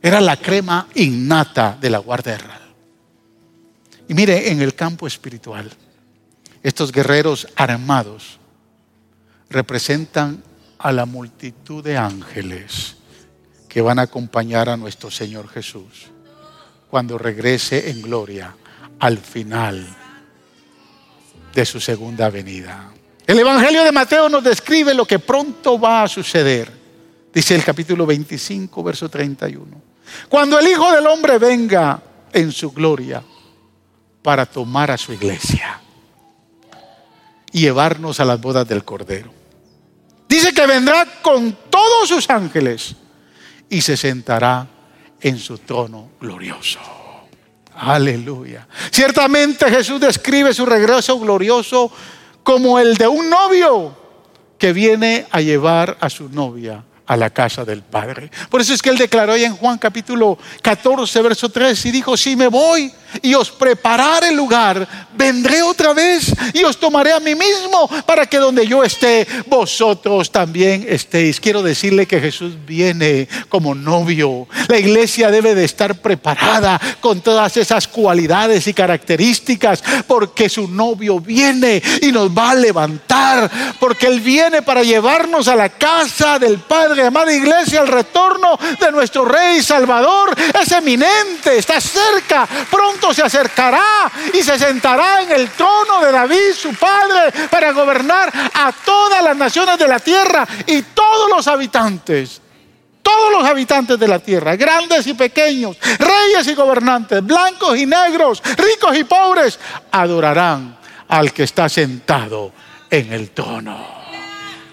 Era 0.00 0.20
la 0.20 0.36
crema 0.36 0.86
innata 0.94 1.76
de 1.80 1.90
la 1.90 1.98
guardia 1.98 2.38
real. 2.38 2.74
Y 4.08 4.14
mire, 4.14 4.52
en 4.52 4.62
el 4.62 4.76
campo 4.76 5.08
espiritual, 5.08 5.68
estos 6.62 6.92
guerreros 6.92 7.48
armados 7.56 8.38
representan 9.48 10.44
a 10.78 10.92
la 10.92 11.06
multitud 11.06 11.82
de 11.82 11.96
ángeles 11.96 12.98
que 13.68 13.80
van 13.80 13.98
a 13.98 14.02
acompañar 14.02 14.68
a 14.68 14.76
nuestro 14.76 15.10
Señor 15.10 15.48
Jesús 15.48 16.10
cuando 16.90 17.16
regrese 17.16 17.88
en 17.90 18.02
gloria 18.02 18.54
al 18.98 19.18
final 19.18 19.86
de 21.54 21.64
su 21.64 21.80
segunda 21.80 22.28
venida. 22.30 22.90
El 23.26 23.38
Evangelio 23.38 23.84
de 23.84 23.92
Mateo 23.92 24.28
nos 24.28 24.42
describe 24.42 24.92
lo 24.92 25.06
que 25.06 25.20
pronto 25.20 25.78
va 25.78 26.02
a 26.02 26.08
suceder. 26.08 26.70
Dice 27.32 27.54
el 27.54 27.62
capítulo 27.62 28.04
25, 28.06 28.82
verso 28.82 29.08
31. 29.08 29.66
Cuando 30.28 30.58
el 30.58 30.66
Hijo 30.66 30.90
del 30.92 31.06
Hombre 31.06 31.38
venga 31.38 32.02
en 32.32 32.50
su 32.50 32.72
gloria 32.72 33.22
para 34.20 34.44
tomar 34.46 34.90
a 34.90 34.98
su 34.98 35.12
iglesia 35.12 35.80
y 37.52 37.60
llevarnos 37.60 38.18
a 38.18 38.24
las 38.24 38.40
bodas 38.40 38.66
del 38.66 38.84
Cordero. 38.84 39.32
Dice 40.28 40.52
que 40.52 40.66
vendrá 40.66 41.06
con 41.22 41.56
todos 41.70 42.08
sus 42.08 42.28
ángeles 42.30 42.96
y 43.68 43.80
se 43.80 43.96
sentará 43.96 44.66
en 45.20 45.38
su 45.38 45.58
trono 45.58 46.10
glorioso. 46.20 46.78
Aleluya. 47.74 48.66
Ciertamente 48.90 49.70
Jesús 49.70 50.00
describe 50.00 50.52
su 50.52 50.66
regreso 50.66 51.18
glorioso 51.18 51.90
como 52.42 52.78
el 52.78 52.96
de 52.96 53.08
un 53.08 53.30
novio 53.30 53.96
que 54.58 54.72
viene 54.72 55.26
a 55.30 55.40
llevar 55.40 55.96
a 56.00 56.10
su 56.10 56.28
novia 56.28 56.84
a 57.06 57.16
la 57.16 57.30
casa 57.30 57.64
del 57.64 57.82
Padre. 57.82 58.30
Por 58.48 58.60
eso 58.60 58.72
es 58.72 58.80
que 58.80 58.90
él 58.90 58.96
declaró 58.96 59.34
en 59.34 59.56
Juan 59.56 59.78
capítulo 59.78 60.38
14, 60.62 61.22
verso 61.22 61.48
3, 61.48 61.86
y 61.86 61.90
dijo, 61.90 62.16
si 62.16 62.36
me 62.36 62.46
voy 62.46 62.92
y 63.22 63.34
os 63.34 63.50
preparar 63.50 64.24
el 64.24 64.36
lugar, 64.36 64.86
vendré 65.14 65.62
otra 65.62 65.92
vez 65.92 66.32
y 66.52 66.64
os 66.64 66.78
tomaré 66.78 67.12
a 67.12 67.20
mí 67.20 67.34
mismo 67.34 67.88
para 68.06 68.26
que 68.26 68.38
donde 68.38 68.66
yo 68.66 68.82
esté, 68.82 69.26
vosotros 69.46 70.30
también 70.30 70.86
estéis. 70.88 71.40
Quiero 71.40 71.62
decirle 71.62 72.06
que 72.06 72.20
Jesús 72.20 72.54
viene 72.66 73.28
como 73.48 73.74
novio. 73.74 74.48
La 74.68 74.78
iglesia 74.78 75.30
debe 75.30 75.54
de 75.54 75.64
estar 75.64 76.00
preparada 76.00 76.80
con 77.00 77.20
todas 77.20 77.56
esas 77.56 77.88
cualidades 77.88 78.66
y 78.66 78.74
características 78.74 79.82
porque 80.06 80.48
su 80.48 80.68
novio 80.68 81.20
viene 81.20 81.82
y 82.02 82.12
nos 82.12 82.30
va 82.30 82.50
a 82.50 82.54
levantar, 82.54 83.50
porque 83.78 84.06
Él 84.06 84.20
viene 84.20 84.62
para 84.62 84.82
llevarnos 84.82 85.48
a 85.48 85.56
la 85.56 85.68
casa 85.68 86.38
del 86.38 86.58
Padre. 86.58 87.06
Amada 87.06 87.32
iglesia, 87.32 87.80
el 87.80 87.88
retorno 87.88 88.58
de 88.80 88.92
nuestro 88.92 89.24
Rey 89.24 89.62
Salvador 89.62 90.34
es 90.60 90.72
eminente, 90.72 91.56
está 91.56 91.80
cerca, 91.80 92.48
pronto 92.70 92.99
se 93.12 93.22
acercará 93.22 94.10
y 94.32 94.42
se 94.42 94.58
sentará 94.58 95.22
en 95.22 95.32
el 95.32 95.50
trono 95.50 96.00
de 96.00 96.12
David, 96.12 96.52
su 96.54 96.74
padre, 96.74 97.48
para 97.48 97.72
gobernar 97.72 98.30
a 98.54 98.72
todas 98.84 99.22
las 99.22 99.36
naciones 99.36 99.78
de 99.78 99.88
la 99.88 99.98
tierra 99.98 100.46
y 100.66 100.82
todos 100.82 101.30
los 101.30 101.46
habitantes. 101.48 102.42
Todos 103.02 103.32
los 103.32 103.44
habitantes 103.44 103.98
de 103.98 104.06
la 104.06 104.18
tierra, 104.18 104.54
grandes 104.56 105.06
y 105.06 105.14
pequeños, 105.14 105.76
reyes 105.98 106.46
y 106.46 106.54
gobernantes, 106.54 107.24
blancos 107.24 107.76
y 107.78 107.86
negros, 107.86 108.42
ricos 108.56 108.96
y 108.96 109.04
pobres, 109.04 109.58
adorarán 109.90 110.78
al 111.08 111.32
que 111.32 111.44
está 111.44 111.68
sentado 111.68 112.52
en 112.90 113.12
el 113.12 113.30
trono. 113.30 113.84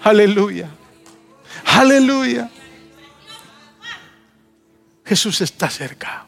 Aleluya. 0.04 0.68
Aleluya. 1.64 2.48
Jesús 5.04 5.40
está 5.40 5.70
cerca 5.70 6.27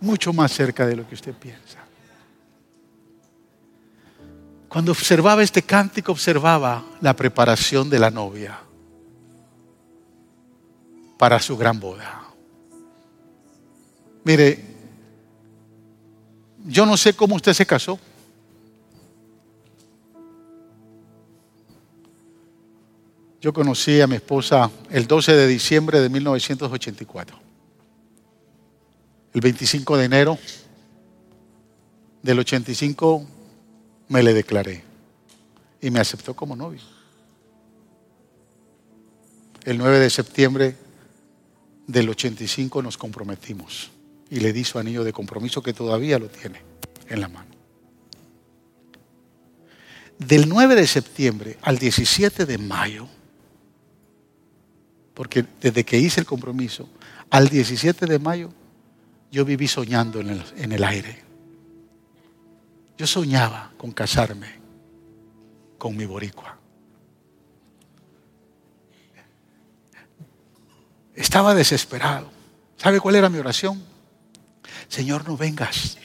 mucho 0.00 0.32
más 0.32 0.52
cerca 0.52 0.86
de 0.86 0.96
lo 0.96 1.08
que 1.08 1.14
usted 1.14 1.34
piensa. 1.34 1.78
Cuando 4.68 4.92
observaba 4.92 5.42
este 5.42 5.62
cántico, 5.62 6.12
observaba 6.12 6.84
la 7.00 7.16
preparación 7.16 7.88
de 7.88 7.98
la 7.98 8.10
novia 8.10 8.58
para 11.16 11.40
su 11.40 11.56
gran 11.56 11.80
boda. 11.80 12.22
Mire, 14.24 14.62
yo 16.66 16.84
no 16.84 16.96
sé 16.96 17.14
cómo 17.14 17.36
usted 17.36 17.54
se 17.54 17.64
casó. 17.64 17.98
Yo 23.40 23.52
conocí 23.52 24.00
a 24.00 24.06
mi 24.06 24.16
esposa 24.16 24.70
el 24.90 25.06
12 25.06 25.32
de 25.32 25.46
diciembre 25.46 26.00
de 26.00 26.08
1984 26.10 27.47
el 29.34 29.40
25 29.40 29.96
de 29.96 30.04
enero 30.04 30.38
del 32.22 32.38
85 32.38 33.26
me 34.08 34.22
le 34.22 34.34
declaré 34.34 34.82
y 35.80 35.90
me 35.90 36.00
aceptó 36.00 36.34
como 36.34 36.56
novio. 36.56 36.80
El 39.64 39.78
9 39.78 39.98
de 39.98 40.10
septiembre 40.10 40.76
del 41.86 42.08
85 42.08 42.82
nos 42.82 42.96
comprometimos 42.96 43.90
y 44.30 44.40
le 44.40 44.52
di 44.52 44.64
su 44.64 44.78
anillo 44.78 45.04
de 45.04 45.12
compromiso 45.12 45.62
que 45.62 45.72
todavía 45.72 46.18
lo 46.18 46.28
tiene 46.28 46.62
en 47.08 47.20
la 47.20 47.28
mano. 47.28 47.48
Del 50.18 50.48
9 50.48 50.74
de 50.74 50.86
septiembre 50.86 51.58
al 51.62 51.78
17 51.78 52.44
de 52.44 52.58
mayo, 52.58 53.06
porque 55.14 55.44
desde 55.60 55.84
que 55.84 55.98
hice 55.98 56.20
el 56.20 56.26
compromiso, 56.26 56.88
al 57.30 57.48
17 57.48 58.06
de 58.06 58.18
mayo 58.18 58.50
yo 59.30 59.44
viví 59.44 59.68
soñando 59.68 60.20
en 60.20 60.72
el, 60.72 60.84
aire. 60.84 61.22
Yo 62.96 63.06
soñaba 63.06 63.72
con 63.76 63.92
casarme 63.92 64.58
con 65.76 65.96
mi 65.96 66.06
boricua. 66.06 66.56
Estaba 71.14 71.54
desesperado. 71.54 72.30
¿Sabe 72.76 73.00
cuál 73.00 73.16
era 73.16 73.28
mi 73.28 73.38
oración? 73.38 73.82
Señor, 74.88 75.28
no 75.28 75.36
vengas. 75.36 75.98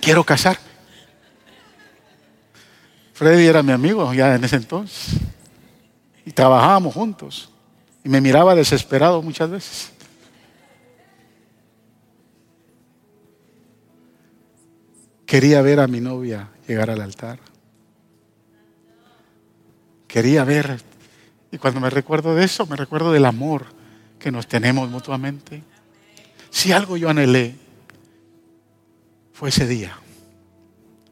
Quiero 0.00 0.24
casar. 0.24 0.58
Freddy 3.12 3.46
era 3.46 3.62
mi 3.62 3.72
amigo 3.72 4.12
ya 4.12 4.34
en 4.34 4.44
ese 4.44 4.56
entonces 4.56 5.23
trabajábamos 6.34 6.94
juntos. 6.94 7.50
Y 8.04 8.08
me 8.08 8.20
miraba 8.20 8.54
desesperado 8.54 9.22
muchas 9.22 9.50
veces. 9.50 9.92
Quería 15.24 15.62
ver 15.62 15.80
a 15.80 15.86
mi 15.86 16.00
novia 16.00 16.50
llegar 16.68 16.90
al 16.90 17.00
altar. 17.00 17.38
Quería 20.06 20.44
ver. 20.44 20.80
Y 21.50 21.58
cuando 21.58 21.80
me 21.80 21.90
recuerdo 21.90 22.34
de 22.34 22.44
eso, 22.44 22.66
me 22.66 22.76
recuerdo 22.76 23.10
del 23.10 23.24
amor 23.24 23.66
que 24.18 24.30
nos 24.30 24.46
tenemos 24.46 24.88
mutuamente. 24.90 25.62
Si 26.50 26.72
algo 26.72 26.96
yo 26.96 27.08
anhelé, 27.08 27.56
fue 29.32 29.48
ese 29.48 29.66
día. 29.66 29.98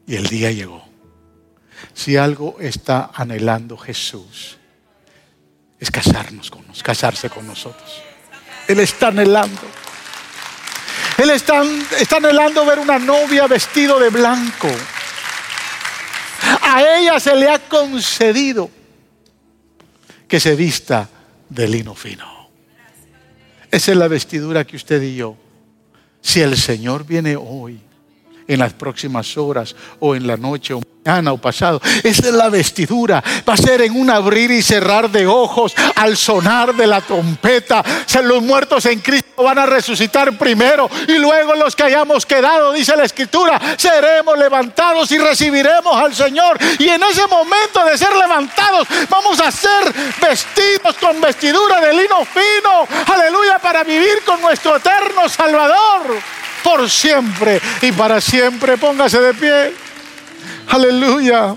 Y 0.05 0.15
el 0.15 0.27
día 0.27 0.51
llegó. 0.51 0.83
Si 1.93 2.17
algo 2.17 2.57
está 2.59 3.11
anhelando 3.13 3.77
Jesús, 3.77 4.57
es 5.83 5.91
casarnos 5.91 6.49
con 6.49 6.61
nosotros, 6.61 6.81
casarse 6.81 7.29
con 7.29 7.45
nosotros. 7.45 8.01
Él 8.69 8.79
está 8.79 9.09
anhelando. 9.09 9.61
Él 11.17 11.29
está, 11.29 11.61
está 11.99 12.17
anhelando 12.17 12.65
ver 12.65 12.79
una 12.79 12.97
novia 12.97 13.47
vestido 13.47 13.99
de 13.99 14.09
blanco. 14.09 14.69
A 16.61 16.81
ella 16.81 17.19
se 17.19 17.35
le 17.35 17.49
ha 17.49 17.59
concedido 17.59 18.71
que 20.25 20.39
se 20.39 20.55
vista 20.55 21.09
de 21.49 21.67
lino 21.67 21.93
fino. 21.93 22.49
Esa 23.69 23.91
es 23.91 23.97
la 23.97 24.07
vestidura 24.07 24.63
que 24.63 24.77
usted 24.77 25.01
y 25.01 25.17
yo, 25.17 25.35
si 26.21 26.39
el 26.39 26.57
Señor 26.57 27.05
viene 27.05 27.35
hoy, 27.35 27.81
en 28.47 28.59
las 28.59 28.73
próximas 28.73 29.37
horas 29.37 29.75
o 29.99 30.15
en 30.15 30.27
la 30.27 30.37
noche 30.37 30.73
o 30.73 30.81
mañana 31.05 31.33
o 31.33 31.37
pasado. 31.37 31.81
Esa 32.03 32.27
es 32.27 32.33
la 32.33 32.49
vestidura. 32.49 33.23
Va 33.47 33.53
a 33.53 33.57
ser 33.57 33.81
en 33.81 33.95
un 33.95 34.09
abrir 34.09 34.51
y 34.51 34.61
cerrar 34.61 35.09
de 35.09 35.27
ojos 35.27 35.73
al 35.95 36.17
sonar 36.17 36.73
de 36.73 36.87
la 36.87 37.01
trompeta. 37.01 37.83
los 38.23 38.41
muertos 38.41 38.85
en 38.85 38.99
Cristo 38.99 39.43
van 39.43 39.57
a 39.59 39.65
resucitar 39.65 40.37
primero 40.37 40.89
y 41.07 41.17
luego 41.17 41.55
los 41.55 41.75
que 41.75 41.83
hayamos 41.83 42.25
quedado, 42.25 42.71
dice 42.71 42.95
la 42.95 43.03
Escritura, 43.03 43.59
seremos 43.77 44.37
levantados 44.37 45.11
y 45.11 45.17
recibiremos 45.17 45.95
al 45.95 46.13
Señor. 46.13 46.57
Y 46.79 46.87
en 46.87 47.03
ese 47.03 47.27
momento 47.27 47.83
de 47.85 47.97
ser 47.97 48.15
levantados 48.15 48.87
vamos 49.09 49.39
a 49.39 49.51
ser 49.51 49.93
vestidos 50.21 50.95
con 50.99 51.19
vestidura 51.19 51.81
de 51.81 51.93
lino 51.93 52.23
fino. 52.25 52.87
Aleluya, 53.13 53.59
para 53.59 53.83
vivir 53.83 54.23
con 54.25 54.39
nuestro 54.41 54.77
eterno 54.77 55.27
Salvador 55.27 56.21
por 56.63 56.89
siempre 56.89 57.61
y 57.81 57.91
para 57.91 58.21
siempre. 58.21 58.77
Póngase 58.77 59.19
de 59.19 59.33
pie. 59.33 59.73
Aleluya. 60.69 61.55